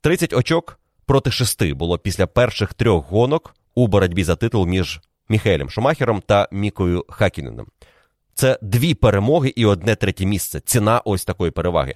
[0.00, 5.70] 30 очок проти 6 було після перших трьох гонок у боротьбі за титул між Міхелем
[5.70, 7.66] Шумахером та Мікою Хакіненом.
[8.34, 10.60] Це дві перемоги і одне третє місце.
[10.60, 11.94] Ціна ось такої переваги.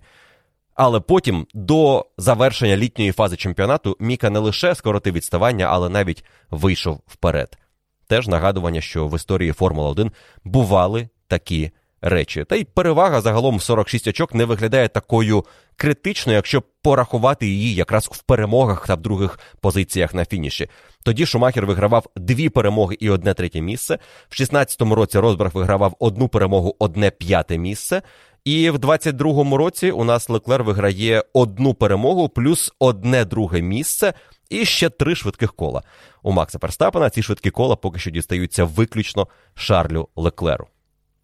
[0.82, 7.01] Але потім до завершення літньої фази чемпіонату Міка не лише скоротив відставання, але навіть вийшов
[7.07, 7.59] вперед.
[8.07, 10.11] Теж нагадування, що в історії Формула 1
[10.44, 11.70] бували такі
[12.02, 12.44] речі.
[12.44, 15.44] Та й перевага загалом в 46 очок не виглядає такою
[15.77, 20.69] критичною, якщо порахувати її якраз в перемогах та в других позиціях на фініші.
[21.05, 23.98] Тоді Шумахер вигравав дві перемоги і одне третє місце.
[24.28, 28.02] В 16-му році Розберг вигравав одну перемогу, одне п'яте місце.
[28.44, 34.14] І в 22-му році у нас Леклер виграє одну перемогу плюс одне друге місце.
[34.50, 35.82] І ще три швидких кола.
[36.22, 40.66] У Макса Перстапена ці швидкі кола поки що дістаються виключно Шарлю Леклеру.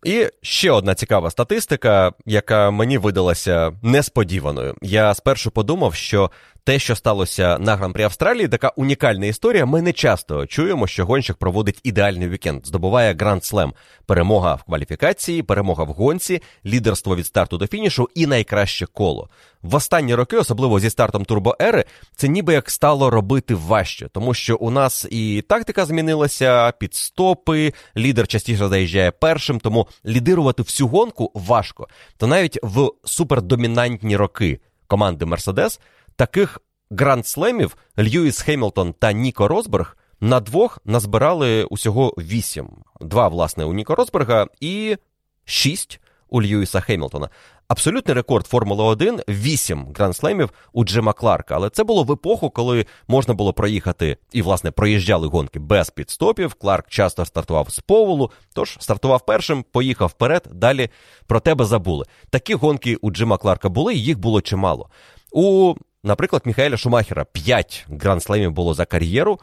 [0.04, 4.74] І ще одна цікава статистика, яка мені видалася несподіваною.
[4.82, 6.30] Я спершу подумав, що
[6.66, 9.66] те, що сталося на гран-прі Австралії, така унікальна історія.
[9.66, 13.74] Ми не часто чуємо, що гонщик проводить ідеальний вікенд, здобуває гранд слем,
[14.06, 19.28] перемога в кваліфікації, перемога в гонці, лідерство від старту до фінішу і найкраще коло.
[19.62, 21.84] В останні роки, особливо зі стартом турбоери,
[22.16, 28.26] це ніби як стало робити важче, тому що у нас і тактика змінилася, підстопи, лідер
[28.26, 31.88] частіше заїжджає першим, тому лідирувати всю гонку важко.
[32.16, 35.80] То навіть в супердомінантні роки команди Мерседес
[36.16, 36.58] таких
[36.90, 42.68] гранд-слемів Льюіс Хемілтон та Ніко Росберг на двох назбирали усього вісім.
[43.00, 44.96] Два, власне, у Ніко Росберга і
[45.44, 47.28] шість у Льюіса Хемілтона.
[47.68, 51.54] Абсолютний рекорд Формули 1 вісім гранд-слемів у Джима Кларка.
[51.54, 56.54] Але це було в епоху, коли можна було проїхати і, власне, проїжджали гонки без підстопів.
[56.54, 60.48] Кларк часто стартував з поволу, тож стартував першим, поїхав вперед.
[60.52, 60.90] Далі
[61.26, 62.04] про тебе забули.
[62.30, 64.88] Такі гонки у Джима Кларка були, їх було чимало.
[65.32, 65.74] У
[66.06, 69.40] Наприклад, Міхаеля Шумахера 5 гранд-слемів було за кар'єру,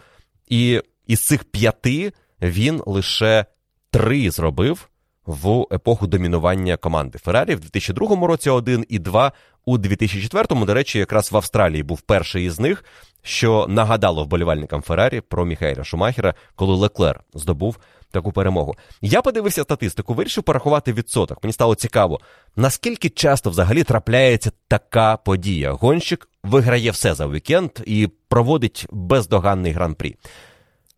[0.48, 3.46] і із цих п'яти він лише
[3.92, 4.90] три зробив
[5.26, 9.32] в епоху домінування команди Феррарі в 2002 році один і два
[9.66, 10.66] у 2004-му.
[10.66, 12.86] До речі, якраз в Австралії був перший із них,
[13.22, 17.78] що нагадало вболівальникам Феррарі про Міхаеля Шумахера, коли Леклер здобув
[18.14, 18.76] таку перемогу.
[19.02, 21.44] Я подивився статистику, вирішив порахувати відсоток.
[21.44, 22.20] Мені стало цікаво,
[22.56, 25.72] наскільки часто взагалі трапляється така подія.
[25.72, 30.16] Гонщик виграє все за вікенд і проводить бездоганний гран-прі.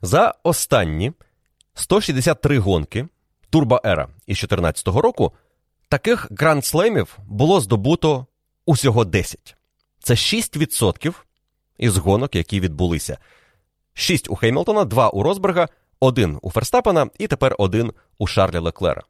[0.02, 1.12] За останні
[1.74, 3.08] 163 гонки
[3.50, 5.32] турбоера із 2014 року
[5.90, 8.26] таких гранд-слемів було здобуто
[8.66, 9.56] усього 10.
[10.00, 11.14] Це 6%
[11.78, 13.18] із гонок, які відбулися.
[13.94, 15.68] 6 у Хеймлтона, 2 у Росберга,
[16.00, 19.04] 1 у Ферстапена і тепер 1 у Шарлі Леклера.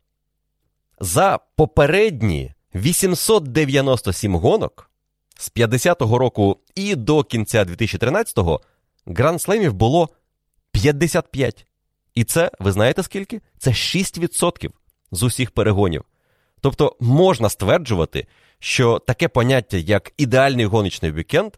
[1.00, 4.90] За попередні 897 гонок
[5.38, 8.62] з 50-го року і до кінця 2013-го
[9.06, 10.10] гранд-слемів було
[10.72, 11.68] 55.
[12.16, 13.42] І це, ви знаєте скільки?
[13.58, 14.70] Це 6%
[15.12, 16.04] з усіх перегонів.
[16.62, 18.28] Тобто можна стверджувати,
[18.60, 21.54] що таке поняття, як ідеальний гоночний вікенд,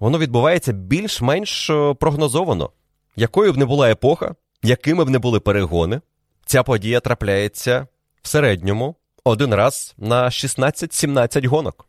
[0.00, 2.70] воно відбувається більш-менш е, прогнозовано.
[3.16, 4.34] Якою б не була епоха,
[4.64, 6.00] якими б не були перегони,
[6.46, 7.86] ця подія трапляється
[8.22, 11.86] в середньому один раз на 16-17 гонок.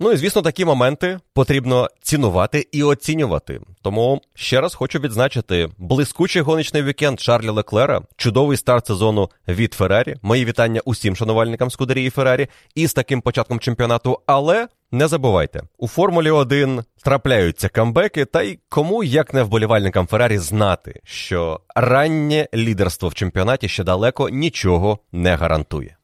[0.00, 3.60] Ну і звісно, такі моменти потрібно цінувати і оцінювати.
[3.82, 10.16] Тому ще раз хочу відзначити блискучий гоночний вікенд Шарлі Леклера, чудовий старт сезону від Феррарі.
[10.22, 14.20] Мої вітання усім шанувальникам Скудерії Феррарі і з таким початком чемпіонату.
[14.26, 20.38] Але не забувайте, у Формулі 1 трапляються камбеки, та й кому як не вболівальникам Феррарі
[20.38, 25.95] знати, що раннє лідерство в чемпіонаті ще далеко нічого не гарантує.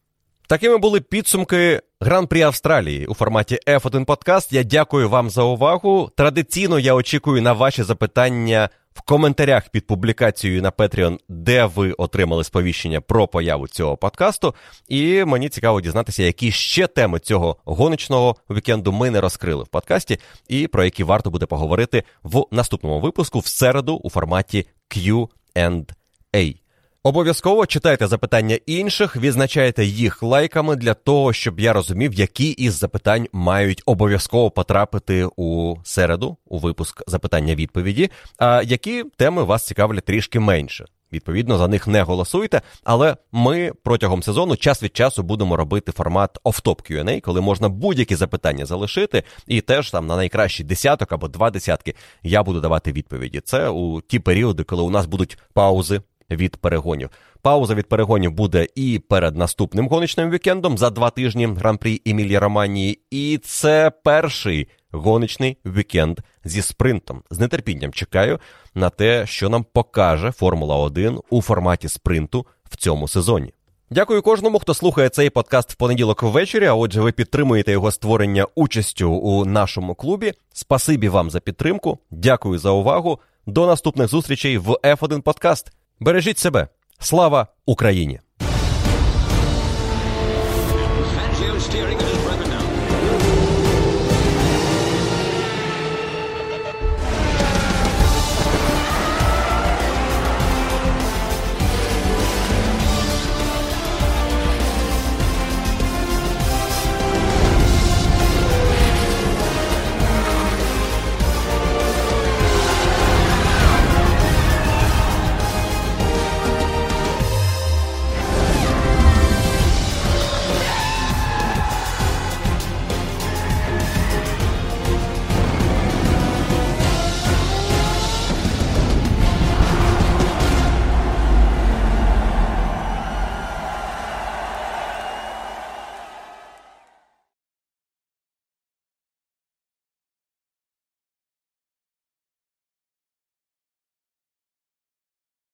[0.53, 4.53] Такими були підсумки Гран-прі Австралії у форматі F1 Подкаст.
[4.53, 6.11] Я дякую вам за увагу.
[6.17, 12.45] Традиційно я очікую на ваші запитання в коментарях під публікацією на Patreon, де ви отримали
[12.45, 14.55] сповіщення про появу цього подкасту.
[14.89, 20.19] І мені цікаво дізнатися, які ще теми цього гоночного вікенду ми не розкрили в подкасті,
[20.49, 26.62] і про які варто буде поговорити в наступному випуску в середу у форматі Q&A.
[27.05, 33.27] Обов'язково читайте запитання інших, відзначайте їх лайками для того, щоб я розумів, які із запитань
[33.33, 40.85] мають обов'язково потрапити у середу, у випуск запитання-відповіді, а які теми вас цікавлять трішки менше.
[41.13, 46.39] Відповідно, за них не голосуйте, але ми протягом сезону час від часу будемо робити формат
[46.45, 51.51] офтоп Q&A, коли можна будь-які запитання залишити, і теж там на найкращий десяток або два
[51.51, 53.41] десятки я буду давати відповіді.
[53.45, 56.01] Це у ті періоди, коли у нас будуть паузи
[56.37, 57.11] від перегонів.
[57.43, 63.01] Пауза від перегонів буде і перед наступним гоночним вікендом за два тижні гран-прі Емілія Романії.
[63.11, 67.23] І це перший гоночний вікенд зі спринтом.
[67.31, 68.39] З нетерпінням чекаю
[68.75, 73.53] на те, що нам покаже Формула 1 у форматі спринту в цьому сезоні.
[73.91, 76.67] Дякую кожному, хто слухає цей подкаст в понеділок ввечері.
[76.67, 80.33] А отже, ви підтримуєте його створення участю у нашому клубі.
[80.53, 81.99] Спасибі вам за підтримку.
[82.11, 83.19] Дякую за увагу.
[83.47, 85.73] До наступних зустрічей в F1 Подкаст.
[86.03, 86.69] Бережіть себе.
[86.99, 88.21] Слава Україні!